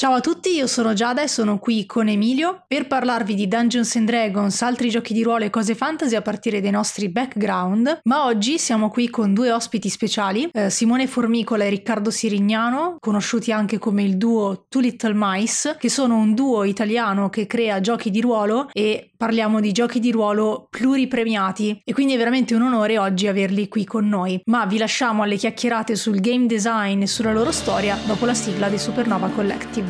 Ciao 0.00 0.14
a 0.14 0.20
tutti, 0.20 0.54
io 0.54 0.66
sono 0.66 0.94
Giada 0.94 1.20
e 1.20 1.28
sono 1.28 1.58
qui 1.58 1.84
con 1.84 2.08
Emilio 2.08 2.64
per 2.66 2.86
parlarvi 2.86 3.34
di 3.34 3.46
Dungeons 3.46 3.96
and 3.96 4.06
Dragons, 4.06 4.62
altri 4.62 4.88
giochi 4.88 5.12
di 5.12 5.22
ruolo 5.22 5.44
e 5.44 5.50
cose 5.50 5.74
fantasy 5.74 6.14
a 6.14 6.22
partire 6.22 6.62
dai 6.62 6.70
nostri 6.70 7.10
background, 7.10 8.00
ma 8.04 8.24
oggi 8.24 8.58
siamo 8.58 8.88
qui 8.88 9.10
con 9.10 9.34
due 9.34 9.52
ospiti 9.52 9.90
speciali, 9.90 10.48
eh, 10.54 10.70
Simone 10.70 11.06
Formicola 11.06 11.64
e 11.64 11.68
Riccardo 11.68 12.10
Sirignano, 12.10 12.96
conosciuti 12.98 13.52
anche 13.52 13.78
come 13.78 14.02
il 14.02 14.16
duo 14.16 14.64
Two 14.70 14.80
Little 14.80 15.12
Mice, 15.14 15.76
che 15.78 15.90
sono 15.90 16.16
un 16.16 16.32
duo 16.32 16.64
italiano 16.64 17.28
che 17.28 17.46
crea 17.46 17.82
giochi 17.82 18.10
di 18.10 18.22
ruolo 18.22 18.70
e 18.72 19.10
parliamo 19.14 19.60
di 19.60 19.70
giochi 19.70 20.00
di 20.00 20.10
ruolo 20.12 20.66
pluripremiati. 20.70 21.82
E 21.84 21.92
quindi 21.92 22.14
è 22.14 22.16
veramente 22.16 22.54
un 22.54 22.62
onore 22.62 22.96
oggi 22.96 23.26
averli 23.26 23.68
qui 23.68 23.84
con 23.84 24.08
noi, 24.08 24.40
ma 24.46 24.64
vi 24.64 24.78
lasciamo 24.78 25.24
alle 25.24 25.36
chiacchierate 25.36 25.94
sul 25.94 26.20
game 26.20 26.46
design 26.46 27.02
e 27.02 27.06
sulla 27.06 27.34
loro 27.34 27.52
storia 27.52 27.98
dopo 28.06 28.24
la 28.24 28.32
sigla 28.32 28.70
di 28.70 28.78
Supernova 28.78 29.28
Collective. 29.28 29.89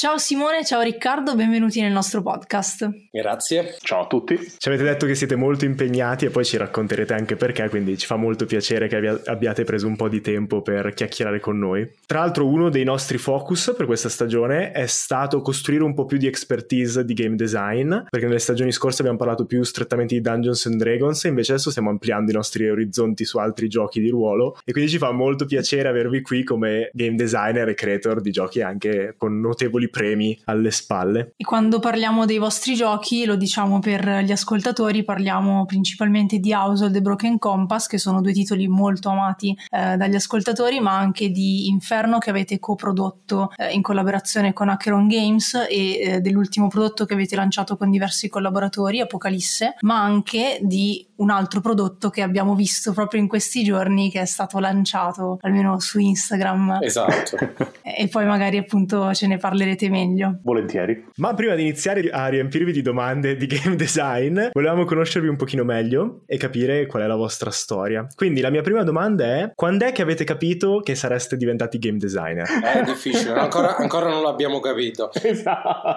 Ciao 0.00 0.16
Simone, 0.16 0.64
ciao 0.64 0.80
Riccardo, 0.80 1.34
benvenuti 1.34 1.80
nel 1.80 1.90
nostro 1.90 2.22
podcast. 2.22 2.88
Grazie. 3.10 3.74
Ciao 3.80 4.02
a 4.02 4.06
tutti. 4.06 4.38
Ci 4.56 4.68
avete 4.68 4.84
detto 4.84 5.06
che 5.06 5.16
siete 5.16 5.34
molto 5.34 5.64
impegnati 5.64 6.24
e 6.24 6.30
poi 6.30 6.44
ci 6.44 6.56
racconterete 6.56 7.14
anche 7.14 7.34
perché, 7.34 7.68
quindi 7.68 7.98
ci 7.98 8.06
fa 8.06 8.14
molto 8.14 8.44
piacere 8.44 8.86
che 8.86 9.20
abbiate 9.24 9.64
preso 9.64 9.88
un 9.88 9.96
po' 9.96 10.08
di 10.08 10.20
tempo 10.20 10.62
per 10.62 10.94
chiacchierare 10.94 11.40
con 11.40 11.58
noi. 11.58 11.90
Tra 12.06 12.20
l'altro 12.20 12.46
uno 12.46 12.68
dei 12.68 12.84
nostri 12.84 13.18
focus 13.18 13.74
per 13.76 13.86
questa 13.86 14.08
stagione 14.08 14.70
è 14.70 14.86
stato 14.86 15.40
costruire 15.40 15.82
un 15.82 15.94
po' 15.94 16.04
più 16.04 16.16
di 16.16 16.28
expertise 16.28 17.04
di 17.04 17.14
game 17.14 17.34
design, 17.34 17.92
perché 18.08 18.26
nelle 18.26 18.38
stagioni 18.38 18.70
scorse 18.70 19.00
abbiamo 19.00 19.18
parlato 19.18 19.46
più 19.46 19.64
strettamente 19.64 20.14
di 20.14 20.20
Dungeons 20.20 20.64
and 20.66 20.76
Dragons 20.76 21.24
e 21.24 21.28
invece 21.30 21.54
adesso 21.54 21.70
stiamo 21.70 21.90
ampliando 21.90 22.30
i 22.30 22.34
nostri 22.34 22.70
orizzonti 22.70 23.24
su 23.24 23.38
altri 23.38 23.66
giochi 23.66 24.00
di 24.00 24.10
ruolo 24.10 24.60
e 24.64 24.70
quindi 24.70 24.92
ci 24.92 24.98
fa 24.98 25.10
molto 25.10 25.44
piacere 25.44 25.88
avervi 25.88 26.22
qui 26.22 26.44
come 26.44 26.88
game 26.92 27.16
designer 27.16 27.68
e 27.68 27.74
creator 27.74 28.20
di 28.20 28.30
giochi 28.30 28.62
anche 28.62 29.14
con 29.16 29.40
notevoli 29.40 29.86
premi 29.88 30.38
alle 30.44 30.70
spalle. 30.70 31.32
E 31.36 31.44
quando 31.44 31.78
parliamo 31.78 32.24
dei 32.24 32.38
vostri 32.38 32.74
giochi, 32.74 33.24
lo 33.24 33.36
diciamo 33.36 33.78
per 33.78 34.22
gli 34.24 34.32
ascoltatori, 34.32 35.04
parliamo 35.04 35.64
principalmente 35.66 36.38
di 36.38 36.52
Household 36.52 36.94
e 36.94 37.00
Broken 37.00 37.38
Compass, 37.38 37.86
che 37.86 37.98
sono 37.98 38.20
due 38.20 38.32
titoli 38.32 38.68
molto 38.68 39.08
amati 39.08 39.56
eh, 39.70 39.96
dagli 39.96 40.14
ascoltatori, 40.14 40.80
ma 40.80 40.96
anche 40.96 41.30
di 41.30 41.68
Inferno 41.68 42.18
che 42.18 42.30
avete 42.30 42.58
coprodotto 42.58 43.52
eh, 43.56 43.72
in 43.72 43.82
collaborazione 43.82 44.52
con 44.52 44.68
Acheron 44.68 45.08
Games 45.08 45.54
e 45.68 45.98
eh, 46.00 46.20
dell'ultimo 46.20 46.68
prodotto 46.68 47.04
che 47.04 47.14
avete 47.14 47.36
lanciato 47.36 47.76
con 47.76 47.90
diversi 47.90 48.28
collaboratori, 48.28 49.00
Apocalisse, 49.00 49.74
ma 49.80 50.00
anche 50.02 50.58
di 50.62 51.07
un 51.18 51.30
altro 51.30 51.60
prodotto 51.60 52.10
che 52.10 52.22
abbiamo 52.22 52.54
visto 52.54 52.92
proprio 52.92 53.20
in 53.20 53.28
questi 53.28 53.62
giorni 53.62 54.10
che 54.10 54.20
è 54.20 54.24
stato 54.24 54.58
lanciato 54.58 55.38
almeno 55.42 55.78
su 55.80 55.98
Instagram. 55.98 56.78
Esatto. 56.80 57.36
e 57.82 58.08
poi 58.08 58.26
magari 58.26 58.56
appunto 58.58 59.12
ce 59.14 59.26
ne 59.26 59.36
parlerete 59.36 59.88
meglio. 59.88 60.38
Volentieri. 60.42 61.06
Ma 61.16 61.34
prima 61.34 61.54
di 61.54 61.62
iniziare 61.62 62.08
a 62.10 62.28
riempirvi 62.28 62.72
di 62.72 62.82
domande 62.82 63.36
di 63.36 63.46
game 63.46 63.76
design, 63.76 64.48
volevamo 64.52 64.84
conoscervi 64.84 65.28
un 65.28 65.36
pochino 65.36 65.64
meglio 65.64 66.22
e 66.26 66.36
capire 66.36 66.86
qual 66.86 67.02
è 67.02 67.06
la 67.06 67.16
vostra 67.16 67.50
storia. 67.50 68.06
Quindi 68.14 68.40
la 68.40 68.50
mia 68.50 68.62
prima 68.62 68.82
domanda 68.82 69.24
è, 69.24 69.52
quando 69.54 69.86
è 69.86 69.92
che 69.92 70.02
avete 70.02 70.24
capito 70.24 70.80
che 70.80 70.94
sareste 70.94 71.36
diventati 71.36 71.78
game 71.78 71.98
designer? 71.98 72.46
È 72.48 72.82
difficile, 72.82 73.32
ancora, 73.32 73.76
ancora 73.76 74.08
non 74.08 74.22
l'abbiamo 74.22 74.60
capito. 74.60 75.10
Esatto. 75.28 75.96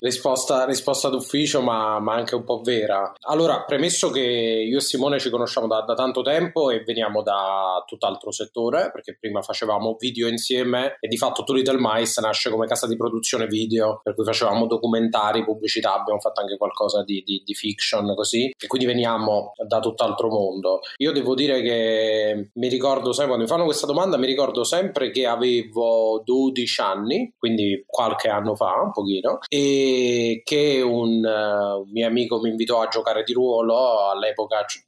risposta, 0.00 0.64
risposta 0.64 1.08
d'ufficio, 1.08 1.62
ma, 1.62 1.98
ma, 1.98 2.14
anche 2.14 2.34
un 2.34 2.44
po' 2.44 2.60
vera. 2.60 3.12
Allora, 3.22 3.64
premesso 3.64 4.10
che 4.10 4.39
io 4.40 4.78
e 4.78 4.80
Simone 4.80 5.18
ci 5.18 5.30
conosciamo 5.30 5.66
da, 5.66 5.82
da 5.82 5.94
tanto 5.94 6.22
tempo 6.22 6.70
e 6.70 6.82
veniamo 6.82 7.22
da 7.22 7.82
tutt'altro 7.86 8.30
settore, 8.30 8.90
perché 8.92 9.16
prima 9.18 9.42
facevamo 9.42 9.96
video 9.98 10.28
insieme 10.28 10.96
e 11.00 11.08
di 11.08 11.16
fatto 11.16 11.44
Two 11.44 11.54
Little 11.54 11.78
Mice 11.80 12.20
nasce 12.20 12.50
come 12.50 12.66
casa 12.66 12.86
di 12.86 12.96
produzione 12.96 13.46
video, 13.46 14.00
per 14.02 14.14
cui 14.14 14.24
facevamo 14.24 14.66
documentari, 14.66 15.44
pubblicità, 15.44 15.94
abbiamo 15.94 16.20
fatto 16.20 16.40
anche 16.40 16.56
qualcosa 16.56 17.02
di, 17.04 17.22
di, 17.24 17.42
di 17.44 17.54
fiction 17.54 18.14
così, 18.14 18.54
e 18.58 18.66
quindi 18.66 18.86
veniamo 18.86 19.52
da 19.66 19.80
tutt'altro 19.80 20.28
mondo. 20.28 20.80
Io 20.98 21.12
devo 21.12 21.34
dire 21.34 21.60
che 21.62 22.50
mi 22.54 22.68
ricordo 22.68 23.12
sempre, 23.12 23.34
quando 23.34 23.44
mi 23.44 23.50
fanno 23.50 23.64
questa 23.64 23.86
domanda, 23.86 24.16
mi 24.16 24.26
ricordo 24.26 24.64
sempre 24.64 25.10
che 25.10 25.26
avevo 25.26 26.22
12 26.24 26.80
anni, 26.80 27.34
quindi 27.38 27.84
qualche 27.86 28.28
anno 28.28 28.54
fa, 28.54 28.80
un 28.82 28.92
pochino, 28.92 29.38
e 29.48 30.42
che 30.44 30.80
un 30.80 31.24
uh, 31.24 31.88
mio 31.90 32.06
amico 32.06 32.40
mi 32.40 32.50
invitò 32.50 32.80
a 32.80 32.88
giocare 32.88 33.22
di 33.22 33.32
ruolo, 33.32 34.08
all'epoca 34.10 34.29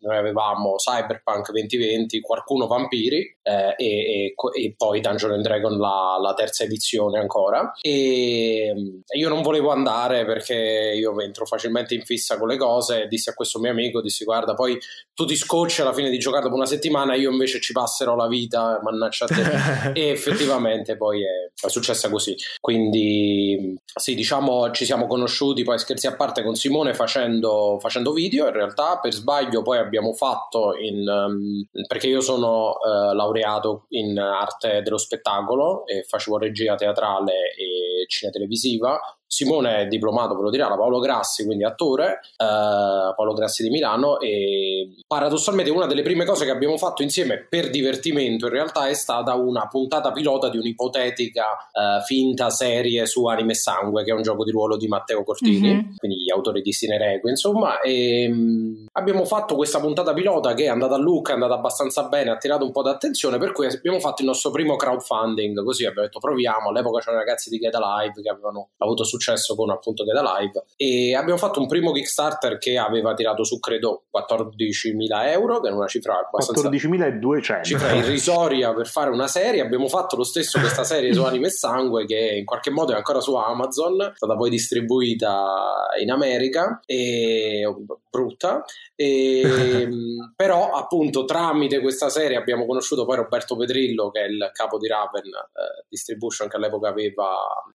noi 0.01 0.17
avevamo 0.17 0.77
Cyberpunk 0.77 1.51
2020, 1.51 2.21
qualcuno 2.21 2.67
vampiri 2.67 3.39
eh, 3.43 3.75
e, 3.77 3.87
e, 3.87 4.35
e, 4.35 4.75
poi 4.77 5.01
Dungeon 5.01 5.33
and 5.33 5.43
Dragon 5.43 5.79
la, 5.79 6.19
la 6.21 6.35
terza 6.35 6.65
edizione 6.65 7.19
ancora. 7.19 7.73
E 7.81 9.03
io 9.15 9.29
non 9.29 9.43
volevo 9.43 9.71
andare 9.71 10.25
perché 10.25 10.93
io 10.97 11.19
entro 11.21 11.47
facilmente 11.47 11.95
in 11.95 12.03
fissa 12.03 12.39
con 12.39 12.49
le 12.49 12.57
cose. 12.57 13.07
Dissi 13.09 13.31
a 13.31 13.35
questo 13.35 13.59
mio 13.59 13.71
amico: 13.71 14.01
dissi, 14.01 14.25
Guarda, 14.25 14.55
poi 14.55 14.79
tu 15.15 15.25
ti 15.25 15.37
scocci 15.37 15.81
alla 15.81 15.93
fine 15.93 16.11
di 16.11 16.19
giocare 16.19 16.45
dopo 16.45 16.55
una 16.55 16.67
settimana, 16.67 17.15
io 17.15 17.31
invece 17.31 17.61
ci 17.61 17.73
passerò 17.73 18.15
la 18.15 18.29
vita, 18.29 18.81
mannaggia 18.83 19.27
te. 19.27 19.93
e 19.95 20.09
effettivamente 20.09 20.97
poi 20.97 21.23
è, 21.23 21.67
è 21.67 21.69
successa 21.69 22.09
così. 22.09 22.35
Quindi, 22.61 23.77
sì, 23.95 24.15
diciamo, 24.15 24.71
ci 24.71 24.85
siamo 24.85 25.07
conosciuti 25.07 25.65
poi 25.65 25.79
scherzi 25.79 26.07
a 26.07 26.15
parte 26.15 26.43
con 26.43 26.55
Simone 26.55 26.95
facendo, 26.95 27.79
facendo 27.81 28.13
video. 28.13 28.47
In 28.47 28.53
realtà, 28.53 28.99
per 28.99 29.13
sbaglio, 29.13 29.32
poi 29.63 29.79
abbiamo 29.79 30.13
fatto 30.13 30.75
in. 30.77 31.07
Um, 31.07 31.67
perché 31.87 32.09
io 32.09 32.21
sono 32.21 32.71
uh, 32.71 33.15
laureato 33.15 33.87
in 33.91 34.19
arte 34.19 34.83
dello 34.83 34.99
spettacolo 34.99 35.87
e 35.87 36.03
facevo 36.03 36.39
regia 36.39 36.75
teatrale 36.75 37.33
e 37.57 38.07
cinema 38.09 38.33
televisiva 38.33 39.01
Simone 39.33 39.79
è 39.79 39.87
diplomato, 39.87 40.37
ve 40.37 40.43
lo 40.43 40.51
dirà, 40.51 40.69
da 40.69 40.77
Paolo 40.77 40.99
Grassi, 40.99 41.47
quindi 41.47 41.65
attore, 41.65 42.21
eh, 42.37 43.15
Paolo 43.17 43.33
Grassi 43.33 43.63
di 43.63 43.71
Milano 43.71 44.21
e 44.21 44.99
paradossalmente 45.07 45.71
una 45.71 45.87
delle 45.87 46.03
prime 46.03 46.27
cose 46.27 46.45
che 46.45 46.51
abbiamo 46.51 46.77
fatto 46.77 47.03
insieme 47.03 47.47
per 47.49 47.71
divertimento 47.71 48.45
in 48.45 48.53
realtà 48.53 48.89
è 48.89 48.93
stata 48.93 49.35
una 49.35 49.69
puntata 49.69 50.13
pilota 50.13 50.51
di 50.51 50.59
un'ipotetica 50.59 51.45
eh, 51.73 52.03
finta 52.05 52.51
serie 52.51 53.07
su 53.07 53.25
Anime 53.25 53.53
e 53.53 53.55
Sangue, 53.55 54.05
che 54.05 54.11
è 54.11 54.15
un 54.15 54.21
gioco 54.21 54.45
di 54.45 54.51
ruolo 54.51 54.77
di 54.77 54.87
Matteo 54.87 55.25
Cortini, 55.25 55.73
mm-hmm. 55.73 55.97
quindi 55.97 56.25
gli 56.25 56.31
autori 56.31 56.61
di 56.61 56.73
Sinereco, 56.73 57.31
insomma, 57.31 57.81
e 57.81 58.29
mh, 58.29 58.35
mm, 58.35 58.87
abbiamo 58.93 59.25
fatto 59.25 59.57
questa 59.57 59.81
puntata 59.81 60.13
pilota 60.13 60.53
che 60.53 60.65
è 60.65 60.69
andata 60.69 60.97
a 60.97 60.99
Lucca, 60.99 61.31
è 61.31 61.35
andata 61.35 61.55
abbastanza 61.55 62.03
bene, 62.03 62.29
ha 62.29 62.35
attirato 62.35 62.67
un 62.67 62.71
po' 62.71 62.83
d'attenzione, 62.83 63.39
per 63.39 63.53
cui 63.53 63.65
abbiamo 63.65 63.99
fatto 63.99 64.21
il 64.21 64.29
nostro 64.29 64.51
primo 64.51 64.77
crowdfunding, 64.77 65.65
così 65.65 65.87
abbiamo 65.87 66.07
detto 66.07 66.19
proviamo, 66.19 66.69
all'epoca 66.69 66.99
c'erano 66.99 67.17
ragazzi 67.17 67.49
di 67.49 67.57
Get 67.57 67.75
Live 67.77 68.21
che 68.21 68.29
avevano 68.29 68.69
avuto 68.77 69.05
successo 69.05 69.21
successo 69.23 69.55
con 69.55 69.71
appunto 69.71 70.05
Get 70.05 70.21
Live. 70.21 70.65
E 70.77 71.15
abbiamo 71.15 71.39
fatto 71.39 71.61
un 71.61 71.69
primo 71.69 71.93
Kickstarter 71.93 72.59
che 72.59 72.77
aveva 72.77 73.15
tirato 73.15 73.45
su 73.45 73.59
credo 73.61 74.05
14.000 74.15 75.31
euro 75.31 75.61
che 75.61 75.69
è 75.69 75.73
una 75.73 75.87
cifra 75.87 76.19
abbastanza 76.19 76.69
14.200 76.69 77.63
cifra 77.63 77.93
irrisoria 77.93 78.75
per 78.75 78.89
fare 78.89 79.11
una 79.11 79.29
serie. 79.29 79.61
Abbiamo 79.61 79.89
fatto 79.89 80.17
lo 80.17 80.25
stesso 80.25 80.59
questa 80.59 80.85
serie 80.85 81.15
su 81.15 81.23
Anime 81.25 81.47
e 81.47 81.51
Sangue 81.51 82.05
che 82.05 82.37
in 82.39 82.45
qualche 82.45 82.71
modo 82.71 82.93
è 82.93 82.97
ancora 82.97 83.21
su 83.21 83.35
Amazon 83.35 84.01
è 84.03 84.13
stata 84.15 84.37
poi 84.37 84.51
distribuita 84.51 85.87
in 86.01 86.11
America 86.11 86.81
e 86.85 87.65
brutta. 88.11 88.65
E, 88.95 89.89
però 90.37 90.73
appunto 90.73 91.25
tramite 91.25 91.81
questa 91.81 92.09
serie 92.09 92.37
abbiamo 92.37 92.67
conosciuto 92.67 93.05
poi 93.05 93.17
Roberto 93.17 93.57
Pedrillo 93.57 94.11
che 94.11 94.21
è 94.21 94.27
il 94.27 94.51
capo 94.53 94.79
di 94.79 94.89
Raven 94.89 95.25
eh, 95.25 95.87
Distribution 95.89 96.49
che 96.49 96.57
all'epoca 96.57 96.89
aveva 96.89 97.31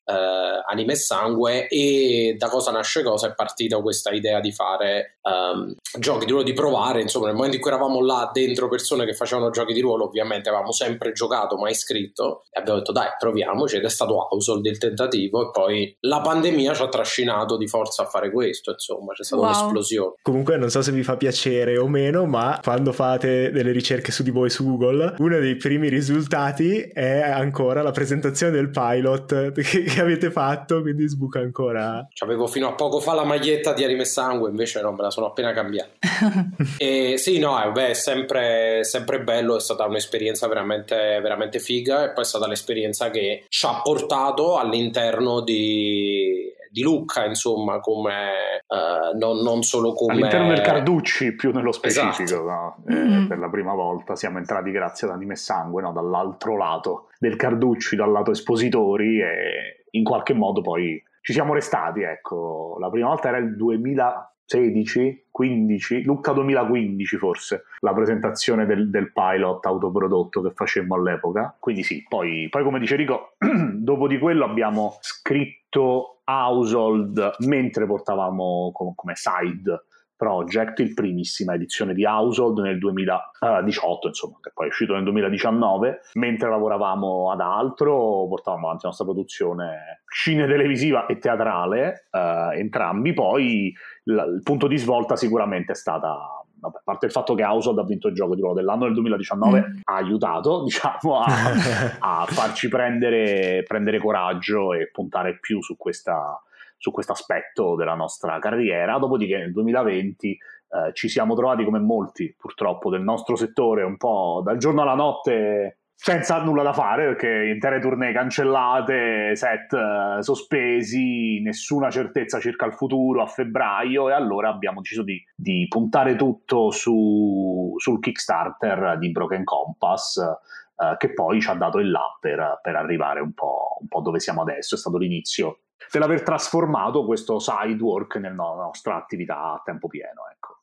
eh, 0.05 0.63
Anime 0.67 0.93
e 0.93 0.95
Sangue 0.95 1.36
e 1.45 2.35
da 2.37 2.47
cosa 2.47 2.71
nasce 2.71 3.03
cosa 3.03 3.27
è 3.27 3.35
partita 3.35 3.79
questa 3.81 4.11
idea 4.11 4.39
di 4.39 4.51
fare 4.51 5.17
um, 5.21 5.75
giochi 5.99 6.25
di 6.25 6.31
ruolo, 6.31 6.45
di 6.45 6.53
provare, 6.53 7.01
insomma 7.01 7.27
nel 7.27 7.35
momento 7.35 7.55
in 7.55 7.61
cui 7.61 7.71
eravamo 7.71 8.01
là 8.01 8.29
dentro 8.33 8.67
persone 8.67 9.05
che 9.05 9.13
facevano 9.13 9.49
giochi 9.49 9.73
di 9.73 9.81
ruolo 9.81 10.05
ovviamente 10.05 10.49
avevamo 10.49 10.71
sempre 10.71 11.11
giocato 11.11 11.57
mai 11.57 11.73
scritto 11.73 12.43
e 12.51 12.59
abbiamo 12.59 12.79
detto 12.79 12.91
dai 12.91 13.07
proviamoci 13.17 13.77
ed 13.77 13.83
è 13.83 13.89
stato 13.89 14.27
Household 14.31 14.65
il 14.65 14.77
tentativo 14.77 15.47
e 15.47 15.51
poi 15.51 15.97
la 16.01 16.21
pandemia 16.21 16.73
ci 16.73 16.81
ha 16.81 16.89
trascinato 16.89 17.57
di 17.57 17.67
forza 17.67 18.03
a 18.03 18.05
fare 18.05 18.31
questo 18.31 18.71
insomma 18.71 19.13
c'è 19.13 19.23
stata 19.23 19.41
wow. 19.41 19.51
un'esplosione 19.51 20.13
comunque 20.21 20.57
non 20.57 20.69
so 20.69 20.81
se 20.81 20.91
vi 20.91 21.03
fa 21.03 21.17
piacere 21.17 21.77
o 21.77 21.87
meno 21.87 22.25
ma 22.25 22.59
quando 22.61 22.91
fate 22.91 23.51
delle 23.51 23.71
ricerche 23.71 24.11
su 24.11 24.23
di 24.23 24.31
voi 24.31 24.49
su 24.49 24.63
Google 24.65 25.15
uno 25.17 25.39
dei 25.39 25.55
primi 25.55 25.89
risultati 25.89 26.81
è 26.81 27.19
ancora 27.21 27.81
la 27.81 27.91
presentazione 27.91 28.51
del 28.51 28.69
pilot 28.69 29.51
che, 29.61 29.83
che 29.83 30.01
avete 30.01 30.31
fatto 30.31 30.81
quindi 30.81 31.07
sbuca 31.27 31.39
ancora 31.39 32.07
avevo 32.23 32.47
fino 32.47 32.67
a 32.67 32.73
poco 32.73 32.99
fa 32.99 33.13
la 33.13 33.25
maglietta 33.25 33.73
di 33.73 33.83
Anime 33.83 34.05
Sangue 34.05 34.49
invece 34.49 34.81
no 34.81 34.91
me 34.93 35.01
la 35.01 35.11
sono 35.11 35.27
appena 35.27 35.51
cambiata 35.51 35.91
e 36.77 37.17
sì 37.17 37.39
no 37.39 37.57
è, 37.59 37.93
sempre, 37.93 38.83
sempre 38.83 39.21
bello 39.21 39.57
è 39.57 39.59
stata 39.59 39.85
un'esperienza 39.85 40.47
veramente, 40.47 40.95
veramente 41.21 41.59
figa 41.59 42.05
e 42.05 42.13
poi 42.13 42.23
è 42.23 42.27
stata 42.27 42.47
l'esperienza 42.47 43.09
che 43.09 43.45
ci 43.49 43.65
ha 43.65 43.81
portato 43.83 44.57
all'interno 44.57 45.41
di 45.41 46.55
di 46.69 46.83
Lucca, 46.83 47.25
insomma, 47.25 47.79
come 47.79 48.61
uh, 48.67 49.17
non, 49.17 49.41
non, 49.41 49.63
solo 49.63 49.93
come 49.93 50.13
all'interno 50.13 50.49
del 50.49 50.61
Carducci, 50.61 51.33
più 51.33 51.51
nello 51.51 51.71
specifico. 51.71 52.23
Esatto. 52.23 52.45
No? 52.45 52.77
Eh, 52.87 52.93
mm. 52.93 53.27
Per 53.27 53.39
la 53.39 53.49
prima 53.49 53.73
volta 53.73 54.15
siamo 54.15 54.37
entrati 54.37 54.69
grazie 54.69 55.07
ad 55.07 55.13
Anime 55.13 55.35
Sangue, 55.35 55.81
no? 55.81 55.91
dall'altro 55.91 56.55
lato 56.55 57.07
del 57.17 57.35
Carducci, 57.35 57.95
dal 57.95 58.11
lato 58.11 58.29
espositori, 58.29 59.19
e 59.21 59.85
in 59.91 60.03
qualche 60.03 60.33
modo 60.33 60.61
poi 60.61 61.01
ci 61.27 61.33
siamo 61.33 61.53
restati. 61.53 62.03
Ecco, 62.03 62.77
la 62.79 62.89
prima 62.89 63.09
volta 63.09 63.27
era 63.27 63.37
il 63.37 63.53
2000. 63.57 64.31
16, 64.49 65.25
15, 65.29 66.03
Lucca 66.03 66.31
2015 66.31 67.17
forse, 67.17 67.63
la 67.79 67.93
presentazione 67.93 68.65
del, 68.65 68.89
del 68.89 69.11
pilot 69.11 69.65
autoprodotto 69.65 70.41
che 70.41 70.53
facemmo 70.55 70.95
all'epoca. 70.95 71.53
Quindi 71.59 71.83
sì, 71.83 72.05
poi, 72.07 72.47
poi 72.49 72.63
come 72.63 72.79
dice 72.79 72.95
Rico, 72.95 73.33
dopo 73.75 74.07
di 74.07 74.17
quello 74.17 74.45
abbiamo 74.45 74.99
scritto 75.01 76.21
Household 76.23 77.35
mentre 77.39 77.85
portavamo 77.85 78.71
come 78.73 79.15
side 79.15 79.83
Project, 80.17 80.79
il 80.79 80.93
primissima 80.93 81.53
edizione 81.53 81.93
di 81.93 82.03
Household 82.03 82.59
nel 82.59 82.79
2018, 82.79 84.07
insomma, 84.07 84.39
che 84.41 84.51
poi 84.53 84.65
è 84.65 84.69
uscito 84.69 84.93
nel 84.93 85.03
2019. 85.03 86.01
Mentre 86.15 86.49
lavoravamo 86.49 87.31
ad 87.31 87.39
altro, 87.39 88.25
portavamo 88.27 88.65
avanti 88.65 88.83
la 88.83 88.89
nostra 88.89 89.05
produzione 89.05 90.01
cine 90.11 90.47
televisiva 90.47 91.05
e 91.05 91.17
teatrale, 91.19 92.07
eh, 92.11 92.59
entrambi. 92.59 93.13
Poi 93.13 93.73
l- 94.05 94.33
il 94.35 94.41
punto 94.43 94.67
di 94.67 94.77
svolta 94.77 95.15
sicuramente 95.15 95.73
è 95.73 95.75
stata 95.75 96.37
vabbè, 96.59 96.77
a 96.77 96.81
parte 96.83 97.05
il 97.05 97.11
fatto 97.11 97.35
che 97.35 97.43
Household 97.43 97.79
ha 97.79 97.83
vinto 97.83 98.07
il 98.07 98.15
gioco 98.15 98.35
di 98.35 98.41
ruolo 98.41 98.55
dell'anno 98.55 98.85
nel 98.85 98.93
2019, 98.93 99.59
mm. 99.59 99.79
ha 99.83 99.95
aiutato 99.95 100.63
diciamo, 100.65 101.19
a, 101.19 101.25
a 101.99 102.25
farci 102.25 102.67
prendere, 102.67 103.63
prendere, 103.67 103.99
coraggio 103.99 104.73
e 104.73 104.89
puntare 104.91 105.37
più 105.39 105.61
su 105.61 105.77
questa, 105.77 106.41
su 106.77 106.91
questo 106.91 107.11
aspetto 107.11 107.75
della 107.75 107.95
nostra 107.95 108.39
carriera. 108.39 108.97
Dopodiché 108.97 109.37
nel 109.37 109.51
2020 109.51 110.29
eh, 110.29 110.93
ci 110.93 111.09
siamo 111.09 111.35
trovati 111.35 111.63
come 111.63 111.79
molti 111.79 112.33
purtroppo 112.37 112.89
del 112.89 113.01
nostro 113.01 113.35
settore 113.35 113.83
un 113.83 113.97
po' 113.97 114.41
dal 114.43 114.57
giorno 114.57 114.81
alla 114.81 114.95
notte 114.95 115.79
senza 115.99 116.43
nulla 116.43 116.61
da 116.61 116.73
fare 116.73 117.05
perché 117.05 117.49
intere 117.51 117.79
tournée 117.79 118.13
cancellate, 118.13 119.35
set 119.35 119.71
uh, 119.71 120.21
sospesi, 120.21 121.41
nessuna 121.41 121.89
certezza 121.89 122.39
circa 122.39 122.67
il 122.67 122.73
futuro 122.73 123.23
a 123.23 123.25
febbraio 123.25 124.07
e 124.07 124.13
allora 124.13 124.49
abbiamo 124.49 124.81
deciso 124.81 125.01
di, 125.01 125.19
di 125.35 125.65
puntare 125.67 126.15
tutto 126.15 126.69
su, 126.69 127.73
sul 127.77 127.99
Kickstarter 127.99 128.99
di 128.99 129.09
Broken 129.09 129.43
Compass 129.43 130.17
uh, 130.17 130.95
che 130.97 131.13
poi 131.13 131.41
ci 131.41 131.49
ha 131.49 131.55
dato 131.55 131.79
il 131.79 131.89
là 131.89 132.15
per, 132.19 132.59
per 132.61 132.75
arrivare 132.75 133.19
un 133.19 133.33
po', 133.33 133.77
un 133.79 133.87
po' 133.87 134.01
dove 134.01 134.19
siamo 134.19 134.43
adesso, 134.43 134.75
è 134.75 134.77
stato 134.77 134.97
l'inizio 134.97 135.61
dell'aver 135.91 136.23
trasformato 136.23 137.05
questo 137.05 137.39
side 137.39 137.81
work 137.81 138.15
nella 138.15 138.53
nostra 138.55 138.95
attività 138.95 139.53
a 139.53 139.61
tempo 139.63 139.87
pieno. 139.87 140.23
Ecco. 140.31 140.59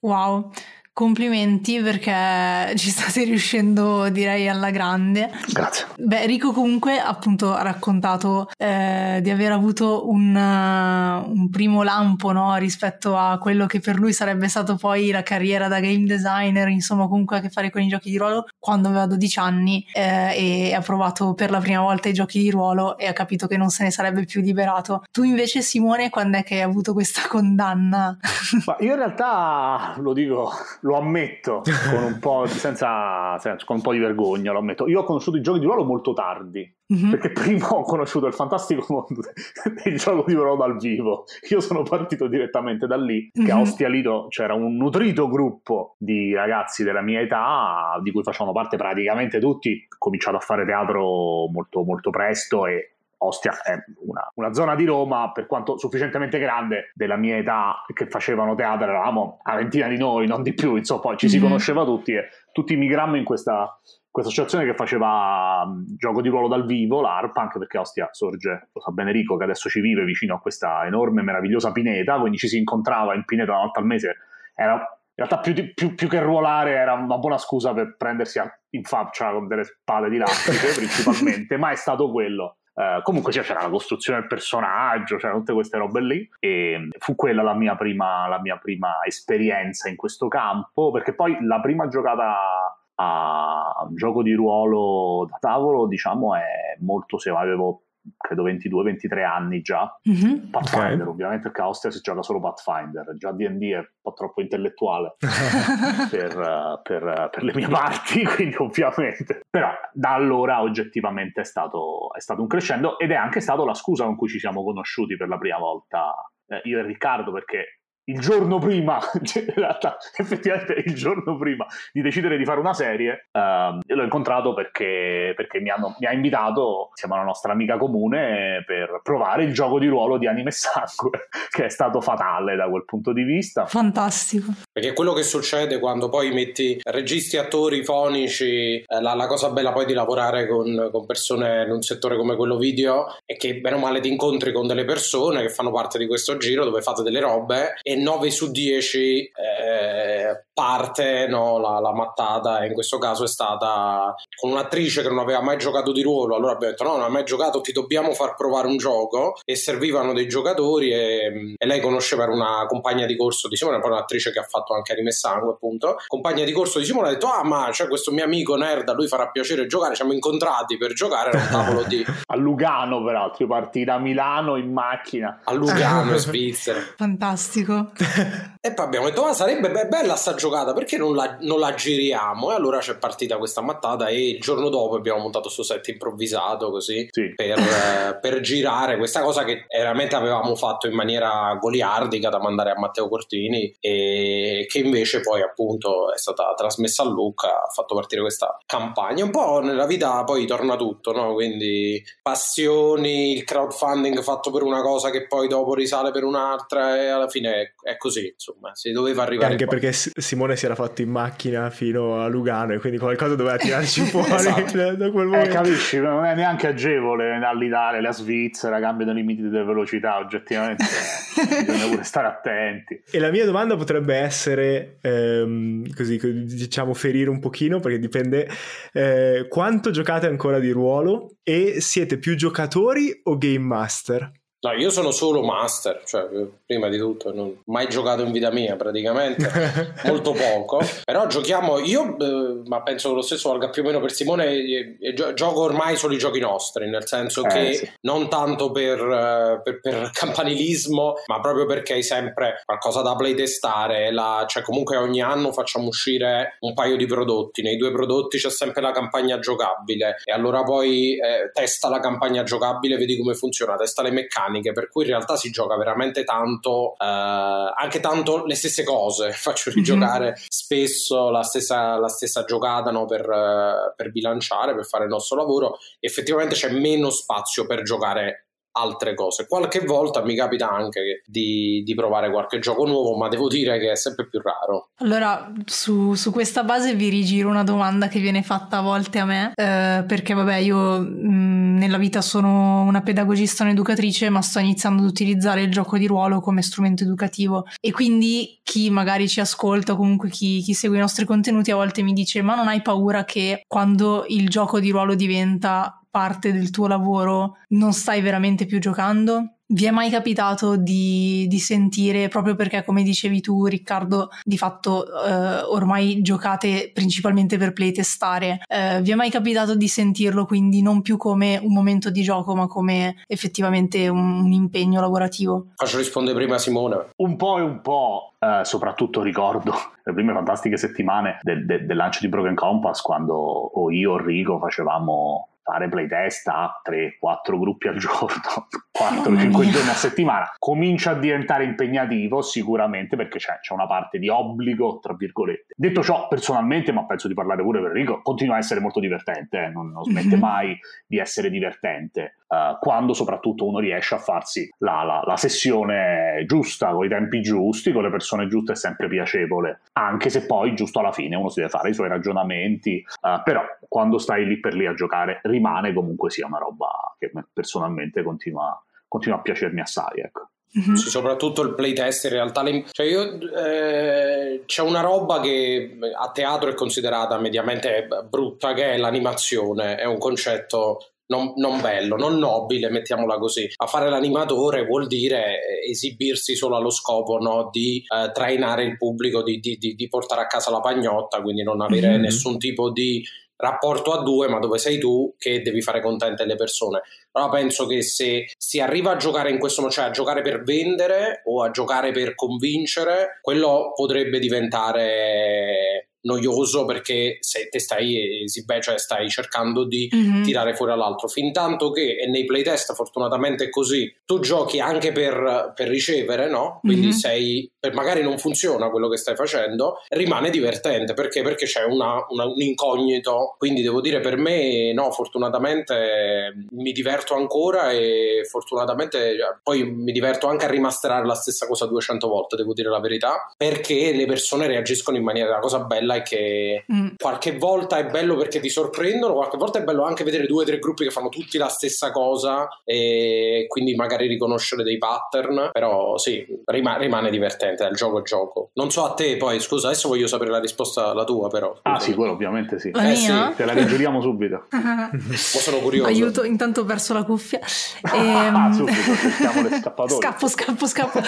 Wow, 0.00 0.52
Complimenti 0.98 1.80
perché 1.80 2.74
ci 2.74 2.90
state 2.90 3.22
riuscendo 3.22 4.08
direi 4.08 4.48
alla 4.48 4.70
grande. 4.70 5.30
Grazie. 5.52 5.86
Beh, 5.96 6.26
Rico 6.26 6.50
comunque 6.50 6.98
appunto 6.98 7.54
ha 7.54 7.62
raccontato 7.62 8.50
eh, 8.58 9.20
di 9.22 9.30
aver 9.30 9.52
avuto 9.52 10.08
un, 10.08 10.34
uh, 10.34 11.30
un 11.30 11.50
primo 11.50 11.84
lampo 11.84 12.32
no? 12.32 12.56
rispetto 12.56 13.16
a 13.16 13.38
quello 13.38 13.66
che 13.66 13.78
per 13.78 13.96
lui 13.96 14.12
sarebbe 14.12 14.48
stato 14.48 14.74
poi 14.74 15.12
la 15.12 15.22
carriera 15.22 15.68
da 15.68 15.78
game 15.78 16.02
designer, 16.02 16.66
insomma 16.66 17.06
comunque 17.06 17.36
a 17.36 17.40
che 17.42 17.50
fare 17.50 17.70
con 17.70 17.80
i 17.80 17.86
giochi 17.86 18.10
di 18.10 18.18
ruolo 18.18 18.48
quando 18.58 18.88
aveva 18.88 19.06
12 19.06 19.38
anni 19.38 19.86
eh, 19.94 20.34
e 20.34 20.74
ha 20.74 20.80
provato 20.80 21.32
per 21.34 21.52
la 21.52 21.60
prima 21.60 21.82
volta 21.82 22.08
i 22.08 22.12
giochi 22.12 22.40
di 22.40 22.50
ruolo 22.50 22.98
e 22.98 23.06
ha 23.06 23.12
capito 23.12 23.46
che 23.46 23.56
non 23.56 23.68
se 23.68 23.84
ne 23.84 23.92
sarebbe 23.92 24.24
più 24.24 24.40
liberato. 24.40 25.04
Tu 25.12 25.22
invece 25.22 25.62
Simone 25.62 26.10
quando 26.10 26.38
è 26.38 26.42
che 26.42 26.56
hai 26.56 26.62
avuto 26.62 26.92
questa 26.92 27.28
condanna? 27.28 28.18
Ma 28.66 28.76
io 28.80 28.90
in 28.90 28.96
realtà 28.96 29.94
lo 29.98 30.12
dico 30.12 30.50
lo 30.88 30.96
ammetto, 30.96 31.60
con 31.90 32.02
un, 32.02 32.18
po', 32.18 32.46
senza, 32.46 33.36
senza, 33.38 33.64
con 33.66 33.76
un 33.76 33.82
po' 33.82 33.92
di 33.92 33.98
vergogna, 33.98 34.52
lo 34.52 34.60
ammetto. 34.60 34.88
Io 34.88 35.00
ho 35.00 35.04
conosciuto 35.04 35.36
i 35.36 35.42
giochi 35.42 35.58
di 35.58 35.66
ruolo 35.66 35.84
molto 35.84 36.14
tardi, 36.14 36.74
mm-hmm. 36.92 37.10
perché 37.10 37.30
prima 37.30 37.68
ho 37.68 37.82
conosciuto 37.82 38.26
il 38.26 38.32
fantastico 38.32 38.86
mondo 38.88 39.20
del 39.84 39.98
gioco 39.98 40.24
di 40.26 40.32
ruolo 40.32 40.56
dal 40.56 40.78
vivo. 40.78 41.24
Io 41.50 41.60
sono 41.60 41.82
partito 41.82 42.26
direttamente 42.26 42.86
da 42.86 42.96
lì, 42.96 43.30
che 43.30 43.42
mm-hmm. 43.42 43.50
a 43.50 43.60
Ostia 43.60 43.88
Lido 43.88 44.28
c'era 44.30 44.54
un 44.54 44.76
nutrito 44.76 45.28
gruppo 45.28 45.96
di 45.98 46.32
ragazzi 46.32 46.82
della 46.84 47.02
mia 47.02 47.20
età, 47.20 48.00
di 48.02 48.10
cui 48.10 48.22
facevano 48.22 48.52
parte 48.52 48.78
praticamente 48.78 49.38
tutti. 49.38 49.86
Ho 49.86 49.96
cominciato 49.98 50.38
a 50.38 50.40
fare 50.40 50.64
teatro 50.64 51.48
molto, 51.52 51.84
molto 51.84 52.08
presto 52.08 52.66
e 52.66 52.94
Ostia 53.18 53.52
è 53.62 53.72
una, 54.06 54.30
una, 54.34 54.52
zona 54.52 54.74
di 54.74 54.84
Roma, 54.84 55.32
per 55.32 55.46
quanto 55.46 55.76
sufficientemente 55.76 56.38
grande, 56.38 56.92
della 56.94 57.16
mia 57.16 57.36
età 57.36 57.84
che 57.92 58.06
facevano 58.08 58.54
teatro, 58.54 58.88
eravamo 58.88 59.38
a 59.42 59.56
ventina 59.56 59.88
di 59.88 59.96
noi, 59.96 60.26
non 60.26 60.42
di 60.42 60.54
più, 60.54 60.76
insomma, 60.76 61.00
poi 61.00 61.16
ci 61.16 61.26
mm-hmm. 61.26 61.34
si 61.34 61.40
mhm. 61.40 61.46
conosceva 61.46 61.84
tutti 61.84 62.12
e 62.12 62.28
tutti 62.52 62.76
migrammo 62.76 63.16
in 63.16 63.24
questa, 63.24 63.76
questa 64.08 64.30
associazione 64.30 64.64
che 64.64 64.74
faceva 64.74 65.62
um, 65.64 65.84
gioco 65.96 66.20
di 66.20 66.28
ruolo 66.28 66.48
dal 66.48 66.64
vivo, 66.64 67.00
l'ARP, 67.00 67.36
anche 67.36 67.58
perché 67.58 67.78
Ostia 67.78 68.08
sorge, 68.12 68.68
lo 68.72 68.80
sa 68.80 68.92
bene 68.92 69.12
Rico, 69.12 69.36
che 69.36 69.44
adesso 69.44 69.68
ci 69.68 69.80
vive 69.80 70.04
vicino 70.04 70.36
a 70.36 70.40
questa 70.40 70.86
enorme, 70.86 71.22
meravigliosa 71.22 71.72
pineta, 71.72 72.18
quindi 72.18 72.38
ci 72.38 72.48
si 72.48 72.58
incontrava 72.58 73.14
in 73.14 73.24
pineta 73.24 73.50
una 73.52 73.62
volta 73.62 73.80
al 73.80 73.86
mese, 73.86 74.16
era 74.54 74.74
in 74.74 75.26
realtà 75.26 75.38
più, 75.38 75.74
più, 75.74 75.94
più, 75.96 76.08
che 76.08 76.20
ruolare 76.20 76.74
era 76.74 76.92
una 76.92 77.18
buona 77.18 77.38
scusa 77.38 77.72
per 77.74 77.96
prendersi 77.96 78.40
in 78.70 78.84
faccia 78.84 79.32
con 79.32 79.48
delle 79.48 79.64
spade 79.64 80.08
di 80.08 80.16
lattice 80.16 80.74
principalmente, 80.78 81.56
ma 81.56 81.70
è 81.70 81.74
stato 81.74 82.12
quello. 82.12 82.58
Uh, 82.78 83.02
comunque 83.02 83.32
cioè, 83.32 83.42
c'era 83.42 83.62
la 83.62 83.70
costruzione 83.70 84.20
del 84.20 84.28
personaggio, 84.28 85.16
c'erano 85.16 85.40
tutte 85.40 85.52
queste 85.52 85.78
robe 85.78 86.00
lì 86.00 86.28
e 86.38 86.90
fu 86.98 87.16
quella 87.16 87.42
la 87.42 87.54
mia, 87.54 87.74
prima, 87.74 88.28
la 88.28 88.40
mia 88.40 88.56
prima 88.56 88.98
esperienza 89.04 89.88
in 89.88 89.96
questo 89.96 90.28
campo, 90.28 90.92
perché 90.92 91.12
poi 91.12 91.44
la 91.44 91.60
prima 91.60 91.88
giocata 91.88 92.78
a 92.94 93.88
gioco 93.94 94.22
di 94.22 94.32
ruolo 94.32 95.26
da 95.28 95.38
tavolo, 95.40 95.88
diciamo, 95.88 96.36
è 96.36 96.76
molto 96.78 97.18
se 97.18 97.30
avevo 97.30 97.82
credo 98.16 98.44
22-23 98.44 99.24
anni 99.24 99.60
già. 99.60 99.98
Mm-hmm. 100.08 100.50
Pathfinder, 100.50 101.00
okay. 101.00 101.06
ovviamente 101.06 101.42
perché 101.44 101.60
a 101.60 101.64
Austria 101.64 101.92
si 101.92 102.00
gioca 102.00 102.22
solo 102.22 102.40
Pathfinder, 102.40 103.14
già 103.16 103.32
DD 103.32 103.62
è 103.72 103.76
un 103.76 103.86
po' 104.00 104.12
troppo 104.12 104.40
intellettuale 104.40 105.16
per, 106.10 106.80
per, 106.82 107.28
per, 107.30 107.42
le 107.42 107.54
mie 107.54 107.68
parti, 107.68 108.24
quindi 108.26 108.56
ovviamente. 108.56 109.40
Però 109.48 109.70
da 109.92 110.14
allora 110.14 110.62
oggettivamente 110.62 111.40
è 111.40 111.44
stato, 111.44 112.12
è 112.14 112.20
stato 112.20 112.40
un 112.40 112.46
crescendo 112.46 112.98
ed 112.98 113.10
è 113.10 113.16
anche 113.16 113.40
stata 113.40 113.64
la 113.64 113.74
scusa 113.74 114.04
con 114.04 114.16
cui 114.16 114.28
ci 114.28 114.38
siamo 114.38 114.62
conosciuti 114.62 115.16
per 115.16 115.28
la 115.28 115.38
prima 115.38 115.58
volta 115.58 116.14
eh, 116.48 116.60
io 116.64 116.78
e 116.78 116.82
Riccardo 116.82 117.32
perché 117.32 117.80
il 118.08 118.20
giorno 118.20 118.58
prima, 118.58 118.98
cioè, 119.22 119.44
in 119.46 119.54
realtà 119.54 119.96
effettivamente 120.16 120.82
il 120.84 120.94
giorno 120.94 121.36
prima 121.36 121.66
di 121.92 122.00
decidere 122.00 122.36
di 122.36 122.44
fare 122.44 122.60
una 122.60 122.72
serie, 122.74 123.28
uh, 123.32 123.78
l'ho 123.84 124.02
incontrato 124.02 124.54
perché, 124.54 125.32
perché 125.36 125.60
mi, 125.60 125.70
hanno, 125.70 125.94
mi, 125.98 126.06
ha 126.06 126.12
invitato, 126.12 126.90
siamo 126.94 127.14
una 127.14 127.24
nostra 127.24 127.52
amica 127.52 127.76
comune, 127.76 128.64
per 128.66 129.00
provare 129.02 129.44
il 129.44 129.52
gioco 129.52 129.78
di 129.78 129.86
ruolo 129.86 130.18
di 130.18 130.26
Anime 130.26 130.50
Sangue, 130.50 131.28
che 131.50 131.66
è 131.66 131.68
stato 131.68 132.00
fatale 132.00 132.56
da 132.56 132.68
quel 132.68 132.84
punto 132.84 133.12
di 133.12 133.22
vista. 133.22 133.66
Fantastico. 133.66 134.52
Perché 134.72 134.92
quello 134.92 135.12
che 135.12 135.22
succede 135.22 135.78
quando 135.78 136.08
poi 136.08 136.32
metti 136.32 136.80
registi, 136.84 137.36
attori, 137.36 137.84
fonici, 137.84 138.82
eh, 138.86 139.00
la, 139.00 139.14
la, 139.14 139.26
cosa 139.26 139.50
bella 139.50 139.72
poi 139.72 139.84
di 139.84 139.92
lavorare 139.92 140.48
con, 140.48 140.88
con 140.90 141.06
persone 141.06 141.64
in 141.64 141.70
un 141.70 141.82
settore 141.82 142.16
come 142.16 142.36
quello 142.36 142.56
video 142.56 143.14
è 143.24 143.36
che 143.36 143.60
bene 143.60 143.76
o 143.76 143.78
male 143.78 144.00
ti 144.00 144.08
incontri 144.08 144.52
con 144.52 144.66
delle 144.66 144.84
persone 144.84 145.42
che 145.42 145.50
fanno 145.50 145.70
parte 145.70 145.98
di 145.98 146.06
questo 146.06 146.36
giro 146.38 146.64
dove 146.64 146.80
fate 146.80 147.02
delle 147.02 147.20
robe 147.20 147.74
e 147.82 147.97
9 148.02 148.30
su 148.30 148.50
10 148.50 149.30
eh, 149.30 150.44
parte 150.52 151.26
no, 151.28 151.58
la, 151.58 151.78
la, 151.78 151.92
mattata 151.92 152.60
e 152.60 152.66
in 152.66 152.72
questo 152.72 152.98
caso 152.98 153.22
è 153.22 153.28
stata 153.28 154.12
con 154.36 154.50
un'attrice 154.50 155.02
che 155.02 155.08
non 155.08 155.20
aveva 155.20 155.40
mai 155.40 155.56
giocato 155.56 155.92
di 155.92 156.02
ruolo. 156.02 156.34
Allora 156.34 156.54
abbiamo 156.54 156.72
detto 156.72 156.84
no 156.84 156.96
non 156.96 157.04
ha 157.04 157.08
mai 157.08 157.24
giocato 157.24 157.60
ti 157.60 157.70
dobbiamo 157.70 158.12
far 158.12 158.34
provare 158.34 158.66
un 158.66 158.76
gioco. 158.76 159.38
E 159.44 159.54
servivano 159.54 160.12
dei 160.12 160.26
giocatori 160.26 160.92
e, 160.92 161.54
e 161.56 161.66
lei 161.66 161.80
conosceva 161.80 162.24
era 162.24 162.32
una 162.32 162.66
compagna 162.66 163.06
di 163.06 163.16
corso 163.16 163.46
di 163.46 163.56
Simone 163.56 163.78
poi 163.78 163.90
un'attrice 163.90 164.32
che 164.32 164.40
ha 164.40 164.42
fatto 164.42 164.74
anche 164.74 164.92
Anime 164.92 165.12
Sangue 165.12 165.52
appunto. 165.52 165.96
Compagna 166.06 166.44
di 166.44 166.52
corso 166.52 166.80
di 166.80 166.84
Simone 166.84 167.08
ha 167.08 167.12
detto 167.12 167.26
ah 167.28 167.44
ma 167.44 167.68
c'è 167.70 167.86
questo 167.86 168.10
mio 168.10 168.24
amico 168.24 168.56
nerd 168.56 168.88
a 168.88 168.94
lui 168.94 169.06
farà 169.06 169.28
piacere 169.28 169.66
giocare 169.66 169.90
ci 169.90 169.98
siamo 169.98 170.12
incontrati 170.12 170.76
per 170.76 170.92
giocare 170.92 171.30
era 171.30 171.38
un 171.38 171.48
tavolo 171.50 171.82
di 171.84 172.04
a 172.26 172.36
Lugano 172.36 173.02
peraltro 173.04 173.44
io 173.44 173.50
partii 173.50 173.84
da 173.84 173.98
Milano 173.98 174.56
in 174.56 174.72
macchina. 174.72 175.40
A 175.44 175.52
Lugano 175.52 176.12
in 176.12 176.18
Svizzera. 176.18 176.80
Fantastico 176.96 177.87
e 178.60 178.72
poi 178.72 178.84
abbiamo 178.84 179.06
detto 179.06 179.22
ma 179.22 179.32
sarebbe 179.32 179.86
bella 179.86 180.16
sta 180.16 180.34
giocata 180.34 180.72
perché 180.72 180.96
non 180.96 181.14
la, 181.14 181.36
non 181.40 181.58
la 181.60 181.74
giriamo 181.74 182.50
e 182.50 182.54
allora 182.54 182.78
c'è 182.78 182.96
partita 182.96 183.38
questa 183.38 183.60
mattata 183.60 184.08
e 184.08 184.30
il 184.30 184.40
giorno 184.40 184.68
dopo 184.68 184.96
abbiamo 184.96 185.20
montato 185.20 185.44
questo 185.44 185.62
set 185.62 185.86
improvvisato 185.88 186.70
così 186.70 187.08
sì. 187.10 187.34
per, 187.34 187.58
eh, 187.58 188.18
per, 188.20 188.40
girare 188.40 188.96
questa 188.96 189.20
cosa 189.20 189.44
che 189.44 189.66
veramente 189.68 190.14
avevamo 190.16 190.54
fatto 190.54 190.86
in 190.86 190.94
maniera 190.94 191.56
goliardica 191.60 192.28
da 192.28 192.40
mandare 192.40 192.70
a 192.70 192.78
Matteo 192.78 193.08
Cortini 193.08 193.76
e 193.80 194.66
che 194.68 194.78
invece 194.78 195.20
poi 195.20 195.42
appunto 195.42 196.12
è 196.12 196.18
stata 196.18 196.52
trasmessa 196.54 197.02
a 197.02 197.06
Luca 197.06 197.48
ha 197.48 197.70
fatto 197.72 197.94
partire 197.94 198.22
questa 198.22 198.58
campagna 198.66 199.24
un 199.24 199.30
po' 199.30 199.60
nella 199.60 199.86
vita 199.86 200.24
poi 200.24 200.46
torna 200.46 200.76
tutto 200.76 201.12
no? 201.12 201.32
quindi 201.34 202.02
passioni 202.22 203.32
il 203.32 203.44
crowdfunding 203.44 204.20
fatto 204.22 204.50
per 204.50 204.62
una 204.62 204.82
cosa 204.82 205.10
che 205.10 205.26
poi 205.26 205.48
dopo 205.48 205.74
risale 205.74 206.10
per 206.10 206.24
un'altra 206.24 206.96
e 206.96 207.08
alla 207.08 207.28
fine 207.28 207.74
è, 207.80 207.96
così 207.96 208.28
insomma 208.32 208.74
si 208.74 208.90
doveva 208.90 209.22
arrivare 209.22 209.52
anche 209.52 209.64
qua. 209.64 209.78
perché 209.78 209.92
Simone 209.92 210.56
si 210.56 210.64
era 210.64 210.74
fatto 210.74 211.02
in 211.02 211.10
macchina 211.10 211.70
fino 211.70 212.20
a 212.20 212.26
Lugano 212.26 212.72
e 212.72 212.78
quindi 212.78 212.98
qualcosa 212.98 213.34
doveva 213.34 213.56
tirarci 213.56 214.02
fuori 214.10 214.32
esatto. 214.32 214.94
da 214.96 215.10
quel 215.10 215.26
eh, 215.26 215.30
momento 215.30 215.50
eh, 215.50 215.52
capisci 215.52 215.98
non 215.98 216.24
è 216.24 216.34
neanche 216.34 216.66
agevole 216.66 217.38
dall'Italia 217.38 218.00
la 218.00 218.12
Svizzera 218.12 218.80
cambiano 218.80 219.12
i 219.12 219.14
limiti 219.14 219.42
delle 219.42 219.62
velocità 219.62 220.18
oggettivamente 220.18 220.84
bisogna 221.64 221.88
pure 221.88 222.02
stare 222.02 222.26
attenti 222.26 223.02
e 223.10 223.18
la 223.18 223.30
mia 223.30 223.44
domanda 223.44 223.76
potrebbe 223.76 224.16
essere 224.16 224.98
ehm, 225.00 225.94
così 225.94 226.18
diciamo 226.44 226.94
ferire 226.94 227.30
un 227.30 227.38
pochino 227.38 227.78
perché 227.78 227.98
dipende 227.98 228.48
eh, 228.92 229.46
quanto 229.48 229.90
giocate 229.90 230.26
ancora 230.26 230.58
di 230.58 230.70
ruolo 230.70 231.36
e 231.42 231.80
siete 231.80 232.18
più 232.18 232.34
giocatori 232.34 233.20
o 233.24 233.38
game 233.38 233.58
master? 233.58 234.30
No, 234.60 234.72
io 234.72 234.90
sono 234.90 235.12
solo 235.12 235.44
master, 235.44 236.02
cioè 236.04 236.26
prima 236.66 236.88
di 236.88 236.98
tutto 236.98 237.32
non 237.32 237.46
ho 237.46 237.62
mai 237.66 237.88
giocato 237.88 238.22
in 238.24 238.32
vita 238.32 238.50
mia 238.50 238.74
praticamente, 238.74 239.48
molto 240.06 240.32
poco, 240.32 240.80
però 241.04 241.28
giochiamo, 241.28 241.78
io 241.78 242.18
eh, 242.18 242.62
ma 242.66 242.82
penso 242.82 243.10
che 243.10 243.14
lo 243.14 243.22
stesso 243.22 243.50
valga 243.50 243.68
più 243.70 243.82
o 243.82 243.84
meno 243.84 244.00
per 244.00 244.10
Simone, 244.10 244.46
eh, 244.46 244.96
eh, 245.00 245.14
gioco 245.34 245.60
ormai 245.60 245.94
solo 245.94 246.14
i 246.14 246.18
giochi 246.18 246.40
nostri, 246.40 246.90
nel 246.90 247.06
senso 247.06 247.44
eh, 247.44 247.48
che 247.48 247.74
sì. 247.74 247.90
non 248.00 248.28
tanto 248.28 248.72
per, 248.72 248.98
eh, 248.98 249.60
per, 249.62 249.78
per, 249.78 250.10
campanilismo, 250.12 251.14
ma 251.26 251.38
proprio 251.38 251.64
perché 251.64 251.92
hai 251.92 252.02
sempre 252.02 252.60
qualcosa 252.64 253.00
da 253.00 253.14
playtestare, 253.14 254.10
la, 254.10 254.44
cioè 254.48 254.64
comunque 254.64 254.96
ogni 254.96 255.22
anno 255.22 255.52
facciamo 255.52 255.86
uscire 255.86 256.56
un 256.60 256.74
paio 256.74 256.96
di 256.96 257.06
prodotti, 257.06 257.62
nei 257.62 257.76
due 257.76 257.92
prodotti 257.92 258.38
c'è 258.38 258.50
sempre 258.50 258.82
la 258.82 258.90
campagna 258.90 259.38
giocabile 259.38 260.16
e 260.24 260.32
allora 260.32 260.64
poi 260.64 261.12
eh, 261.12 261.52
testa 261.52 261.88
la 261.88 262.00
campagna 262.00 262.42
giocabile, 262.42 262.96
vedi 262.96 263.16
come 263.16 263.34
funziona, 263.34 263.76
testa 263.76 264.02
le 264.02 264.10
meccaniche 264.10 264.46
meccaniche, 264.48 264.72
per 264.72 264.88
cui 264.88 265.04
in 265.04 265.10
realtà 265.10 265.36
si 265.36 265.50
gioca 265.50 265.76
veramente 265.76 266.24
tanto, 266.24 266.94
eh, 266.98 267.04
anche 267.04 268.00
tanto 268.00 268.44
le 268.44 268.54
stesse 268.54 268.82
cose. 268.84 269.32
Faccio 269.38 269.70
rigiocare 269.70 270.26
mm-hmm. 270.26 270.44
spesso 270.48 271.30
la 271.30 271.42
stessa, 271.42 271.96
la 271.98 272.08
stessa 272.08 272.44
giocata 272.44 272.90
no, 272.90 273.04
per, 273.04 273.92
per 273.94 274.10
bilanciare, 274.10 274.74
per 274.74 274.84
fare 274.84 275.04
il 275.04 275.10
nostro 275.10 275.36
lavoro. 275.36 275.78
Effettivamente 276.00 276.54
c'è 276.54 276.70
meno 276.70 277.10
spazio 277.10 277.66
per 277.66 277.82
giocare 277.82 278.47
altre 278.78 279.14
cose. 279.14 279.46
Qualche 279.46 279.80
volta 279.80 280.22
mi 280.22 280.34
capita 280.34 280.70
anche 280.70 281.22
di, 281.26 281.82
di, 281.84 281.94
provare 281.94 282.30
qualche 282.30 282.58
gioco 282.58 282.86
nuovo, 282.86 283.16
ma 283.16 283.28
devo 283.28 283.48
dire 283.48 283.78
che 283.78 283.92
è 283.92 283.96
sempre 283.96 284.26
più 284.26 284.40
raro. 284.40 284.90
Allora, 284.98 285.52
su, 285.64 286.14
su 286.14 286.30
questa 286.30 286.62
base 286.62 286.94
vi 286.94 287.08
rigiro 287.08 287.48
una 287.48 287.64
domanda 287.64 288.08
che 288.08 288.20
viene 288.20 288.42
fatta 288.42 288.78
a 288.78 288.82
volte 288.82 289.18
a 289.18 289.24
me, 289.24 289.52
eh, 289.54 290.04
perché 290.06 290.34
vabbè, 290.34 290.56
io 290.56 291.00
mh, 291.00 291.76
nella 291.78 291.98
vita 291.98 292.20
sono 292.20 292.82
una 292.82 293.00
pedagogista, 293.00 293.64
un'educatrice, 293.64 294.28
ma 294.28 294.42
sto 294.42 294.58
iniziando 294.58 295.02
ad 295.02 295.08
utilizzare 295.08 295.62
il 295.62 295.70
gioco 295.70 295.96
di 295.98 296.06
ruolo 296.06 296.40
come 296.40 296.62
strumento 296.62 297.04
educativo 297.04 297.64
e 297.80 297.92
quindi 297.92 298.60
chi 298.62 298.90
magari 298.90 299.28
ci 299.28 299.40
ascolta 299.40 299.92
o 299.92 299.96
comunque 299.96 300.28
chi, 300.28 300.60
chi 300.60 300.74
segue 300.74 300.96
i 300.96 301.00
nostri 301.00 301.24
contenuti 301.24 301.70
a 301.70 301.76
volte 301.76 302.02
mi 302.02 302.12
dice 302.12 302.42
ma 302.42 302.54
non 302.54 302.68
hai 302.68 302.82
paura 302.82 303.24
che 303.24 303.62
quando 303.66 304.24
il 304.28 304.48
gioco 304.48 304.80
di 304.80 304.90
ruolo 304.90 305.14
diventa 305.14 305.97
parte 306.10 306.52
del 306.52 306.70
tuo 306.70 306.86
lavoro 306.86 307.58
non 307.68 307.92
stai 307.92 308.20
veramente 308.20 308.66
più 308.66 308.78
giocando? 308.78 309.52
Vi 309.70 309.84
è 309.84 309.90
mai 309.90 310.08
capitato 310.08 310.76
di, 310.76 311.46
di, 311.46 311.58
sentire, 311.58 312.28
proprio 312.28 312.54
perché 312.54 312.82
come 312.84 313.02
dicevi 313.02 313.42
tu 313.42 313.66
Riccardo, 313.66 314.30
di 314.42 314.56
fatto 314.56 315.04
eh, 315.04 315.60
ormai 315.60 316.22
giocate 316.22 316.90
principalmente 316.94 317.58
per 317.58 317.74
playtestare, 317.74 318.62
eh, 318.66 319.02
vi 319.02 319.10
è 319.10 319.14
mai 319.14 319.28
capitato 319.28 319.74
di 319.74 319.86
sentirlo 319.86 320.46
quindi 320.46 320.80
non 320.80 321.02
più 321.02 321.18
come 321.18 321.60
un 321.62 321.74
momento 321.74 322.08
di 322.08 322.22
gioco 322.22 322.54
ma 322.54 322.66
come 322.66 323.16
effettivamente 323.26 324.08
un, 324.08 324.44
un 324.44 324.52
impegno 324.52 325.02
lavorativo? 325.02 325.66
Faccio 325.74 325.98
rispondere 325.98 326.34
prima 326.34 326.56
Simone. 326.56 327.10
Un 327.16 327.36
po' 327.36 327.58
e 327.58 327.60
un 327.60 327.82
po', 327.82 328.36
eh, 328.38 328.64
soprattutto 328.64 329.20
ricordo 329.20 329.74
le 330.02 330.14
prime 330.14 330.32
fantastiche 330.32 330.78
settimane 330.78 331.40
del, 331.42 331.66
del, 331.66 331.84
del 331.84 331.96
lancio 331.96 332.20
di 332.22 332.28
Broken 332.28 332.54
Compass 332.54 333.02
quando 333.02 333.34
o 333.34 333.90
io 333.90 334.12
o 334.12 334.16
Rico 334.16 334.58
facevamo 334.58 335.47
fare 335.68 335.90
playtest 335.90 336.48
a 336.48 336.80
3-4 336.82 337.58
gruppi 337.58 337.88
al 337.88 337.98
giorno, 337.98 338.40
4-5 338.98 339.70
giorni 339.70 339.90
a 339.90 339.92
settimana, 339.92 340.54
comincia 340.58 341.10
a 341.10 341.14
diventare 341.14 341.64
impegnativo 341.64 342.40
sicuramente 342.40 343.16
perché 343.16 343.36
c'è, 343.36 343.58
c'è, 343.60 343.74
una 343.74 343.86
parte 343.86 344.18
di 344.18 344.30
obbligo, 344.30 344.98
tra 344.98 345.14
virgolette. 345.14 345.74
Detto 345.76 346.02
ciò, 346.02 346.26
personalmente, 346.26 346.90
ma 346.92 347.04
penso 347.04 347.28
di 347.28 347.34
parlare 347.34 347.62
pure 347.62 347.80
per 347.82 347.90
Enrico, 347.90 348.22
continua 348.22 348.54
a 348.54 348.58
essere 348.58 348.80
molto 348.80 348.98
divertente, 348.98 349.64
eh? 349.64 349.68
non, 349.68 349.90
non, 349.90 350.04
smette 350.04 350.28
mm-hmm. 350.28 350.40
mai 350.40 350.78
di 351.06 351.18
essere 351.18 351.50
divertente, 351.50 352.37
uh, 352.48 352.78
quando 352.78 353.12
soprattutto 353.12 353.66
uno 353.66 353.78
riesce 353.78 354.14
a 354.14 354.18
farsi 354.18 354.68
la, 354.78 355.02
la, 355.04 355.22
la 355.24 355.36
sessione 355.36 356.44
giusta, 356.46 356.90
con 356.90 357.04
i 357.04 357.08
tempi 357.08 357.40
giusti, 357.40 357.92
con 357.92 358.02
le 358.02 358.10
persone 358.10 358.48
giuste, 358.48 358.72
è 358.72 358.76
sempre 358.76 359.08
piacevole, 359.08 359.80
anche 359.92 360.30
se 360.30 360.46
poi 360.46 360.74
giusto 360.74 361.00
alla 361.00 361.12
fine 361.12 361.36
uno 361.36 361.48
si 361.48 361.60
deve 361.60 361.70
fare 361.70 361.90
i 361.90 361.94
suoi 361.94 362.08
ragionamenti, 362.08 363.04
uh, 363.22 363.42
però 363.42 363.62
quando 363.88 364.18
stai 364.18 364.46
lì 364.46 364.60
per 364.60 364.74
lì 364.74 364.86
a 364.86 364.94
giocare 364.94 365.40
rimane 365.44 365.92
comunque 365.92 366.30
sia 366.30 366.46
una 366.46 366.58
roba 366.58 367.14
che 367.18 367.30
personalmente 367.52 368.22
continua, 368.22 368.82
continua 369.06 369.38
a 369.38 369.42
piacermi 369.42 369.80
assai. 369.80 370.20
Ecco. 370.20 370.48
Mm-hmm. 370.78 370.94
Sì, 370.94 371.08
soprattutto 371.08 371.62
il 371.62 371.74
playtest 371.74 372.24
in 372.24 372.30
realtà 372.30 372.62
le... 372.62 372.84
cioè 372.90 373.06
io, 373.06 373.40
eh, 373.56 374.64
c'è 374.66 374.82
una 374.82 375.00
roba 375.00 375.40
che 375.40 375.96
a 376.14 376.30
teatro 376.30 376.68
è 376.68 376.74
considerata 376.74 377.38
mediamente 377.38 378.06
brutta 378.28 378.74
che 378.74 378.92
è 378.92 378.98
l'animazione 378.98 379.96
è 379.96 380.04
un 380.04 380.18
concetto 380.18 381.12
non, 381.28 381.52
non, 381.56 381.80
bello, 381.80 382.16
non 382.16 382.38
nobile, 382.38 382.90
mettiamola 382.90 383.38
così. 383.38 383.68
A 383.76 383.86
fare 383.86 384.08
l'animatore 384.08 384.84
vuol 384.84 385.06
dire 385.06 385.82
esibirsi 385.86 386.56
solo 386.56 386.76
allo 386.76 386.90
scopo 386.90 387.38
no? 387.38 387.68
di 387.70 388.04
eh, 388.06 388.30
trainare 388.32 388.84
il 388.84 388.96
pubblico, 388.96 389.42
di, 389.42 389.58
di, 389.58 389.76
di, 389.76 389.94
di, 389.94 390.08
portare 390.08 390.42
a 390.42 390.46
casa 390.46 390.70
la 390.70 390.80
pagnotta, 390.80 391.42
quindi 391.42 391.62
non 391.62 391.80
avere 391.80 392.10
mm-hmm. 392.10 392.20
nessun 392.20 392.58
tipo 392.58 392.90
di 392.90 393.22
rapporto 393.58 394.12
a 394.12 394.22
due, 394.22 394.48
ma 394.48 394.58
dove 394.58 394.78
sei 394.78 394.98
tu 394.98 395.34
che 395.36 395.60
devi 395.62 395.82
fare 395.82 396.00
contente 396.00 396.44
le 396.44 396.54
persone. 396.54 397.00
Però 397.30 397.48
penso 397.48 397.86
che 397.86 398.02
se 398.02 398.46
si 398.56 398.80
arriva 398.80 399.12
a 399.12 399.16
giocare 399.16 399.50
in 399.50 399.58
questo 399.58 399.82
modo, 399.82 399.92
cioè 399.92 400.06
a 400.06 400.10
giocare 400.10 400.42
per 400.42 400.62
vendere 400.62 401.42
o 401.44 401.62
a 401.62 401.70
giocare 401.70 402.12
per 402.12 402.34
convincere, 402.34 403.38
quello 403.42 403.92
potrebbe 403.94 404.38
diventare 404.38 406.07
noioso 406.22 406.84
perché 406.84 407.38
se 407.40 407.68
te 407.68 407.78
stai 407.78 408.42
esibendo, 408.42 408.82
cioè 408.82 408.98
stai 408.98 409.28
cercando 409.28 409.84
di 409.84 410.10
mm-hmm. 410.14 410.42
tirare 410.42 410.74
fuori 410.74 410.92
all'altro. 410.92 411.28
Fin 411.28 411.52
tanto 411.52 411.90
che 411.90 412.16
e 412.16 412.28
nei 412.28 412.44
playtest, 412.44 412.94
fortunatamente 412.94 413.64
è 413.64 413.68
così, 413.68 414.12
tu 414.24 414.40
giochi 414.40 414.80
anche 414.80 415.12
per, 415.12 415.72
per 415.74 415.88
ricevere, 415.88 416.48
no? 416.48 416.80
Quindi 416.80 417.08
mm-hmm. 417.08 417.16
sei, 417.16 417.70
per 417.78 417.94
magari 417.94 418.22
non 418.22 418.38
funziona 418.38 418.90
quello 418.90 419.08
che 419.08 419.16
stai 419.16 419.36
facendo, 419.36 419.98
rimane 420.08 420.50
divertente 420.50 421.14
perché? 421.14 421.42
Perché 421.42 421.66
c'è 421.66 421.84
una, 421.84 422.24
una, 422.28 422.46
un 422.46 422.60
incognito. 422.60 423.54
Quindi 423.58 423.82
devo 423.82 424.00
dire, 424.00 424.20
per 424.20 424.36
me, 424.36 424.92
no, 424.92 425.10
fortunatamente 425.10 426.66
mi 426.70 426.92
diverto 426.92 427.34
ancora 427.34 427.90
e 427.92 428.46
fortunatamente 428.48 429.36
poi 429.62 429.84
mi 429.84 430.12
diverto 430.12 430.46
anche 430.46 430.64
a 430.64 430.68
rimasterare 430.68 431.26
la 431.26 431.34
stessa 431.34 431.66
cosa 431.66 431.86
200 431.86 432.28
volte, 432.28 432.56
devo 432.56 432.72
dire 432.72 432.88
la 432.88 433.00
verità, 433.00 433.52
perché 433.56 434.12
le 434.12 434.26
persone 434.26 434.66
reagiscono 434.66 435.16
in 435.16 435.24
maniera, 435.24 435.50
la 435.50 435.58
cosa 435.58 435.80
bella 435.80 436.07
bella 436.08 436.14
è 436.14 436.22
che 436.22 436.84
mm. 436.90 437.08
qualche 437.18 437.58
volta 437.58 437.98
è 437.98 438.06
bello 438.06 438.36
perché 438.36 438.60
ti 438.60 438.70
sorprendono, 438.70 439.34
qualche 439.34 439.58
volta 439.58 439.78
è 439.78 439.84
bello 439.84 440.04
anche 440.04 440.24
vedere 440.24 440.46
due 440.46 440.62
o 440.62 440.66
tre 440.66 440.78
gruppi 440.78 441.04
che 441.04 441.10
fanno 441.10 441.28
tutti 441.28 441.58
la 441.58 441.68
stessa 441.68 442.10
cosa 442.10 442.68
e 442.84 443.66
quindi 443.68 443.94
magari 443.94 444.26
riconoscere 444.26 444.82
dei 444.82 444.98
pattern, 444.98 445.70
però 445.72 446.16
sì, 446.16 446.46
rimane, 446.64 446.98
rimane 446.98 447.30
divertente, 447.30 447.84
il 447.84 447.96
gioco 447.96 448.20
è 448.20 448.22
gioco. 448.22 448.70
Non 448.74 448.90
so 448.90 449.04
a 449.04 449.12
te 449.12 449.36
poi, 449.36 449.60
scusa, 449.60 449.88
adesso 449.88 450.08
voglio 450.08 450.26
sapere 450.26 450.50
la 450.50 450.60
risposta 450.60 451.12
la 451.12 451.24
tua 451.24 451.48
però. 451.48 451.76
Ah 451.82 451.98
sì, 451.98 452.14
quello 452.14 452.32
ovviamente 452.32 452.78
sì. 452.78 452.90
La 452.92 453.10
eh, 453.10 453.16
sì. 453.16 453.32
Te 453.56 453.64
la 453.64 453.72
rigiriamo 453.72 454.20
subito. 454.20 454.66
sono 455.34 455.78
curioso. 455.78 456.08
Aiuto, 456.08 456.44
intanto 456.44 456.80
ho 456.80 456.84
perso 456.84 457.12
la 457.12 457.24
cuffia. 457.24 457.58
E, 457.58 458.18
ah, 458.48 458.72
subito, 458.72 459.14
cerchiamo 459.16 459.62
le. 459.62 459.76
Scappo, 459.78 460.48
scappo, 460.48 460.86
scappo. 460.86 461.20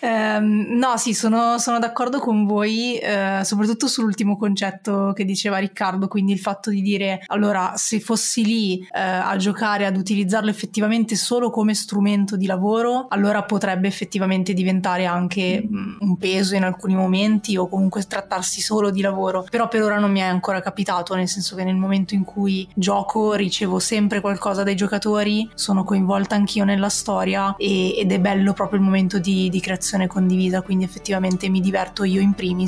um, 0.00 0.66
no, 0.76 0.96
sì, 0.96 1.14
sono, 1.14 1.58
sono, 1.58 1.78
d'accordo 1.78 2.18
con 2.18 2.46
voi, 2.46 2.73
eh, 2.98 3.40
soprattutto 3.44 3.86
sull'ultimo 3.86 4.36
concetto 4.36 5.12
che 5.14 5.24
diceva 5.24 5.58
Riccardo, 5.58 6.08
quindi 6.08 6.32
il 6.32 6.38
fatto 6.38 6.70
di 6.70 6.82
dire, 6.82 7.22
allora, 7.26 7.72
se 7.76 8.00
fossi 8.00 8.44
lì 8.44 8.78
eh, 8.80 9.00
a 9.00 9.36
giocare, 9.36 9.86
ad 9.86 9.96
utilizzarlo 9.96 10.50
effettivamente 10.50 11.16
solo 11.16 11.50
come 11.50 11.74
strumento 11.74 12.36
di 12.36 12.46
lavoro, 12.46 13.06
allora 13.08 13.42
potrebbe 13.44 13.88
effettivamente 13.88 14.52
diventare 14.52 15.06
anche 15.06 15.66
mh, 15.68 15.76
mm, 15.76 15.96
un 16.00 16.16
peso 16.16 16.54
in 16.54 16.64
alcuni 16.64 16.94
momenti 16.94 17.56
o 17.56 17.68
comunque 17.68 18.02
trattarsi 18.02 18.60
solo 18.60 18.90
di 18.90 19.00
lavoro. 19.00 19.46
Però 19.48 19.68
per 19.68 19.82
ora 19.82 19.98
non 19.98 20.10
mi 20.10 20.20
è 20.20 20.24
ancora 20.24 20.60
capitato, 20.60 21.14
nel 21.14 21.28
senso 21.28 21.56
che 21.56 21.64
nel 21.64 21.76
momento 21.76 22.14
in 22.14 22.24
cui 22.24 22.68
gioco 22.74 23.34
ricevo 23.34 23.78
sempre 23.78 24.20
qualcosa 24.20 24.62
dai 24.62 24.76
giocatori, 24.76 25.48
sono 25.54 25.84
coinvolta 25.84 26.34
anch'io 26.34 26.64
nella 26.64 26.88
storia 26.88 27.54
e, 27.56 27.98
ed 27.98 28.12
è 28.12 28.20
bello 28.20 28.52
proprio 28.52 28.78
il 28.78 28.84
momento 28.84 29.18
di, 29.18 29.48
di 29.48 29.60
creazione 29.60 30.06
condivisa, 30.06 30.62
quindi 30.62 30.84
effettivamente 30.84 31.48
mi 31.48 31.60
diverto 31.60 32.04
io 32.04 32.20
in 32.20 32.34
primis 32.34 32.63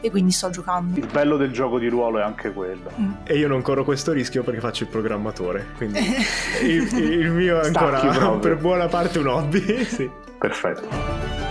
e 0.00 0.10
quindi 0.10 0.32
sto 0.32 0.50
giocando. 0.50 0.98
Il 0.98 1.08
bello 1.10 1.36
del 1.36 1.50
gioco 1.52 1.78
di 1.78 1.88
ruolo 1.88 2.18
è 2.18 2.22
anche 2.22 2.52
quello. 2.52 2.90
Mm. 2.98 3.12
E 3.24 3.36
io 3.36 3.48
non 3.48 3.62
corro 3.62 3.84
questo 3.84 4.12
rischio 4.12 4.42
perché 4.42 4.60
faccio 4.60 4.84
il 4.84 4.88
programmatore, 4.88 5.66
quindi 5.76 5.98
il, 6.62 6.96
il, 6.96 7.30
mio 7.30 7.60
è 7.60 7.66
ancora 7.66 8.00
per 8.38 8.56
buona 8.56 8.88
parte 8.88 9.18
un 9.18 9.26
hobby. 9.26 9.84
sì. 9.84 10.10
Perfetto. 10.38 11.41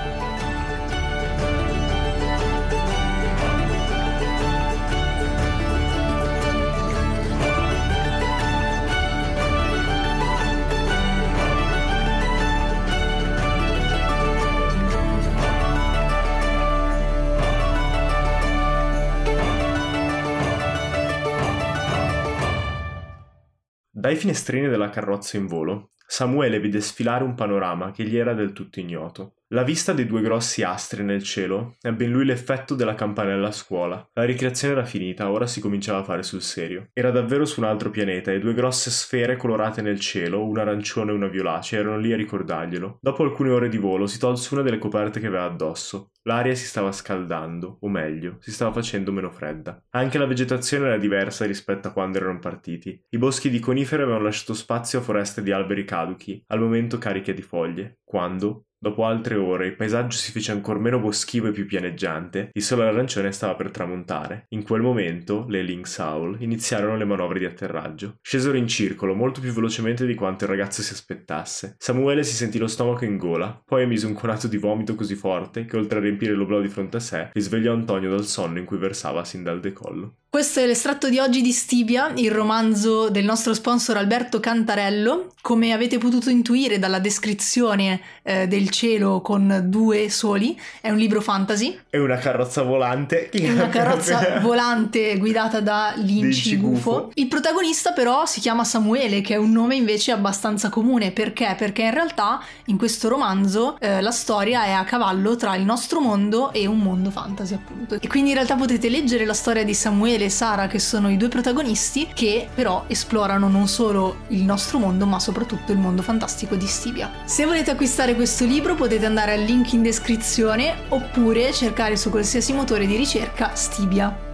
Dai 24.01 24.15
finestrini 24.15 24.67
della 24.67 24.89
carrozza 24.89 25.37
in 25.37 25.45
volo, 25.45 25.91
Samuele 26.07 26.59
vide 26.59 26.81
sfilare 26.81 27.23
un 27.23 27.35
panorama 27.35 27.91
che 27.91 28.03
gli 28.03 28.17
era 28.17 28.33
del 28.33 28.51
tutto 28.51 28.79
ignoto. 28.79 29.40
La 29.53 29.63
vista 29.63 29.91
dei 29.91 30.05
due 30.05 30.21
grossi 30.21 30.63
astri 30.63 31.03
nel 31.03 31.23
cielo 31.23 31.75
ebbe 31.81 32.05
in 32.05 32.11
lui 32.11 32.23
l'effetto 32.23 32.73
della 32.73 32.95
campanella 32.95 33.49
a 33.49 33.51
scuola. 33.51 34.09
La 34.13 34.23
ricreazione 34.23 34.75
era 34.75 34.85
finita, 34.85 35.29
ora 35.29 35.45
si 35.45 35.59
cominciava 35.59 35.99
a 35.99 36.03
fare 36.05 36.23
sul 36.23 36.41
serio. 36.41 36.87
Era 36.93 37.11
davvero 37.11 37.43
su 37.43 37.59
un 37.59 37.65
altro 37.65 37.89
pianeta 37.89 38.31
e 38.31 38.39
due 38.39 38.53
grosse 38.53 38.89
sfere 38.89 39.35
colorate 39.35 39.81
nel 39.81 39.99
cielo, 39.99 40.45
una 40.45 40.61
arancione 40.61 41.11
e 41.11 41.15
una 41.15 41.27
violacea, 41.27 41.81
erano 41.81 41.97
lì 41.97 42.13
a 42.13 42.15
ricordarglielo. 42.15 42.99
Dopo 43.01 43.23
alcune 43.23 43.49
ore 43.49 43.67
di 43.67 43.75
volo 43.75 44.07
si 44.07 44.19
tolse 44.19 44.53
una 44.53 44.63
delle 44.63 44.77
coperte 44.77 45.19
che 45.19 45.27
aveva 45.27 45.43
addosso. 45.43 46.11
L'aria 46.23 46.55
si 46.55 46.65
stava 46.65 46.93
scaldando, 46.93 47.79
o 47.81 47.89
meglio, 47.89 48.37
si 48.39 48.51
stava 48.51 48.71
facendo 48.71 49.11
meno 49.11 49.31
fredda. 49.31 49.83
Anche 49.89 50.17
la 50.17 50.27
vegetazione 50.27 50.85
era 50.85 50.97
diversa 50.97 51.43
rispetto 51.45 51.89
a 51.89 51.91
quando 51.91 52.19
erano 52.19 52.39
partiti. 52.39 53.03
I 53.09 53.17
boschi 53.17 53.49
di 53.49 53.59
conifere 53.59 54.03
avevano 54.03 54.23
lasciato 54.23 54.53
spazio 54.53 54.99
a 54.99 55.01
foreste 55.01 55.43
di 55.43 55.51
alberi 55.51 55.83
caduchi, 55.83 56.41
al 56.47 56.61
momento 56.61 56.97
cariche 56.97 57.33
di 57.33 57.41
foglie. 57.41 57.97
Quando, 58.05 58.67
Dopo 58.83 59.05
altre 59.05 59.35
ore 59.35 59.67
il 59.67 59.75
paesaggio 59.75 60.17
si 60.17 60.31
fece 60.31 60.51
ancor 60.51 60.79
meno 60.79 60.97
boschivo 60.97 61.45
e 61.49 61.51
più 61.51 61.67
pianeggiante, 61.67 62.49
il 62.51 62.63
sole 62.63 62.87
arancione 62.87 63.31
stava 63.31 63.53
per 63.53 63.69
tramontare. 63.69 64.45
In 64.55 64.63
quel 64.63 64.81
momento 64.81 65.45
le 65.49 65.61
Lynx 65.61 65.99
Owl 65.99 66.37
iniziarono 66.39 66.97
le 66.97 67.05
manovre 67.05 67.37
di 67.37 67.45
atterraggio. 67.45 68.15
Scesero 68.19 68.57
in 68.57 68.67
circolo 68.67 69.13
molto 69.13 69.39
più 69.39 69.51
velocemente 69.51 70.07
di 70.07 70.15
quanto 70.15 70.45
il 70.45 70.49
ragazzo 70.49 70.81
si 70.81 70.93
aspettasse. 70.93 71.75
Samuele 71.77 72.23
si 72.23 72.33
sentì 72.33 72.57
lo 72.57 72.65
stomaco 72.65 73.05
in 73.05 73.17
gola, 73.17 73.61
poi 73.63 73.83
emise 73.83 74.07
un 74.07 74.13
conato 74.13 74.47
di 74.47 74.57
vomito 74.57 74.95
così 74.95 75.13
forte 75.13 75.65
che 75.65 75.77
oltre 75.77 75.99
a 75.99 76.01
riempire 76.01 76.33
l'oblò 76.33 76.59
di 76.59 76.67
fronte 76.67 76.97
a 76.97 77.01
sé, 77.01 77.29
risvegliò 77.33 77.73
Antonio 77.73 78.09
dal 78.09 78.25
sonno 78.25 78.57
in 78.57 78.65
cui 78.65 78.77
versava 78.77 79.23
sin 79.23 79.43
dal 79.43 79.59
decollo. 79.59 80.15
Questo 80.31 80.61
è 80.61 80.65
l'estratto 80.65 81.09
di 81.09 81.19
oggi 81.19 81.41
di 81.41 81.51
Stibia, 81.51 82.13
il 82.15 82.31
romanzo 82.31 83.09
del 83.09 83.25
nostro 83.25 83.53
sponsor 83.53 83.97
Alberto 83.97 84.39
Cantarello. 84.39 85.33
Come 85.41 85.73
avete 85.73 85.97
potuto 85.97 86.29
intuire 86.29 86.79
dalla 86.79 86.99
descrizione 86.99 87.99
eh, 88.23 88.47
del 88.47 88.69
cielo 88.71 89.21
con 89.21 89.65
due 89.65 90.09
soli, 90.09 90.59
è 90.81 90.89
un 90.89 90.97
libro 90.97 91.21
fantasy. 91.21 91.79
È 91.89 91.97
una 91.97 92.17
carrozza 92.17 92.63
volante. 92.63 93.29
È 93.29 93.51
una 93.51 93.69
carrozza 93.69 94.39
volante 94.41 95.17
guidata 95.17 95.59
da 95.59 95.93
Linci 95.97 96.57
Gufo. 96.57 97.11
Il 97.15 97.27
protagonista 97.27 97.91
però 97.91 98.25
si 98.25 98.39
chiama 98.39 98.63
Samuele, 98.63 99.21
che 99.21 99.35
è 99.35 99.37
un 99.37 99.51
nome 99.51 99.75
invece 99.75 100.11
abbastanza 100.11 100.69
comune. 100.69 101.11
Perché? 101.11 101.55
Perché 101.57 101.83
in 101.83 101.93
realtà 101.93 102.41
in 102.65 102.77
questo 102.77 103.09
romanzo 103.09 103.77
eh, 103.79 104.01
la 104.01 104.11
storia 104.11 104.63
è 104.63 104.71
a 104.71 104.83
cavallo 104.83 105.35
tra 105.35 105.55
il 105.55 105.63
nostro 105.63 105.99
mondo 105.99 106.51
e 106.53 106.65
un 106.65 106.79
mondo 106.79 107.11
fantasy, 107.11 107.53
appunto. 107.53 107.95
E 107.99 108.07
quindi 108.07 108.29
in 108.29 108.35
realtà 108.35 108.55
potete 108.55 108.89
leggere 108.89 109.25
la 109.25 109.33
storia 109.33 109.63
di 109.63 109.73
Samuele 109.73 110.25
e 110.25 110.29
Sara, 110.29 110.67
che 110.67 110.79
sono 110.79 111.09
i 111.09 111.17
due 111.17 111.27
protagonisti, 111.27 112.07
che 112.13 112.47
però 112.53 112.85
esplorano 112.87 113.47
non 113.47 113.67
solo 113.67 114.21
il 114.29 114.43
nostro 114.43 114.79
mondo, 114.79 115.05
ma 115.05 115.19
soprattutto 115.19 115.71
il 115.71 115.77
mondo 115.77 116.01
fantastico 116.01 116.55
di 116.55 116.67
Stibia. 116.67 117.11
Se 117.25 117.45
volete 117.45 117.71
acquistare 117.71 118.15
questo 118.15 118.45
libro 118.45 118.60
potete 118.75 119.05
andare 119.05 119.33
al 119.33 119.41
link 119.41 119.73
in 119.73 119.81
descrizione 119.81 120.73
oppure 120.89 121.51
cercare 121.53 121.95
su 121.95 122.09
qualsiasi 122.09 122.53
motore 122.53 122.85
di 122.85 122.95
ricerca 122.95 123.55
Stibia. 123.55 124.29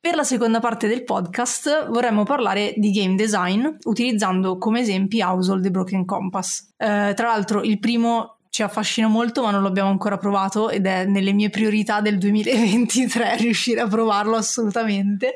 Per 0.00 0.14
la 0.14 0.22
seconda 0.22 0.60
parte 0.60 0.86
del 0.86 1.02
podcast 1.02 1.88
vorremmo 1.88 2.24
parlare 2.24 2.74
di 2.76 2.90
game 2.90 3.14
design 3.14 3.66
utilizzando 3.84 4.58
come 4.58 4.80
esempi 4.80 5.22
Household 5.22 5.64
e 5.64 5.70
Broken 5.70 6.04
Compass. 6.04 6.74
Eh, 6.76 7.12
tra 7.14 7.28
l'altro 7.28 7.62
il 7.62 7.78
primo 7.78 8.33
ci 8.54 8.62
affascina 8.62 9.08
molto 9.08 9.42
ma 9.42 9.50
non 9.50 9.64
l'abbiamo 9.64 9.90
ancora 9.90 10.16
provato 10.16 10.70
ed 10.70 10.86
è 10.86 11.04
nelle 11.06 11.32
mie 11.32 11.50
priorità 11.50 12.00
del 12.00 12.18
2023 12.18 13.34
riuscire 13.42 13.80
a 13.80 13.88
provarlo 13.88 14.36
assolutamente. 14.36 15.34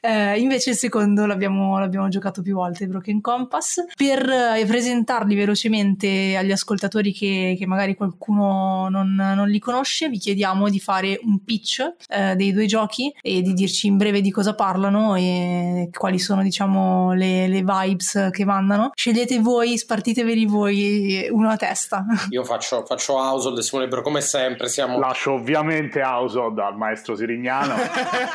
Eh, 0.00 0.38
invece 0.38 0.70
il 0.70 0.76
secondo 0.76 1.26
l'abbiamo, 1.26 1.76
l'abbiamo, 1.80 2.08
giocato 2.08 2.40
più 2.40 2.54
volte, 2.54 2.86
Broken 2.86 3.20
Compass. 3.20 3.84
Per 3.96 4.28
eh, 4.28 4.64
presentarli 4.64 5.34
velocemente 5.34 6.36
agli 6.36 6.52
ascoltatori 6.52 7.12
che, 7.12 7.56
che 7.58 7.66
magari 7.66 7.96
qualcuno 7.96 8.88
non, 8.88 9.12
non, 9.12 9.48
li 9.48 9.58
conosce, 9.58 10.08
vi 10.08 10.18
chiediamo 10.18 10.68
di 10.68 10.78
fare 10.78 11.18
un 11.20 11.42
pitch 11.42 11.94
eh, 12.08 12.36
dei 12.36 12.52
due 12.52 12.66
giochi 12.66 13.12
e 13.20 13.42
di 13.42 13.54
dirci 13.54 13.88
in 13.88 13.96
breve 13.96 14.20
di 14.20 14.30
cosa 14.30 14.54
parlano 14.54 15.16
e 15.16 15.90
quali 15.92 16.20
sono 16.20 16.44
diciamo 16.44 17.12
le, 17.12 17.48
le 17.48 17.64
vibes 17.64 18.28
che 18.30 18.44
mandano. 18.44 18.92
Scegliete 18.94 19.40
voi, 19.40 19.76
spartiteveli 19.76 20.46
voi 20.46 21.26
uno 21.28 21.48
a 21.48 21.56
testa. 21.56 22.04
Io 22.30 22.42
faccio, 22.52 22.84
faccio 22.84 23.14
Household 23.14 23.58
e 23.58 23.62
Simone 23.62 23.84
Libero 23.84 24.02
come 24.02 24.20
sempre. 24.20 24.68
Siamo... 24.68 24.98
Lascio 24.98 25.32
ovviamente 25.32 26.02
Household 26.02 26.58
al 26.58 26.76
maestro 26.76 27.14
Sirignano. 27.14 27.74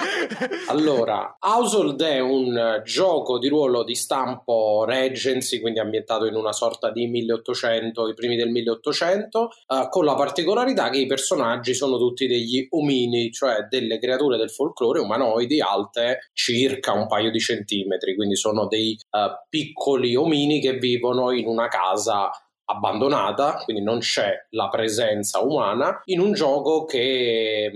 allora, 0.69 1.37
Household 1.39 2.01
è 2.01 2.19
un 2.19 2.81
gioco 2.83 3.37
di 3.37 3.47
ruolo 3.47 3.83
di 3.83 3.95
stampo 3.95 4.85
Regency, 4.85 5.59
quindi 5.59 5.79
ambientato 5.79 6.25
in 6.25 6.35
una 6.35 6.51
sorta 6.51 6.91
di 6.91 7.07
1800, 7.07 8.09
i 8.09 8.13
primi 8.13 8.35
del 8.35 8.49
1800, 8.49 9.49
uh, 9.67 9.89
con 9.89 10.05
la 10.05 10.15
particolarità 10.15 10.89
che 10.89 10.99
i 10.99 11.05
personaggi 11.05 11.73
sono 11.73 11.97
tutti 11.97 12.27
degli 12.27 12.67
omini, 12.71 13.31
cioè 13.31 13.67
delle 13.69 13.99
creature 13.99 14.37
del 14.37 14.49
folklore 14.49 14.99
umanoidi 14.99 15.61
alte 15.61 16.29
circa 16.33 16.93
un 16.93 17.07
paio 17.07 17.29
di 17.29 17.39
centimetri, 17.39 18.15
quindi 18.15 18.35
sono 18.35 18.67
dei 18.67 18.97
uh, 19.11 19.45
piccoli 19.49 20.15
omini 20.15 20.59
che 20.59 20.73
vivono 20.73 21.31
in 21.31 21.47
una 21.47 21.67
casa 21.67 22.29
abbandonata, 22.69 23.61
quindi 23.63 23.83
non 23.83 23.99
c'è 23.99 24.47
la 24.51 24.69
presenza 24.69 25.39
umana, 25.39 26.01
in 26.05 26.19
un 26.19 26.33
gioco 26.33 26.85
che 26.85 27.71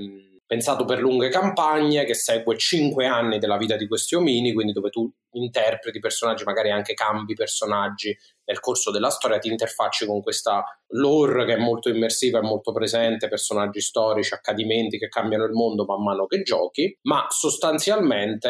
pensato 0.52 0.84
per 0.84 1.00
lunghe 1.00 1.30
campagne, 1.30 2.04
che 2.04 2.14
segue 2.14 2.58
cinque 2.58 3.06
anni 3.06 3.40
della 3.40 3.56
vita 3.56 3.78
di 3.78 3.88
questi 3.88 4.16
omini, 4.16 4.52
quindi 4.52 4.74
dove 4.74 4.90
tu 4.90 5.10
interpreti 5.32 6.00
personaggi, 6.00 6.44
magari 6.44 6.72
anche 6.72 6.94
cambi 6.94 7.36
personaggi 7.36 8.14
nel 8.44 8.60
corso 8.60 8.92
della 8.92 9.10
storia, 9.10 9.40
ti 9.40 9.48
interfacci 9.48 10.06
con 10.06 10.22
questa 10.22 10.62
lore 10.90 11.46
che 11.46 11.54
è 11.54 11.58
molto 11.58 11.88
immersiva 11.88 12.40
e 12.40 12.42
molto 12.42 12.74
presente, 12.74 13.30
personaggi 13.30 13.80
storici, 13.80 14.34
accadimenti 14.34 14.98
che 14.98 15.08
cambiano 15.08 15.46
il 15.46 15.54
mondo 15.54 15.86
man 15.86 16.04
mano 16.04 16.26
che 16.26 16.42
giochi, 16.42 16.98
ma 17.04 17.28
sostanzialmente 17.30 18.50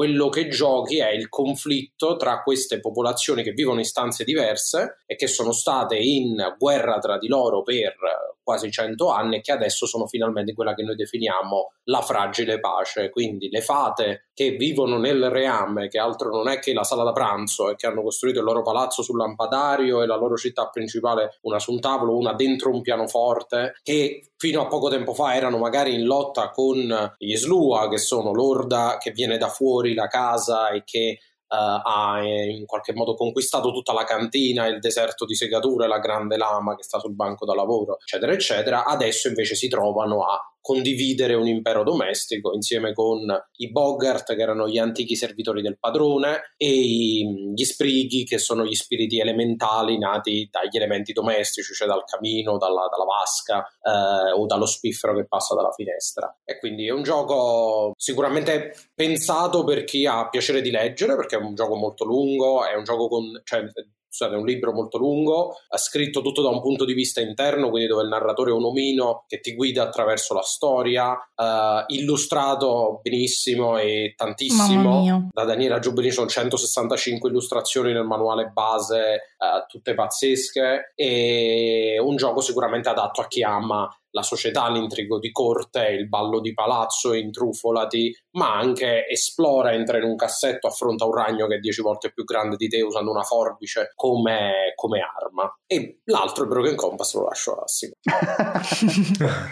quello 0.00 0.30
che 0.30 0.48
giochi 0.48 0.98
è 0.98 1.10
il 1.10 1.28
conflitto 1.28 2.16
tra 2.16 2.40
queste 2.40 2.80
popolazioni 2.80 3.42
che 3.42 3.50
vivono 3.50 3.80
in 3.80 3.84
stanze 3.84 4.24
diverse 4.24 5.00
e 5.04 5.14
che 5.14 5.26
sono 5.26 5.52
state 5.52 5.96
in 5.96 6.54
guerra 6.56 6.96
tra 6.96 7.18
di 7.18 7.28
loro 7.28 7.62
per 7.62 7.96
quasi 8.42 8.70
100 8.70 9.10
anni 9.10 9.36
e 9.36 9.40
che 9.42 9.52
adesso 9.52 9.84
sono 9.84 10.06
finalmente 10.06 10.54
quella 10.54 10.72
che 10.72 10.84
noi 10.84 10.96
definiamo 10.96 11.72
la 11.84 12.00
fragile 12.00 12.60
pace. 12.60 13.10
Quindi 13.10 13.50
le 13.50 13.60
fate 13.60 14.29
che 14.40 14.52
vivono 14.52 14.96
nel 14.96 15.28
reame, 15.28 15.88
che 15.88 15.98
altro 15.98 16.30
non 16.30 16.48
è 16.48 16.60
che 16.60 16.72
la 16.72 16.82
sala 16.82 17.04
da 17.04 17.12
pranzo 17.12 17.68
e 17.68 17.76
che 17.76 17.86
hanno 17.86 18.00
costruito 18.00 18.38
il 18.38 18.46
loro 18.46 18.62
palazzo 18.62 19.02
sul 19.02 19.18
lampadario 19.18 20.00
e 20.00 20.06
la 20.06 20.16
loro 20.16 20.34
città 20.36 20.70
principale 20.70 21.36
una 21.42 21.58
su 21.58 21.72
un 21.72 21.78
tavolo, 21.78 22.16
una 22.16 22.32
dentro 22.32 22.70
un 22.70 22.80
pianoforte, 22.80 23.74
che 23.82 24.30
fino 24.38 24.62
a 24.62 24.66
poco 24.66 24.88
tempo 24.88 25.12
fa 25.12 25.34
erano 25.34 25.58
magari 25.58 25.92
in 25.92 26.06
lotta 26.06 26.48
con 26.48 27.14
gli 27.18 27.36
Slua, 27.36 27.90
che 27.90 27.98
sono 27.98 28.32
l'orda 28.32 28.96
che 28.98 29.10
viene 29.10 29.36
da 29.36 29.48
fuori 29.48 29.92
la 29.92 30.06
casa 30.06 30.70
e 30.70 30.84
che 30.86 31.18
Uh, 31.50 31.82
ha 31.82 32.22
in 32.22 32.64
qualche 32.64 32.94
modo 32.94 33.16
conquistato 33.16 33.72
tutta 33.72 33.92
la 33.92 34.04
cantina, 34.04 34.68
il 34.68 34.78
deserto 34.78 35.24
di 35.24 35.34
segature, 35.34 35.88
la 35.88 35.98
grande 35.98 36.36
lama 36.36 36.76
che 36.76 36.84
sta 36.84 37.00
sul 37.00 37.16
banco 37.16 37.44
da 37.44 37.56
lavoro, 37.56 37.98
eccetera, 37.98 38.30
eccetera. 38.30 38.84
Adesso 38.84 39.26
invece 39.26 39.56
si 39.56 39.66
trovano 39.66 40.22
a 40.22 40.38
condividere 40.60 41.34
un 41.34 41.46
impero 41.46 41.82
domestico 41.82 42.52
insieme 42.52 42.92
con 42.92 43.20
i 43.56 43.70
Bogart 43.70 44.34
che 44.34 44.42
erano 44.42 44.68
gli 44.68 44.78
antichi 44.78 45.16
servitori 45.16 45.62
del 45.62 45.78
padrone 45.78 46.54
e 46.56 46.68
gli 46.68 47.64
Sprighi 47.64 48.24
che 48.24 48.38
sono 48.38 48.64
gli 48.64 48.74
spiriti 48.74 49.20
elementali 49.20 49.98
nati 49.98 50.48
dagli 50.50 50.76
elementi 50.76 51.12
domestici, 51.12 51.72
cioè 51.74 51.88
dal 51.88 52.04
camino, 52.04 52.58
dalla, 52.58 52.88
dalla 52.90 53.04
vasca 53.04 53.66
eh, 53.82 54.32
o 54.32 54.46
dallo 54.46 54.66
spiffero 54.66 55.14
che 55.14 55.26
passa 55.26 55.54
dalla 55.54 55.72
finestra. 55.72 56.34
E 56.44 56.58
quindi 56.58 56.86
è 56.86 56.92
un 56.92 57.02
gioco 57.02 57.92
sicuramente 57.96 58.74
pensato 58.94 59.64
per 59.64 59.84
chi 59.84 60.06
ha 60.06 60.28
piacere 60.28 60.60
di 60.60 60.70
leggere 60.70 61.16
perché 61.16 61.36
è 61.36 61.40
un 61.40 61.54
gioco 61.54 61.76
molto 61.76 62.04
lungo, 62.04 62.64
è 62.64 62.74
un 62.74 62.84
gioco 62.84 63.08
con... 63.08 63.40
Cioè, 63.44 63.64
scusate, 64.10 64.34
è 64.34 64.38
un 64.38 64.44
libro 64.44 64.72
molto 64.72 64.98
lungo, 64.98 65.54
ha 65.68 65.78
scritto 65.78 66.20
tutto 66.20 66.42
da 66.42 66.48
un 66.48 66.60
punto 66.60 66.84
di 66.84 66.94
vista 66.94 67.20
interno, 67.20 67.70
quindi 67.70 67.88
dove 67.88 68.02
il 68.02 68.08
narratore 68.08 68.50
è 68.50 68.54
un 68.54 68.64
omino 68.64 69.24
che 69.28 69.38
ti 69.38 69.54
guida 69.54 69.84
attraverso 69.84 70.34
la 70.34 70.42
storia, 70.42 71.12
uh, 71.12 71.84
illustrato 71.86 72.98
benissimo 73.02 73.78
e 73.78 74.14
tantissimo. 74.16 75.28
Da 75.32 75.44
Daniela 75.44 75.78
Giubini 75.78 76.10
sono 76.10 76.26
165 76.26 77.30
illustrazioni 77.30 77.92
nel 77.92 78.04
manuale 78.04 78.50
base, 78.52 79.34
uh, 79.38 79.64
tutte 79.68 79.94
pazzesche, 79.94 80.92
e 80.96 81.96
un 82.00 82.16
gioco 82.16 82.40
sicuramente 82.40 82.88
adatto 82.88 83.20
a 83.20 83.28
chi 83.28 83.44
ama 83.44 83.88
la 84.10 84.22
società, 84.22 84.68
l'intrigo 84.70 85.18
di 85.18 85.30
corte, 85.30 85.88
il 85.88 86.08
ballo 86.08 86.40
di 86.40 86.52
palazzo, 86.52 87.12
intrufolati, 87.14 88.14
ma 88.32 88.56
anche 88.56 89.06
esplora, 89.08 89.72
entra 89.72 89.98
in 89.98 90.04
un 90.04 90.16
cassetto, 90.16 90.66
affronta 90.66 91.04
un 91.04 91.14
ragno 91.14 91.46
che 91.46 91.56
è 91.56 91.58
dieci 91.58 91.82
volte 91.82 92.12
più 92.12 92.24
grande 92.24 92.56
di 92.56 92.68
te 92.68 92.80
usando 92.82 93.10
una 93.10 93.22
forbice 93.22 93.92
come, 93.94 94.72
come 94.74 95.00
arma. 95.00 95.52
E 95.66 96.00
l'altro, 96.04 96.44
il 96.44 96.48
Broken 96.48 96.76
Compass, 96.76 97.14
lo 97.14 97.24
lascio 97.24 97.54
a 97.54 97.66
Simo. 97.66 97.92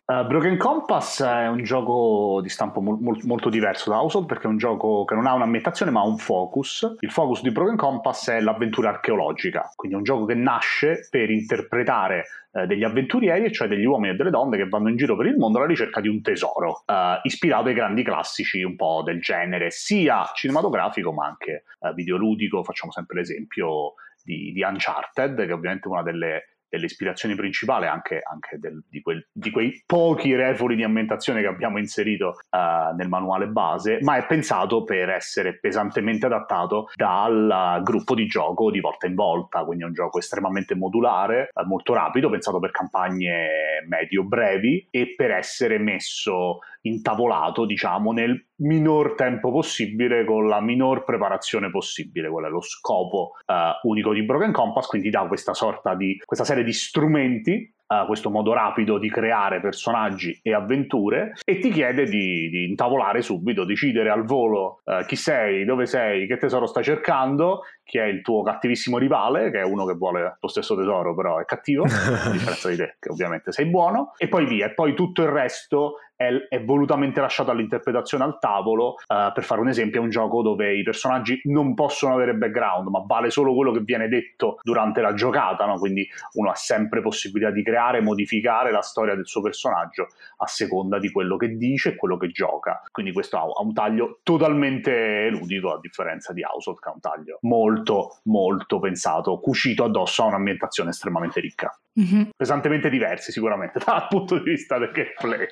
uh, 0.06 0.26
Broken 0.26 0.56
Compass 0.56 1.22
è 1.22 1.48
un 1.48 1.62
gioco 1.62 2.40
di 2.42 2.48
stampo 2.48 2.80
mo- 2.80 2.98
molto 3.22 3.48
diverso 3.48 3.90
da 3.90 4.00
Household 4.00 4.26
perché 4.26 4.44
è 4.44 4.50
un 4.50 4.58
gioco 4.58 5.04
che 5.04 5.14
non 5.14 5.26
ha 5.26 5.34
un'ambientazione 5.34 5.90
ma 5.90 6.00
ha 6.00 6.06
un 6.06 6.18
focus. 6.18 6.96
Il 7.00 7.10
focus 7.10 7.42
di 7.42 7.50
Broken 7.50 7.76
Compass 7.76 8.30
è 8.30 8.40
l'avventura 8.40 8.90
archeologica, 8.90 9.70
quindi 9.74 9.96
è 9.96 9.98
un 9.98 10.04
gioco 10.04 10.24
che 10.24 10.34
nasce 10.34 11.06
per 11.10 11.30
interpretare 11.30 12.24
eh, 12.62 12.66
degli 12.66 12.84
avventurieri, 12.84 13.52
cioè 13.52 13.68
degli 13.68 13.84
uomini 13.84 14.12
e 14.12 14.16
delle 14.16 14.30
donne 14.30 14.56
che 14.56 14.68
vanno 14.68 14.88
in 14.88 14.96
giro 14.96 15.16
per 15.16 15.26
il 15.26 15.36
mondo 15.36 15.58
alla 15.58 15.66
ricerca 15.66 16.00
di 16.00 16.08
un 16.08 16.20
tesoro, 16.20 16.82
eh, 16.86 17.20
ispirato 17.22 17.68
ai 17.68 17.74
grandi 17.74 18.02
classici 18.02 18.62
un 18.62 18.76
po' 18.76 19.02
del 19.04 19.20
genere, 19.20 19.70
sia 19.70 20.30
cinematografico 20.34 21.12
ma 21.12 21.26
anche 21.26 21.64
eh, 21.80 21.92
videoludico. 21.94 22.64
Facciamo 22.64 22.92
sempre 22.92 23.18
l'esempio 23.18 23.94
di, 24.22 24.52
di 24.52 24.62
Uncharted, 24.62 25.36
che 25.36 25.46
è 25.46 25.52
ovviamente 25.52 25.88
una 25.88 26.02
delle 26.02 26.57
delle 26.68 26.86
ispirazioni 26.86 27.34
principali 27.34 27.86
anche, 27.86 28.20
anche 28.22 28.58
del, 28.58 28.82
di, 28.88 29.00
quel, 29.00 29.26
di, 29.32 29.50
quei 29.50 29.82
pochi 29.86 30.34
refoli 30.34 30.76
di 30.76 30.84
ambientazione 30.84 31.40
che 31.40 31.46
abbiamo 31.46 31.78
inserito 31.78 32.38
uh, 32.50 32.94
nel 32.94 33.08
manuale 33.08 33.46
base, 33.46 33.98
ma 34.02 34.16
è 34.16 34.26
pensato 34.26 34.84
per 34.84 35.08
essere 35.10 35.58
pesantemente 35.58 36.26
adattato 36.26 36.90
dal 36.94 37.80
gruppo 37.82 38.14
di 38.14 38.26
gioco 38.26 38.70
di 38.70 38.80
volta 38.80 39.06
in 39.06 39.14
volta, 39.14 39.64
quindi 39.64 39.84
è 39.84 39.86
un 39.86 39.92
gioco 39.92 40.18
estremamente 40.18 40.74
modulare, 40.74 41.48
uh, 41.52 41.66
molto 41.66 41.94
rapido, 41.94 42.30
pensato 42.30 42.58
per 42.58 42.70
campagne 42.70 43.84
medio-brevi 43.86 44.88
e 44.90 45.14
per 45.16 45.30
essere 45.30 45.78
messo 45.78 46.58
intavolato, 46.88 47.64
diciamo, 47.64 48.12
nel 48.12 48.46
minor 48.56 49.14
tempo 49.14 49.52
possibile 49.52 50.24
con 50.24 50.48
la 50.48 50.60
minor 50.60 51.04
preparazione 51.04 51.70
possibile. 51.70 52.28
Quello 52.28 52.48
è 52.48 52.50
lo 52.50 52.60
scopo 52.60 53.32
uh, 53.46 53.88
unico 53.88 54.12
di 54.12 54.24
Broken 54.24 54.52
Compass, 54.52 54.86
quindi 54.86 55.10
dà 55.10 55.26
questa 55.26 55.54
sorta 55.54 55.94
di 55.94 56.20
questa 56.24 56.44
serie 56.44 56.64
di 56.64 56.72
strumenti 56.72 57.72
uh, 57.88 58.06
questo 58.06 58.30
modo 58.30 58.52
rapido 58.52 58.98
di 58.98 59.10
creare 59.10 59.60
personaggi 59.60 60.38
e 60.42 60.54
avventure 60.54 61.32
e 61.44 61.58
ti 61.58 61.70
chiede 61.70 62.04
di, 62.04 62.48
di 62.48 62.68
intavolare 62.68 63.22
subito, 63.22 63.64
decidere 63.64 64.10
al 64.10 64.24
volo 64.24 64.82
uh, 64.84 65.04
chi 65.06 65.16
sei, 65.16 65.64
dove 65.64 65.86
sei, 65.86 66.26
che 66.26 66.36
tesoro 66.36 66.66
stai 66.66 66.84
cercando, 66.84 67.62
chi 67.82 67.98
è 67.98 68.04
il 68.04 68.22
tuo 68.22 68.42
cattivissimo 68.42 68.98
rivale, 68.98 69.50
che 69.50 69.60
è 69.60 69.64
uno 69.64 69.86
che 69.86 69.94
vuole 69.94 70.36
lo 70.38 70.48
stesso 70.48 70.76
tesoro 70.76 71.14
però 71.14 71.38
è 71.38 71.44
cattivo, 71.44 71.84
a 71.88 72.30
differenza 72.30 72.68
di 72.68 72.76
te 72.76 72.96
che 72.98 73.10
ovviamente 73.10 73.50
sei 73.52 73.66
buono, 73.66 74.12
e 74.16 74.28
poi 74.28 74.46
via, 74.46 74.66
e 74.66 74.74
poi 74.74 74.94
tutto 74.94 75.22
il 75.22 75.28
resto 75.28 75.94
è, 76.18 76.28
è 76.48 76.64
volutamente 76.64 77.20
lasciato 77.20 77.52
all'interpretazione 77.52 78.24
al 78.24 78.38
tavolo. 78.40 78.96
Uh, 79.06 79.32
per 79.32 79.44
fare 79.44 79.60
un 79.60 79.68
esempio, 79.68 80.00
è 80.00 80.02
un 80.02 80.10
gioco 80.10 80.42
dove 80.42 80.76
i 80.76 80.82
personaggi 80.82 81.40
non 81.44 81.74
possono 81.74 82.14
avere 82.14 82.34
background, 82.34 82.88
ma 82.88 83.04
vale 83.06 83.30
solo 83.30 83.54
quello 83.54 83.70
che 83.70 83.80
viene 83.80 84.08
detto 84.08 84.58
durante 84.62 85.00
la 85.00 85.14
giocata, 85.14 85.64
no? 85.64 85.78
quindi 85.78 86.06
uno 86.32 86.50
ha 86.50 86.56
sempre 86.56 87.00
possibilità 87.00 87.52
di 87.52 87.62
creare, 87.62 87.77
modificare 88.00 88.70
la 88.70 88.82
storia 88.82 89.14
del 89.14 89.26
suo 89.26 89.40
personaggio 89.40 90.08
a 90.38 90.46
seconda 90.46 90.98
di 90.98 91.10
quello 91.10 91.36
che 91.36 91.56
dice 91.56 91.90
e 91.90 91.96
quello 91.96 92.16
che 92.16 92.28
gioca. 92.28 92.82
Quindi 92.90 93.12
questo 93.12 93.38
ha 93.38 93.62
un 93.62 93.72
taglio 93.72 94.20
totalmente 94.22 95.28
ludico, 95.30 95.72
a 95.72 95.80
differenza 95.80 96.32
di 96.32 96.42
Household, 96.42 96.80
che 96.80 96.88
ha 96.88 96.92
un 96.92 97.00
taglio 97.00 97.38
molto, 97.42 98.18
molto 98.24 98.78
pensato, 98.78 99.38
cucito 99.40 99.84
addosso 99.84 100.22
a 100.22 100.26
un'ambientazione 100.26 100.90
estremamente 100.90 101.40
ricca. 101.40 101.78
Mm-hmm. 101.98 102.22
Pesantemente 102.36 102.88
diversi 102.88 103.32
sicuramente 103.32 103.80
dal 103.84 104.06
punto 104.08 104.38
di 104.38 104.50
vista 104.50 104.78
del 104.78 104.90
gameplay. 104.92 105.46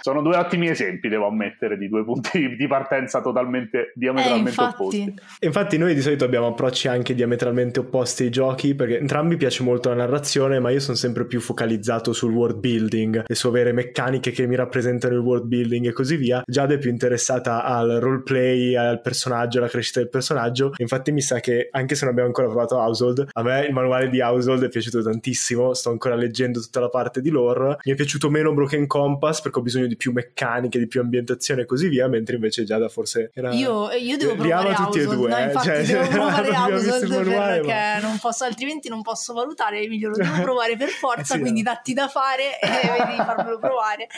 Sono 0.00 0.20
due 0.20 0.36
ottimi 0.36 0.68
esempi, 0.68 1.08
devo 1.08 1.26
ammettere, 1.26 1.78
di 1.78 1.88
due 1.88 2.04
punti 2.04 2.56
di 2.56 2.66
partenza 2.66 3.22
totalmente 3.22 3.92
diametralmente 3.94 4.60
eh, 4.60 4.64
opposti. 4.64 5.14
Infatti 5.40 5.78
noi 5.78 5.94
di 5.94 6.00
solito 6.02 6.24
abbiamo 6.24 6.48
approcci 6.48 6.88
anche 6.88 7.14
diametralmente 7.14 7.80
opposti 7.80 8.24
ai 8.24 8.30
giochi, 8.30 8.74
perché 8.74 8.98
entrambi 8.98 9.36
piace 9.36 9.62
molto 9.62 9.88
la 9.88 9.94
narrazione, 9.96 10.58
ma 10.58 10.70
io 10.70 10.80
sono 10.80 10.96
sempre 10.96 11.24
più 11.24 11.40
focalizzato 11.40 12.12
sul 12.12 12.32
world 12.32 12.58
building 12.58 13.24
e 13.26 13.34
su 13.34 13.48
avere 13.48 13.72
meccaniche 13.72 14.30
che 14.30 14.46
mi 14.46 14.56
rappresentano 14.56 15.14
il 15.14 15.20
world 15.20 15.46
building 15.46 15.86
e 15.86 15.92
così 15.92 16.16
via. 16.16 16.42
Giada 16.46 16.74
è 16.74 16.78
più 16.78 16.90
interessata 16.90 17.64
al 17.64 17.98
roleplay, 18.00 18.76
al 18.76 19.00
personaggio, 19.00 19.58
alla 19.58 19.68
crescita 19.68 20.00
del 20.00 20.10
personaggio. 20.10 20.72
Infatti 20.76 21.12
mi 21.12 21.22
sa 21.22 21.40
che 21.40 21.68
anche 21.70 21.94
se 21.94 22.02
non 22.02 22.10
abbiamo 22.10 22.28
ancora 22.28 22.48
provato 22.48 22.76
Household, 22.76 23.28
a 23.32 23.42
me 23.42 23.64
il 23.66 23.72
manuale 23.72 24.08
di 24.10 24.20
Household 24.20 24.64
è 24.64 24.68
piaciuto 24.68 25.02
tantissimo 25.02 25.74
sto 25.78 25.90
ancora 25.90 26.14
leggendo 26.14 26.60
tutta 26.60 26.80
la 26.80 26.88
parte 26.88 27.20
di 27.20 27.30
lore. 27.30 27.78
Mi 27.84 27.92
è 27.92 27.94
piaciuto 27.94 28.28
meno 28.28 28.52
Broken 28.52 28.86
Compass 28.86 29.40
perché 29.40 29.58
ho 29.58 29.62
bisogno 29.62 29.86
di 29.86 29.96
più 29.96 30.12
meccaniche, 30.12 30.78
di 30.78 30.86
più 30.86 31.00
ambientazione 31.00 31.62
e 31.62 31.64
così 31.64 31.88
via, 31.88 32.08
mentre 32.08 32.34
invece 32.34 32.64
Giada 32.64 32.88
forse 32.88 33.30
era... 33.32 33.52
Io, 33.54 33.90
io 33.92 34.16
devo 34.16 34.34
provare 34.34 34.74
tutti 34.74 34.98
e 34.98 35.04
due, 35.06 35.28
no, 35.28 35.36
eh? 35.36 35.42
infatti 35.44 35.66
cioè, 35.66 35.82
devo 35.84 36.08
provare 36.08 36.48
Household 36.50 37.24
perché 37.24 37.72
ma... 37.72 37.98
non 38.00 38.18
posso, 38.18 38.44
altrimenti 38.44 38.88
non 38.88 39.02
posso 39.02 39.32
valutare, 39.32 39.80
Emilio, 39.80 40.10
lo 40.10 40.16
devo 40.18 40.42
provare 40.42 40.76
per 40.76 40.88
forza, 40.88 41.34
eh 41.34 41.36
sì, 41.36 41.40
quindi 41.40 41.62
datti 41.62 41.94
da 41.94 42.08
fare 42.08 42.58
e 42.60 42.68
vedi 42.98 43.10
di 43.10 43.16
farmelo 43.16 43.58
provare. 43.58 44.08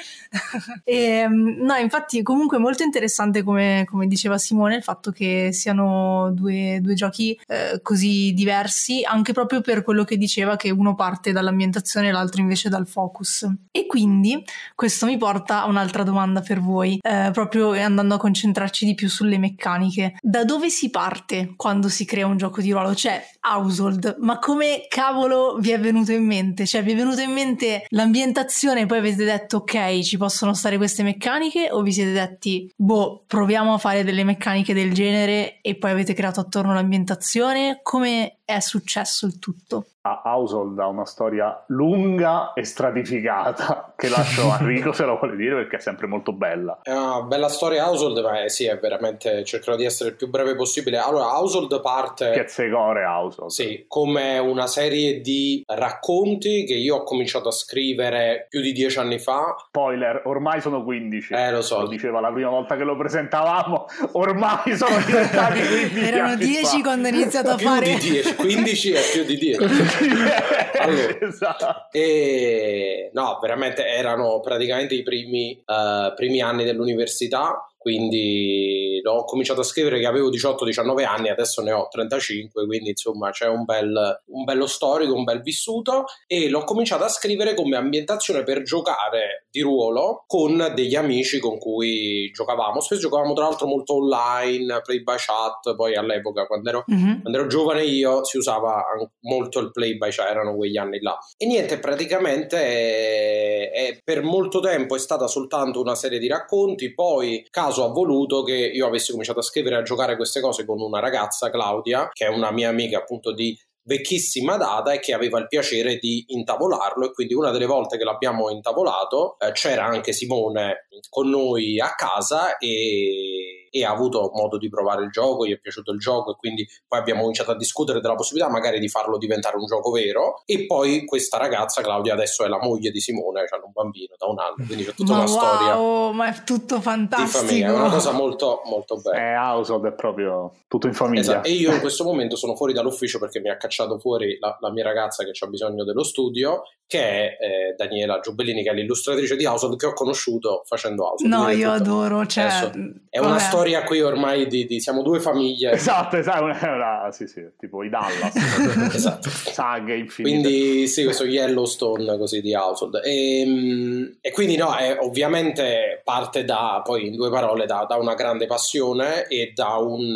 e, 0.84 0.96
ehm, 0.96 1.56
no, 1.60 1.74
infatti 1.74 2.22
comunque 2.22 2.58
molto 2.58 2.82
interessante 2.82 3.42
come, 3.42 3.84
come, 3.88 4.06
diceva 4.06 4.38
Simone 4.38 4.76
il 4.76 4.82
fatto 4.82 5.10
che 5.10 5.50
siano 5.52 6.30
due, 6.32 6.78
due 6.80 6.94
giochi 6.94 7.38
eh, 7.46 7.80
così 7.82 8.32
diversi, 8.32 9.04
anche 9.04 9.32
proprio 9.32 9.60
per 9.60 9.82
quello 9.82 10.04
che 10.04 10.16
diceva 10.16 10.56
che 10.56 10.70
uno 10.70 10.94
parte 10.94 11.32
dalla 11.32 11.49
dall'ambientazione 11.50 12.08
e 12.08 12.12
l'altro 12.12 12.40
invece 12.40 12.68
dal 12.68 12.86
focus. 12.86 13.46
E 13.70 13.86
quindi 13.86 14.42
questo 14.74 15.06
mi 15.06 15.18
porta 15.18 15.62
a 15.62 15.66
un'altra 15.66 16.02
domanda 16.02 16.40
per 16.40 16.60
voi, 16.60 16.98
eh, 17.02 17.30
proprio 17.32 17.72
andando 17.72 18.14
a 18.14 18.18
concentrarci 18.18 18.84
di 18.86 18.94
più 18.94 19.08
sulle 19.08 19.38
meccaniche. 19.38 20.16
Da 20.20 20.44
dove 20.44 20.70
si 20.70 20.90
parte 20.90 21.52
quando 21.56 21.88
si 21.88 22.04
crea 22.04 22.26
un 22.26 22.36
gioco 22.36 22.60
di 22.60 22.70
ruolo? 22.70 22.94
Cioè, 22.94 23.22
Household, 23.40 24.16
ma 24.20 24.38
come 24.38 24.86
cavolo 24.88 25.56
vi 25.58 25.70
è 25.70 25.80
venuto 25.80 26.12
in 26.12 26.24
mente? 26.24 26.66
Cioè, 26.66 26.82
vi 26.82 26.92
è 26.92 26.96
venuto 26.96 27.20
in 27.20 27.32
mente 27.32 27.84
l'ambientazione 27.88 28.82
e 28.82 28.86
poi 28.86 28.98
avete 28.98 29.24
detto 29.24 29.58
ok, 29.58 30.00
ci 30.00 30.16
possono 30.16 30.54
stare 30.54 30.76
queste 30.76 31.02
meccaniche 31.02 31.68
o 31.70 31.82
vi 31.82 31.92
siete 31.92 32.12
detti 32.12 32.72
boh, 32.76 33.24
proviamo 33.26 33.74
a 33.74 33.78
fare 33.78 34.04
delle 34.04 34.24
meccaniche 34.24 34.74
del 34.74 34.92
genere 34.92 35.60
e 35.60 35.76
poi 35.76 35.90
avete 35.90 36.14
creato 36.14 36.40
attorno 36.40 36.74
l'ambientazione? 36.74 37.80
Come 37.82 38.39
è 38.56 38.60
successo 38.60 39.26
il 39.26 39.38
tutto? 39.38 39.86
a 40.02 40.22
Household 40.24 40.78
ha 40.78 40.86
una 40.86 41.04
storia 41.04 41.62
lunga 41.66 42.52
e 42.54 42.64
stratificata 42.64 43.92
che 43.96 44.08
lascio 44.08 44.50
a 44.50 44.58
Enrico 44.58 44.92
se 44.92 45.04
lo 45.04 45.18
vuole 45.18 45.36
dire 45.36 45.56
perché 45.56 45.76
è 45.76 45.80
sempre 45.80 46.06
molto 46.06 46.32
bella. 46.32 46.78
È 46.82 46.90
una 46.90 47.22
bella 47.22 47.48
storia 47.48 47.86
Household, 47.86 48.18
ma 48.20 48.48
sì, 48.48 48.64
è 48.64 48.78
veramente 48.78 49.44
cercherò 49.44 49.76
di 49.76 49.84
essere 49.84 50.10
il 50.10 50.16
più 50.16 50.30
breve 50.30 50.56
possibile. 50.56 50.96
Allora, 50.96 51.36
Household 51.36 51.80
parte 51.82 52.30
che 52.30 52.46
secore 52.48 53.04
Household. 53.04 53.50
Sì, 53.50 53.84
come 53.88 54.38
una 54.38 54.66
serie 54.66 55.20
di 55.20 55.62
racconti 55.66 56.64
che 56.64 56.74
io 56.74 56.96
ho 56.96 57.02
cominciato 57.02 57.48
a 57.48 57.52
scrivere 57.52 58.46
più 58.48 58.62
di 58.62 58.72
dieci 58.72 58.98
anni 58.98 59.18
fa. 59.18 59.54
Spoiler, 59.66 60.22
ormai 60.24 60.62
sono 60.62 60.82
15. 60.82 61.34
Eh, 61.34 61.50
lo 61.50 61.60
so. 61.60 61.80
Lo 61.80 61.88
diceva 61.88 62.20
la 62.20 62.32
prima 62.32 62.48
volta 62.48 62.76
che 62.76 62.84
lo 62.84 62.96
presentavamo, 62.96 63.86
ormai 64.12 64.76
sono 64.76 64.96
diventati 65.04 65.60
15. 65.90 66.04
Erano 66.06 66.36
10 66.36 66.82
quando 66.82 67.08
ho 67.08 67.10
iniziato 67.10 67.50
a 67.50 67.54
più 67.56 67.66
fare 67.66 67.84
di 67.86 67.98
10, 67.98 68.36
15 68.40 68.92
e 68.92 69.00
più 69.12 69.24
di 69.24 69.36
10. 69.36 69.58
allora, 70.78 71.18
esatto. 71.20 71.88
e, 71.92 73.10
no, 73.12 73.38
veramente 73.40 73.86
erano 73.86 74.40
praticamente 74.40 74.94
i 74.94 75.02
primi, 75.02 75.62
uh, 75.64 76.14
primi 76.14 76.40
anni 76.40 76.64
dell'università 76.64 77.64
quindi 77.80 79.00
ho 79.02 79.24
cominciato 79.24 79.60
a 79.60 79.64
scrivere 79.64 79.98
che 79.98 80.06
avevo 80.06 80.28
18-19 80.28 81.02
anni, 81.06 81.30
adesso 81.30 81.62
ne 81.62 81.72
ho 81.72 81.88
35, 81.88 82.66
quindi 82.66 82.90
insomma 82.90 83.30
c'è 83.30 83.46
un, 83.46 83.64
bel, 83.64 84.20
un 84.26 84.44
bello 84.44 84.66
storico, 84.66 85.14
un 85.14 85.24
bel 85.24 85.40
vissuto 85.40 86.04
e 86.26 86.50
l'ho 86.50 86.62
cominciato 86.64 87.04
a 87.04 87.08
scrivere 87.08 87.54
come 87.54 87.76
ambientazione 87.76 88.42
per 88.42 88.60
giocare 88.60 89.46
di 89.50 89.62
ruolo 89.62 90.24
con 90.26 90.72
degli 90.74 90.94
amici 90.94 91.38
con 91.38 91.56
cui 91.56 92.30
giocavamo, 92.32 92.82
spesso 92.82 93.00
giocavamo 93.00 93.32
tra 93.32 93.44
l'altro 93.44 93.66
molto 93.66 93.94
online, 93.94 94.82
play 94.82 95.02
by 95.02 95.16
chat, 95.16 95.74
poi 95.74 95.96
all'epoca 95.96 96.46
quando 96.46 96.68
ero, 96.68 96.84
mm-hmm. 96.92 97.20
quando 97.22 97.38
ero 97.38 97.46
giovane 97.46 97.84
io 97.84 98.22
si 98.26 98.36
usava 98.36 98.84
molto 99.20 99.58
il 99.58 99.70
play 99.70 99.96
by 99.96 100.10
chat, 100.10 100.28
erano 100.28 100.54
quegli 100.54 100.76
anni 100.76 101.00
là. 101.00 101.18
E 101.38 101.46
niente, 101.46 101.78
praticamente 101.78 102.58
è, 102.58 103.70
è, 103.70 104.00
per 104.04 104.22
molto 104.22 104.60
tempo 104.60 104.96
è 104.96 104.98
stata 104.98 105.26
soltanto 105.26 105.80
una 105.80 105.94
serie 105.94 106.18
di 106.18 106.28
racconti, 106.28 106.92
poi 106.92 107.42
caso 107.70 107.84
ha 107.84 107.88
voluto 107.88 108.42
che 108.42 108.54
io 108.54 108.86
avessi 108.86 109.12
cominciato 109.12 109.38
a 109.38 109.42
scrivere 109.42 109.76
e 109.76 109.78
a 109.78 109.82
giocare 109.82 110.16
queste 110.16 110.40
cose 110.40 110.64
con 110.64 110.80
una 110.80 110.98
ragazza, 110.98 111.50
Claudia, 111.50 112.08
che 112.12 112.26
è 112.26 112.28
una 112.28 112.50
mia 112.50 112.68
amica 112.68 112.98
appunto 112.98 113.32
di 113.32 113.56
vecchissima 113.82 114.56
data 114.56 114.92
e 114.92 115.00
che 115.00 115.14
aveva 115.14 115.38
il 115.38 115.46
piacere 115.46 115.96
di 115.96 116.24
intavolarlo. 116.28 117.06
E 117.06 117.12
quindi 117.12 117.34
una 117.34 117.50
delle 117.50 117.66
volte 117.66 117.96
che 117.96 118.04
l'abbiamo 118.04 118.50
intavolato 118.50 119.38
eh, 119.38 119.52
c'era 119.52 119.84
anche 119.84 120.12
Simone 120.12 120.88
con 121.08 121.28
noi 121.28 121.80
a 121.80 121.94
casa 121.94 122.58
e 122.58 123.68
e 123.70 123.84
ha 123.84 123.90
avuto 123.90 124.30
modo 124.34 124.58
di 124.58 124.68
provare 124.68 125.04
il 125.04 125.10
gioco, 125.10 125.46
gli 125.46 125.52
è 125.52 125.58
piaciuto 125.58 125.92
il 125.92 125.98
gioco 125.98 126.32
e 126.32 126.36
quindi 126.36 126.66
poi 126.86 126.98
abbiamo 126.98 127.20
cominciato 127.20 127.52
a 127.52 127.56
discutere 127.56 128.00
della 128.00 128.14
possibilità 128.14 128.50
magari 128.50 128.78
di 128.80 128.88
farlo 128.88 129.16
diventare 129.16 129.56
un 129.56 129.66
gioco 129.66 129.90
vero 129.92 130.42
e 130.44 130.66
poi 130.66 131.04
questa 131.04 131.38
ragazza 131.38 131.80
Claudia 131.80 132.14
adesso 132.14 132.44
è 132.44 132.48
la 132.48 132.58
moglie 132.60 132.90
di 132.90 133.00
Simone, 133.00 133.46
cioè 133.48 133.60
un 133.64 133.72
bambino 133.72 134.14
da 134.18 134.26
un 134.26 134.38
anno, 134.38 134.66
quindi 134.66 134.84
c'è 134.84 134.94
tutta 134.94 135.12
ma 135.12 135.22
una 135.22 135.30
wow, 135.30 135.38
storia. 135.38 136.12
ma 136.12 136.34
è 136.34 136.44
tutto 136.44 136.80
fantastico. 136.80 137.42
Di 137.42 137.46
famiglia, 137.46 137.68
è 137.68 137.72
una 137.72 137.90
cosa 137.90 138.10
molto 138.12 138.62
molto 138.64 138.96
bella. 138.96 139.16
È 139.16 139.34
household, 139.34 139.86
è 139.86 139.92
proprio 139.92 140.54
tutto 140.66 140.86
in 140.86 140.94
famiglia. 140.94 141.20
Esatto. 141.20 141.48
E 141.48 141.52
io 141.52 141.72
in 141.72 141.80
questo 141.80 142.04
momento 142.04 142.36
sono 142.36 142.56
fuori 142.56 142.72
dall'ufficio 142.72 143.18
perché 143.18 143.40
mi 143.40 143.50
ha 143.50 143.56
cacciato 143.56 143.98
fuori 143.98 144.36
la, 144.40 144.56
la 144.60 144.70
mia 144.70 144.84
ragazza 144.84 145.24
che 145.24 145.32
ha 145.38 145.46
bisogno 145.46 145.84
dello 145.84 146.02
studio 146.02 146.62
che 146.90 146.98
è 146.98 147.36
eh, 147.38 147.74
Daniela 147.76 148.18
Giubellini, 148.18 148.64
che 148.64 148.70
è 148.70 148.74
l'illustratrice 148.74 149.36
di 149.36 149.44
Household 149.44 149.78
che 149.78 149.86
ho 149.86 149.92
conosciuto 149.92 150.62
facendo 150.66 151.06
Household. 151.06 151.32
No, 151.32 151.48
io 151.48 151.72
tutto. 151.76 151.90
adoro, 151.90 152.26
cioè... 152.26 152.42
Adesso, 152.42 152.72
è 153.08 153.18
una 153.18 153.28
vabbè. 153.28 153.40
storia 153.40 153.59
qui 153.84 154.00
ormai 154.00 154.46
di, 154.46 154.66
di, 154.66 154.80
siamo 154.80 155.02
due 155.02 155.20
famiglie. 155.20 155.72
Esatto, 155.72 156.16
esatto, 156.16 156.44
una, 156.44 156.58
una, 156.62 157.12
sì, 157.12 157.26
sì, 157.26 157.42
tipo 157.58 157.82
i 157.82 157.88
Dallas. 157.88 158.34
esatto. 158.94 159.28
Saghe 159.28 159.96
infinite. 159.96 160.40
Quindi 160.40 160.86
sì, 160.86 161.04
questo 161.04 161.24
Yellowstone 161.24 162.18
così 162.18 162.40
di 162.40 162.54
Household. 162.54 163.00
E, 163.04 163.40
ehm, 163.40 164.18
e 164.20 164.30
quindi 164.32 164.56
no, 164.56 164.74
è, 164.74 164.96
ovviamente 165.00 166.00
parte 166.04 166.44
da, 166.44 166.80
poi 166.84 167.08
in 167.08 167.16
due 167.16 167.30
parole, 167.30 167.66
da, 167.66 167.84
da 167.88 167.96
una 167.96 168.14
grande 168.14 168.46
passione 168.46 169.26
e 169.26 169.52
da 169.54 169.76
un 169.76 170.14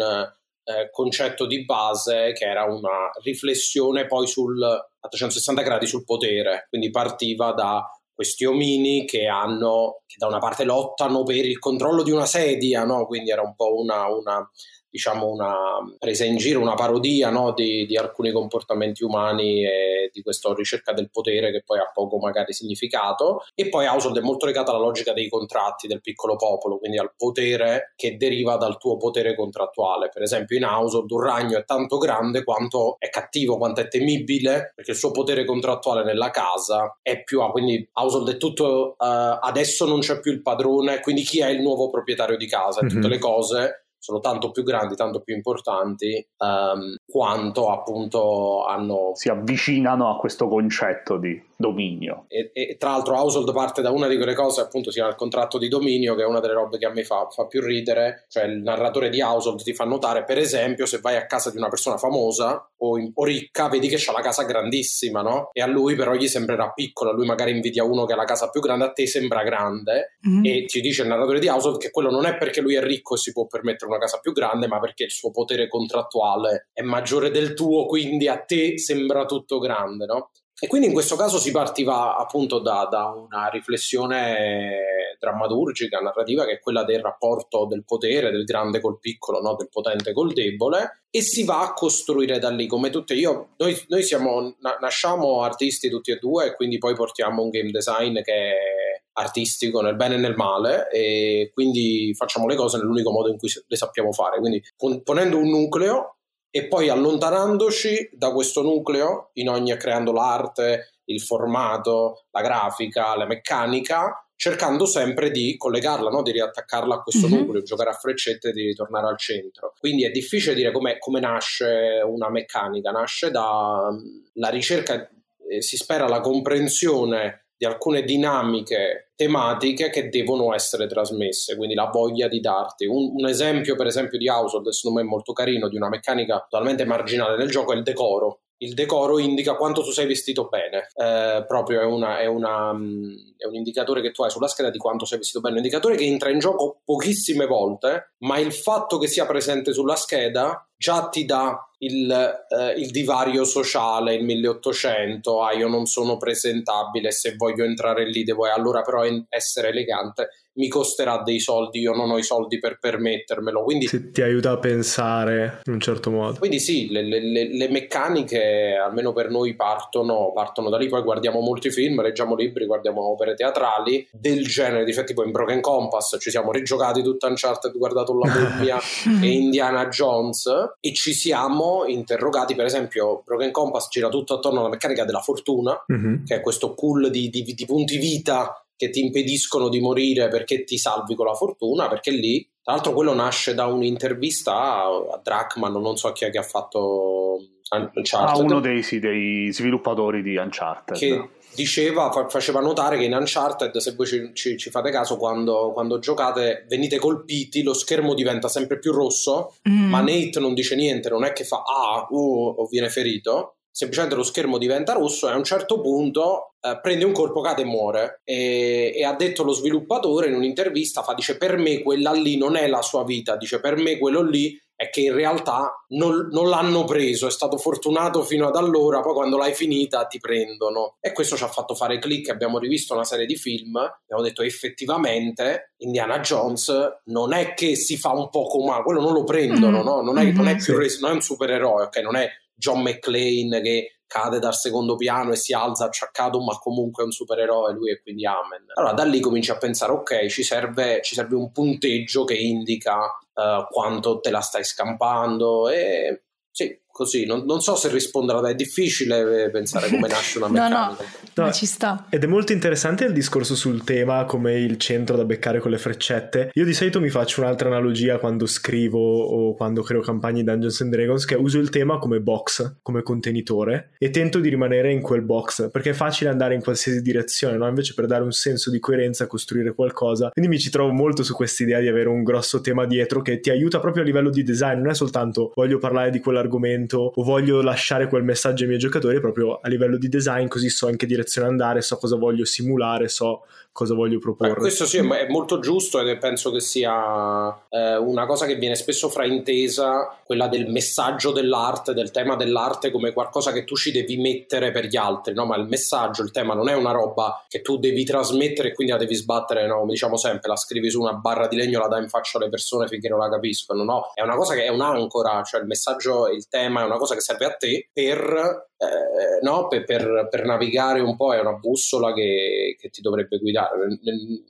eh, 0.64 0.90
concetto 0.90 1.46
di 1.46 1.64
base 1.64 2.33
che 2.33 2.44
era 2.44 2.64
una 2.64 3.11
riflessione 3.22 4.07
poi 4.07 4.26
sul, 4.26 4.62
a 4.62 5.09
360 5.09 5.62
gradi 5.62 5.87
sul 5.87 6.04
potere, 6.04 6.66
quindi 6.68 6.90
partiva 6.90 7.52
da 7.52 7.87
questi 8.14 8.44
omini 8.44 9.05
che 9.05 9.27
hanno, 9.27 10.03
che 10.07 10.16
da 10.18 10.27
una 10.27 10.38
parte 10.38 10.64
lottano 10.64 11.22
per 11.24 11.44
il 11.44 11.59
controllo 11.59 12.03
di 12.03 12.11
una 12.11 12.27
sedia, 12.27 12.85
no? 12.85 13.07
quindi 13.07 13.31
era 13.31 13.42
un 13.42 13.55
po' 13.55 13.74
una, 13.74 14.07
una 14.09 14.48
diciamo 14.94 15.26
una 15.26 15.57
presa 15.98 16.24
in 16.24 16.37
giro, 16.37 16.61
una 16.61 16.74
parodia 16.74 17.28
no? 17.28 17.52
di, 17.52 17.85
di, 17.85 17.96
alcuni 17.96 18.30
comportamenti 18.30 19.02
umani 19.02 19.66
e 19.66 20.09
di 20.12 20.22
questa 20.22 20.54
ricerca 20.54 20.92
del 20.92 21.11
potere 21.11 21.50
che 21.50 21.64
poi 21.66 21.80
ha 21.80 21.90
poco 21.92 22.18
magari 22.18 22.52
significato 22.52 23.42
e 23.57 23.68
poi 23.68 23.87
Household 23.87 24.18
è 24.18 24.22
molto 24.22 24.46
legata 24.46 24.70
alla 24.70 24.78
logica 24.78 25.12
dei 25.12 25.28
contratti 25.28 25.88
del 25.88 26.00
piccolo 26.00 26.37
popolo, 26.37 26.78
quindi 26.78 26.96
al 26.96 27.12
potere 27.16 27.92
che 27.96 28.16
deriva 28.16 28.57
dal 28.57 28.78
tuo 28.78 28.96
potere 28.96 29.35
contrattuale. 29.35 30.11
Per 30.12 30.22
esempio 30.22 30.57
in 30.57 30.64
Household 30.64 31.11
un 31.11 31.20
ragno 31.20 31.59
è 31.59 31.64
tanto 31.64 31.98
grande 31.98 32.44
quanto 32.44 32.94
è 33.00 33.09
cattivo, 33.09 33.57
quanto 33.57 33.80
è 33.80 33.88
temibile, 33.88 34.74
perché 34.76 34.92
il 34.92 34.96
suo 34.96 35.11
potere 35.11 35.44
contrattuale 35.44 36.04
nella 36.04 36.30
casa 36.30 36.96
è 37.02 37.20
più... 37.24 37.42
Ah, 37.42 37.50
quindi 37.50 37.85
Household 37.94 38.30
è 38.30 38.37
tutto... 38.37 38.94
Uh, 38.96 39.38
adesso 39.40 39.87
non 39.87 39.98
c'è 39.98 40.20
più 40.20 40.30
il 40.30 40.40
padrone, 40.40 41.00
quindi 41.00 41.22
chi 41.22 41.40
è 41.40 41.48
il 41.48 41.62
nuovo 41.62 41.90
proprietario 41.90 42.37
di 42.37 42.46
casa? 42.46 42.80
Mm-hmm. 42.80 42.94
Tutte 42.94 43.09
le 43.09 43.18
cose 43.18 43.84
sono 44.04 44.20
tanto 44.20 44.50
più 44.50 44.64
grandi, 44.64 44.96
tanto 44.96 45.22
più 45.22 45.34
importanti, 45.34 46.28
um, 46.36 46.94
quanto 47.06 47.70
appunto 47.70 48.66
hanno... 48.66 49.12
Si 49.14 49.30
avvicinano 49.30 50.14
a 50.14 50.18
questo 50.18 50.46
concetto 50.46 51.16
di 51.16 51.42
dominio. 51.56 52.24
E, 52.28 52.50
e, 52.52 52.76
tra 52.78 52.90
l'altro 52.90 53.16
Household 53.16 53.52
parte 53.52 53.82
da 53.82 53.90
una 53.90 54.08
di 54.08 54.16
quelle 54.16 54.34
cose, 54.34 54.60
appunto, 54.60 54.90
si 54.90 54.96
chiama 54.96 55.10
il 55.10 55.16
contratto 55.16 55.58
di 55.58 55.68
dominio, 55.68 56.14
che 56.14 56.22
è 56.22 56.26
una 56.26 56.40
delle 56.40 56.54
robe 56.54 56.78
che 56.78 56.86
a 56.86 56.90
me 56.90 57.04
fa, 57.04 57.28
fa, 57.30 57.46
più 57.46 57.60
ridere, 57.60 58.26
cioè 58.28 58.44
il 58.44 58.58
narratore 58.58 59.08
di 59.08 59.20
Household 59.20 59.62
ti 59.62 59.74
fa 59.74 59.84
notare, 59.84 60.24
per 60.24 60.38
esempio, 60.38 60.86
se 60.86 60.98
vai 60.98 61.16
a 61.16 61.26
casa 61.26 61.50
di 61.50 61.56
una 61.56 61.68
persona 61.68 61.96
famosa 61.96 62.68
o, 62.78 62.98
in, 62.98 63.10
o 63.14 63.24
ricca, 63.24 63.68
vedi 63.68 63.88
che 63.88 63.96
c'ha 63.98 64.12
la 64.12 64.20
casa 64.20 64.44
grandissima, 64.44 65.22
no? 65.22 65.50
E 65.52 65.62
a 65.62 65.66
lui 65.66 65.94
però 65.94 66.14
gli 66.14 66.28
sembrerà 66.28 66.70
piccola, 66.72 67.12
lui 67.12 67.26
magari 67.26 67.52
invidia 67.52 67.84
uno 67.84 68.04
che 68.04 68.12
ha 68.12 68.16
la 68.16 68.24
casa 68.24 68.50
più 68.50 68.60
grande, 68.60 68.84
a 68.84 68.92
te 68.92 69.06
sembra 69.06 69.42
grande, 69.42 70.16
mm-hmm. 70.26 70.44
e 70.44 70.64
ti 70.66 70.80
dice 70.80 71.02
il 71.02 71.08
narratore 71.08 71.38
di 71.38 71.48
Household 71.48 71.78
che 71.78 71.90
quello 71.90 72.10
non 72.10 72.26
è 72.26 72.36
perché 72.36 72.60
lui 72.60 72.74
è 72.74 72.82
ricco 72.82 73.14
e 73.14 73.18
si 73.18 73.32
può 73.32 73.46
permettere 73.46 73.90
una 73.90 74.00
casa 74.00 74.18
più 74.18 74.32
grande, 74.32 74.66
ma 74.66 74.80
perché 74.80 75.04
il 75.04 75.10
suo 75.10 75.30
potere 75.30 75.68
contrattuale 75.68 76.68
è 76.72 76.82
maggiore 76.82 77.30
del 77.30 77.54
tuo, 77.54 77.86
quindi 77.86 78.28
a 78.28 78.38
te 78.38 78.78
sembra 78.78 79.24
tutto 79.24 79.58
grande, 79.58 80.06
no? 80.06 80.30
E 80.64 80.66
quindi 80.66 80.87
in 80.87 80.94
questo 80.94 81.14
caso 81.14 81.37
si 81.38 81.50
partiva 81.50 82.16
appunto 82.16 82.59
da, 82.59 82.88
da, 82.90 83.09
una 83.09 83.48
riflessione 83.48 85.16
drammaturgica, 85.20 85.98
narrativa, 85.98 86.46
che 86.46 86.53
è 86.53 86.59
quella 86.59 86.85
del 86.85 87.03
rapporto 87.03 87.66
del 87.66 87.85
potere, 87.85 88.31
del 88.31 88.44
grande 88.44 88.81
col 88.81 88.98
piccolo, 88.98 89.42
no? 89.42 89.57
del 89.57 89.68
potente 89.68 90.14
col 90.14 90.33
debole, 90.33 91.03
e 91.11 91.20
si 91.20 91.44
va 91.44 91.61
a 91.61 91.74
costruire 91.74 92.38
da 92.38 92.48
lì, 92.48 92.66
come 92.66 92.88
tutte 92.88 93.12
io, 93.12 93.50
noi, 93.59 93.79
noi 93.88 94.03
siamo, 94.03 94.55
na, 94.61 94.79
nasciamo 94.81 95.42
artisti 95.42 95.90
tutti 95.90 96.12
e 96.12 96.16
due, 96.16 96.46
e 96.46 96.55
quindi 96.55 96.79
poi 96.79 96.94
portiamo 96.94 97.42
un 97.42 97.50
game 97.50 97.70
design 97.70 98.22
che 98.22 98.33
è 98.33 99.03
artistico 99.16 99.83
nel 99.83 99.96
bene 99.96 100.14
e 100.14 100.18
nel 100.18 100.35
male, 100.35 100.88
e 100.90 101.50
quindi 101.53 102.14
facciamo 102.14 102.46
le 102.46 102.57
cose 102.57 102.79
nell'unico 102.79 103.11
modo 103.11 103.29
in 103.29 103.37
cui 103.37 103.50
le 103.66 103.77
sappiamo 103.77 104.12
fare, 104.12 104.38
quindi 104.38 104.62
ponendo 105.03 105.37
un 105.37 105.50
nucleo 105.50 106.13
e 106.56 106.68
poi 106.68 106.88
allontanandoci 106.88 108.10
da 108.12 108.30
questo 108.30 108.62
nucleo 108.62 109.30
in 109.32 109.48
ogni 109.48 109.76
creando 109.76 110.12
l'arte, 110.12 110.98
il 111.06 111.20
formato, 111.20 112.26
la 112.30 112.42
grafica, 112.42 113.16
la 113.16 113.26
meccanica, 113.26 114.24
cercando 114.36 114.86
sempre 114.86 115.32
di 115.32 115.56
collegarla, 115.56 116.10
no? 116.10 116.22
di 116.22 116.30
riattaccarla 116.30 116.94
a 116.94 117.02
questo 117.02 117.26
mm-hmm. 117.26 117.38
nucleo, 117.38 117.62
giocare 117.62 117.90
a 117.90 117.94
freccette 117.94 118.50
e 118.50 118.52
di 118.52 118.66
ritornare 118.66 119.08
al 119.08 119.18
centro. 119.18 119.74
Quindi 119.80 120.04
è 120.04 120.10
difficile 120.10 120.54
dire 120.54 120.70
come 120.70 121.18
nasce 121.18 122.00
una 122.06 122.30
meccanica, 122.30 122.92
nasce 122.92 123.32
dalla 123.32 123.90
mm, 123.90 124.44
ricerca, 124.52 125.10
eh, 125.50 125.60
si 125.60 125.76
spera 125.76 126.06
la 126.06 126.20
comprensione 126.20 127.46
di 127.56 127.66
alcune 127.66 128.04
dinamiche 128.04 129.03
tematiche 129.14 129.90
che 129.90 130.09
devono 130.09 130.55
essere 130.55 130.87
trasmesse, 130.87 131.57
quindi 131.57 131.74
la 131.74 131.90
voglia 131.92 132.29
di 132.29 132.40
darti. 132.40 132.87
Un, 132.87 133.12
un 133.14 133.29
esempio, 133.29 133.77
per 133.77 133.87
esempio, 133.87 134.18
di 134.18 134.29
Household, 134.29 134.68
secondo 134.68 135.00
me 135.00 135.07
molto 135.07 135.33
carino, 135.33 135.68
di 135.68 135.77
una 135.77 135.88
meccanica 135.88 136.46
totalmente 136.48 136.85
marginale 136.85 137.37
nel 137.37 137.50
gioco 137.50 137.72
è 137.72 137.77
il 137.77 137.83
decoro. 137.83 138.40
Il 138.59 138.74
decoro 138.74 139.18
indica 139.18 139.57
quanto 139.57 139.83
tu 139.83 139.90
sei 139.90 140.07
vestito 140.07 140.48
bene, 140.48 140.88
eh, 140.94 141.44
proprio 141.46 141.81
è, 141.81 141.85
una, 141.85 142.20
è, 142.20 142.27
una, 142.27 142.72
mm, 142.72 143.12
è, 143.37 143.46
un 143.46 143.57
indicatore 143.57 144.00
che 144.00 144.12
tu 144.12 144.22
hai 144.22 144.31
sulla 144.31 144.46
scheda 144.46 144.70
di 144.70 144.79
quanto 144.79 145.05
sei 145.05 145.18
vestito 145.18 145.40
bene, 145.40 145.59
un 145.59 145.64
indicatore 145.64 145.96
che 145.96 146.05
entra 146.05 146.31
in 146.31 146.38
gioco 146.38 146.81
pochissime 146.85 147.46
volte, 147.46 148.14
ma 148.18 148.38
il 148.38 148.53
fatto 148.53 148.98
che 148.98 149.09
sia 149.09 149.27
presente 149.27 149.72
sulla 149.72 149.96
scheda 149.96 150.66
già 150.77 151.09
ti 151.09 151.24
dà 151.24 151.59
il, 151.85 152.11
eh, 152.49 152.73
il, 152.79 152.90
divario 152.90 153.44
sociale, 153.44 154.14
il 154.14 154.25
1800, 154.25 155.42
ah 155.42 155.53
io 155.53 155.68
non 155.68 155.87
sono 155.87 156.16
presentabile, 156.16 157.11
se 157.11 157.35
voglio 157.37 157.64
entrare 157.64 158.09
lì 158.09 158.25
devo 158.25 158.44
allora 158.51 158.83
però 158.83 159.03
essere 159.29 159.68
elegante 159.68 160.29
mi 160.54 160.68
costerà 160.68 161.22
dei 161.22 161.40
soldi, 161.40 161.80
io 161.80 161.94
non 161.94 162.10
ho 162.10 162.18
i 162.18 162.22
soldi 162.22 162.58
per 162.58 162.78
permettermelo. 162.78 163.62
Quindi 163.62 163.86
sì, 163.86 164.10
ti 164.10 164.22
aiuta 164.22 164.50
a 164.50 164.58
pensare 164.58 165.60
in 165.64 165.72
un 165.72 165.80
certo 165.80 166.10
modo. 166.10 166.38
Quindi 166.38 166.60
sì, 166.60 166.90
le, 166.90 167.02
le, 167.02 167.20
le, 167.20 167.68
meccaniche 167.68 168.74
almeno 168.74 169.12
per 169.12 169.30
noi 169.30 169.54
partono, 169.54 170.32
partono 170.32 170.70
da 170.70 170.76
lì, 170.76 170.88
poi 170.88 171.02
guardiamo 171.02 171.40
molti 171.40 171.70
film, 171.70 172.02
leggiamo 172.02 172.34
libri, 172.34 172.66
guardiamo 172.66 173.02
opere 173.10 173.34
teatrali 173.34 174.06
del 174.12 174.46
genere, 174.46 174.84
difatti 174.84 175.04
tipo 175.04 175.24
in 175.24 175.30
Broken 175.30 175.60
Compass 175.60 176.16
ci 176.18 176.30
siamo 176.30 176.50
rigiocati 176.50 177.02
tutta 177.02 177.28
Uncharted, 177.28 177.76
guardato 177.76 178.18
La 178.18 178.32
Mummia 178.34 178.78
e 179.22 179.28
Indiana 179.28 179.86
Jones 179.88 180.50
e 180.80 180.92
ci 180.92 181.12
siamo 181.12 181.84
interrogati, 181.86 182.54
per 182.54 182.66
esempio 182.66 183.22
Broken 183.24 183.52
Compass 183.52 183.88
gira 183.88 184.08
tutto 184.08 184.34
attorno 184.34 184.60
alla 184.60 184.68
meccanica 184.68 185.04
della 185.04 185.20
fortuna, 185.20 185.84
mm-hmm. 185.90 186.24
che 186.24 186.36
è 186.36 186.40
questo 186.40 186.74
pool 186.74 187.10
di, 187.10 187.30
di, 187.30 187.42
di 187.42 187.64
punti 187.64 187.98
vita 187.98 188.63
che 188.76 188.90
ti 188.90 189.00
impediscono 189.00 189.68
di 189.68 189.80
morire 189.80 190.28
perché 190.28 190.64
ti 190.64 190.78
salvi 190.78 191.14
con 191.14 191.26
la 191.26 191.34
fortuna, 191.34 191.88
perché 191.88 192.10
lì, 192.10 192.48
tra 192.62 192.74
l'altro 192.74 192.92
quello 192.92 193.14
nasce 193.14 193.54
da 193.54 193.66
un'intervista 193.66 194.82
a 194.84 195.20
Drachman, 195.22 195.72
non 195.72 195.96
so 195.96 196.12
chi 196.12 196.24
è 196.24 196.30
che 196.30 196.38
ha 196.38 196.42
fatto 196.42 197.38
Uncharted. 197.70 198.34
Ah, 198.34 198.38
uno 198.38 198.60
dei, 198.60 198.82
sì, 198.82 198.98
dei 198.98 199.52
sviluppatori 199.52 200.22
di 200.22 200.37
Uncharted. 200.37 200.96
Che 200.96 201.28
diceva, 201.54 202.10
faceva 202.28 202.60
notare 202.60 202.98
che 202.98 203.04
in 203.04 203.14
Uncharted, 203.14 203.76
se 203.76 203.94
voi 203.94 204.06
ci, 204.06 204.30
ci, 204.34 204.56
ci 204.56 204.70
fate 204.70 204.90
caso, 204.90 205.16
quando, 205.16 205.72
quando, 205.72 205.98
giocate 205.98 206.66
venite 206.68 206.98
colpiti, 206.98 207.62
lo 207.62 207.74
schermo 207.74 208.14
diventa 208.14 208.48
sempre 208.48 208.78
più 208.78 208.92
rosso, 208.92 209.54
mm. 209.68 209.88
ma 209.88 210.00
Nate 210.00 210.40
non 210.40 210.54
dice 210.54 210.74
niente, 210.74 211.08
non 211.08 211.24
è 211.24 211.32
che 211.32 211.44
fa 211.44 211.62
ah, 211.62 212.06
uh, 212.08 212.54
o 212.58 212.66
viene 212.66 212.88
ferito, 212.88 213.56
semplicemente 213.74 214.14
lo 214.14 214.22
schermo 214.22 214.56
diventa 214.56 214.92
rosso 214.92 215.28
e 215.28 215.32
a 215.32 215.37
un 215.37 215.42
certo 215.42 215.80
punto 215.80 216.54
eh, 216.60 216.78
prende 216.80 217.04
un 217.04 217.10
colpo, 217.10 217.40
cade 217.40 217.62
e 217.62 217.64
muore. 217.64 218.20
E, 218.22 218.92
e, 218.94 219.04
ha 219.04 219.14
detto 219.14 219.42
lo 219.42 219.50
sviluppatore 219.50 220.28
in 220.28 220.34
un'intervista, 220.34 221.02
fa, 221.02 221.12
dice 221.12 221.37
per 221.37 221.56
me 221.56 221.82
quella 221.82 222.12
lì 222.12 222.37
non 222.37 222.54
è 222.54 222.68
la 222.68 222.82
sua 222.82 223.02
vita, 223.02 223.37
dice 223.37 223.58
per 223.58 223.76
me 223.76 223.98
quello 223.98 224.22
lì 224.22 224.56
è 224.76 224.90
che 224.90 225.00
in 225.00 225.12
realtà 225.12 225.84
non, 225.88 226.28
non, 226.30 226.48
l'hanno 226.48 226.84
preso, 226.84 227.26
è 227.26 227.30
stato 227.32 227.58
fortunato 227.58 228.22
fino 228.22 228.46
ad 228.46 228.54
allora, 228.54 229.00
poi 229.00 229.12
quando 229.12 229.37
l'hai 229.37 229.54
finita 229.54 230.04
ti 230.06 230.20
prendono. 230.20 230.96
E 231.00 231.12
questo 231.12 231.37
ci 231.37 231.42
ha 231.42 231.48
fatto 231.48 231.74
fare 231.74 231.98
click, 231.98 232.28
abbiamo 232.28 232.58
rivisto 232.58 232.94
una 232.94 233.04
serie 233.04 233.26
di 233.26 233.37
film, 233.37 233.76
abbiamo 233.76 234.22
detto 234.22 234.42
effettivamente 234.42 235.74
Indiana 235.78 236.20
Jones 236.20 236.72
non 237.06 237.32
è 237.32 237.54
che 237.54 237.74
si 237.74 237.96
fa 237.96 238.12
un 238.12 238.30
po' 238.30 238.46
come, 238.46 238.82
quello 238.84 239.00
non 239.00 239.14
lo 239.14 239.24
prendono, 239.24 239.80
mm. 239.80 239.84
no? 239.84 240.00
non, 240.00 240.18
è, 240.18 240.30
non, 240.30 240.46
è 240.46 240.54
mm-hmm. 240.54 240.62
più, 240.62 241.00
non 241.00 241.10
è 241.10 241.14
un 241.14 241.22
supereroe, 241.22 241.82
ok? 241.84 241.96
Non 241.98 242.16
è 242.16 242.30
John 242.64 242.81
McClane 242.81 243.61
che 243.61 243.98
cade 244.07 244.38
dal 244.38 244.55
secondo 244.55 244.96
piano 244.96 245.33
e 245.33 245.37
si 245.37 245.53
alza 245.53 245.87
acciaccato, 245.87 246.40
ma 246.40 246.57
comunque 246.59 247.03
è 247.03 247.07
un 247.07 247.12
supereroe 247.12 247.72
lui 247.72 247.90
e 247.90 248.00
quindi 248.00 248.24
amen. 248.24 248.64
Allora 248.74 248.92
da 248.92 249.05
lì 249.05 249.20
cominci 249.20 249.50
a 249.50 249.59
pensare, 249.59 249.92
ok, 249.92 250.27
ci 250.29 250.42
serve, 250.42 251.03
ci 251.03 251.14
serve 251.14 251.35
un 251.35 251.50
punteggio 251.53 252.24
che 252.24 252.35
indica 252.35 252.96
uh, 252.96 253.66
quanto 253.68 254.20
te 254.20 254.31
la 254.31 254.40
stai 254.40 254.64
scampando 254.64 255.68
e 255.68 256.22
sì, 256.50 256.81
così. 256.94 257.26
Non, 257.26 257.44
non, 257.44 257.61
so 257.61 257.74
se 257.74 257.88
risponderà, 257.88 258.48
è 258.48 258.54
difficile 258.54 259.50
pensare 259.50 259.88
come 259.88 260.07
nasce 260.07 260.38
una 260.38 260.46
meccanica. 260.46 260.94
no, 261.35 261.42
no, 261.42 261.44
no, 261.46 261.52
ci 261.52 261.66
sta. 261.66 262.07
Ed 262.09 262.22
è 262.22 262.26
molto 262.28 262.52
interessante 262.52 263.04
il 263.04 263.12
discorso 263.12 263.57
sul 263.57 263.83
tema 263.83 264.24
come 264.26 264.54
il 264.61 264.78
centro 264.78 265.16
da 265.16 265.24
beccare 265.24 265.59
con 265.59 265.72
le 265.72 265.78
freccette. 265.78 266.50
Io 266.54 266.64
di 266.64 266.72
solito 266.72 267.00
mi 267.00 267.09
faccio 267.09 267.40
un'altra 267.40 267.68
analogia 267.68 268.18
quando 268.18 268.46
scrivo 268.46 269.00
o 269.00 269.54
quando 269.57 269.83
creo 269.83 270.02
campagne 270.02 270.42
di 270.42 270.44
Dungeons 270.44 270.83
and 270.83 270.92
Dragons 270.92 271.24
che 271.24 271.35
uso 271.35 271.59
il 271.59 271.68
tema 271.68 271.98
come 271.98 272.20
box, 272.20 272.76
come 272.80 273.02
contenitore 273.02 273.90
e 273.98 274.11
tento 274.11 274.38
di 274.38 274.48
rimanere 274.48 274.92
in 274.92 275.02
quel 275.02 275.22
box 275.22 275.72
perché 275.72 275.90
è 275.90 275.94
facile 275.94 276.30
andare 276.30 276.54
in 276.54 276.62
qualsiasi 276.62 277.02
direzione, 277.02 277.57
no? 277.57 277.66
Invece 277.66 277.94
per 277.94 278.07
dare 278.07 278.22
un 278.22 278.30
senso 278.30 278.70
di 278.70 278.78
coerenza, 278.78 279.26
costruire 279.26 279.74
qualcosa. 279.74 280.30
Quindi 280.30 280.48
mi 280.48 280.61
ci 280.61 280.70
trovo 280.70 280.92
molto 280.92 281.24
su 281.24 281.35
questa 281.35 281.64
idea 281.64 281.80
di 281.80 281.88
avere 281.88 282.09
un 282.09 282.22
grosso 282.22 282.61
tema 282.61 282.87
dietro 282.87 283.20
che 283.20 283.40
ti 283.40 283.50
aiuta 283.50 283.80
proprio 283.80 284.04
a 284.04 284.07
livello 284.07 284.30
di 284.30 284.44
design, 284.44 284.78
non 284.78 284.90
è 284.90 284.94
soltanto 284.94 285.50
voglio 285.57 285.78
parlare 285.78 286.11
di 286.11 286.20
quell'argomento 286.20 286.83
argomento 286.85 287.12
o 287.14 287.23
voglio 287.23 287.62
lasciare 287.62 288.07
quel 288.07 288.23
messaggio 288.23 288.62
ai 288.62 288.68
miei 288.68 288.81
giocatori 288.81 289.18
proprio 289.20 289.59
a 289.61 289.68
livello 289.68 289.97
di 289.97 290.09
design, 290.09 290.47
così 290.47 290.68
so 290.68 290.88
in 290.88 290.97
che 290.97 291.07
direzione 291.07 291.49
andare, 291.49 291.83
so 291.83 291.97
cosa 291.97 292.16
voglio 292.16 292.44
simulare, 292.44 293.09
so 293.09 293.47
cosa 293.74 293.94
voglio 293.94 294.20
proporre. 294.20 294.52
Eh, 294.52 294.54
questo 294.54 294.87
sì, 294.87 294.98
è 294.98 295.26
molto 295.28 295.58
giusto 295.58 295.98
ed 295.98 296.16
penso 296.18 296.52
che 296.52 296.60
sia 296.60 297.66
eh, 297.68 297.96
una 297.96 298.24
cosa 298.24 298.46
che 298.46 298.54
viene 298.54 298.76
spesso 298.76 299.08
fraintesa, 299.08 300.20
quella 300.24 300.46
del 300.46 300.68
messaggio 300.68 301.32
dell'arte, 301.32 301.92
del 301.92 302.12
tema 302.12 302.37
dell'arte 302.37 302.92
come 302.92 303.12
qualcosa 303.12 303.50
che 303.50 303.64
tu 303.64 303.74
ci 303.74 303.90
devi 303.90 304.16
mettere 304.16 304.70
per 304.70 304.87
gli 304.87 304.96
altri, 304.96 305.34
no? 305.34 305.44
Ma 305.44 305.56
il 305.56 305.66
messaggio, 305.66 306.22
il 306.22 306.30
tema 306.30 306.54
non 306.54 306.68
è 306.68 306.74
una 306.74 306.92
roba 306.92 307.44
che 307.48 307.62
tu 307.62 307.76
devi 307.76 308.04
trasmettere 308.04 308.68
e 308.68 308.74
quindi 308.74 308.92
la 308.92 308.98
devi 308.98 309.16
sbattere, 309.16 309.66
no? 309.66 309.80
Come 309.80 309.90
diciamo 309.90 310.16
sempre, 310.16 310.48
la 310.48 310.56
scrivi 310.56 310.88
su 310.88 311.00
una 311.00 311.14
barra 311.14 311.48
di 311.48 311.56
legno, 311.56 311.80
la 311.80 311.88
dai 311.88 312.02
in 312.02 312.08
faccia 312.08 312.38
alle 312.38 312.50
persone 312.50 312.87
finché 312.87 313.08
non 313.08 313.18
la 313.18 313.28
capiscono, 313.28 313.82
no? 313.82 314.12
È 314.14 314.22
una 314.22 314.37
cosa 314.37 314.54
che 314.54 314.66
è 314.66 314.68
un'ancora, 314.68 315.42
cioè 315.42 315.60
il 315.60 315.66
messaggio, 315.66 316.28
il 316.28 316.46
tema 316.46 316.82
è 316.82 316.84
una 316.84 316.98
cosa 316.98 317.16
che 317.16 317.20
serve 317.22 317.46
a 317.46 317.56
te 317.56 317.88
per 317.92 318.70
eh, 318.84 319.38
no, 319.42 319.68
per, 319.68 319.84
per, 319.84 320.28
per, 320.30 320.44
navigare 320.44 321.00
un 321.00 321.16
po' 321.16 321.32
è 321.32 321.40
una 321.40 321.54
bussola 321.54 322.12
che, 322.12 322.76
che 322.78 322.90
ti 322.90 323.00
dovrebbe 323.00 323.38
guidare. 323.38 323.63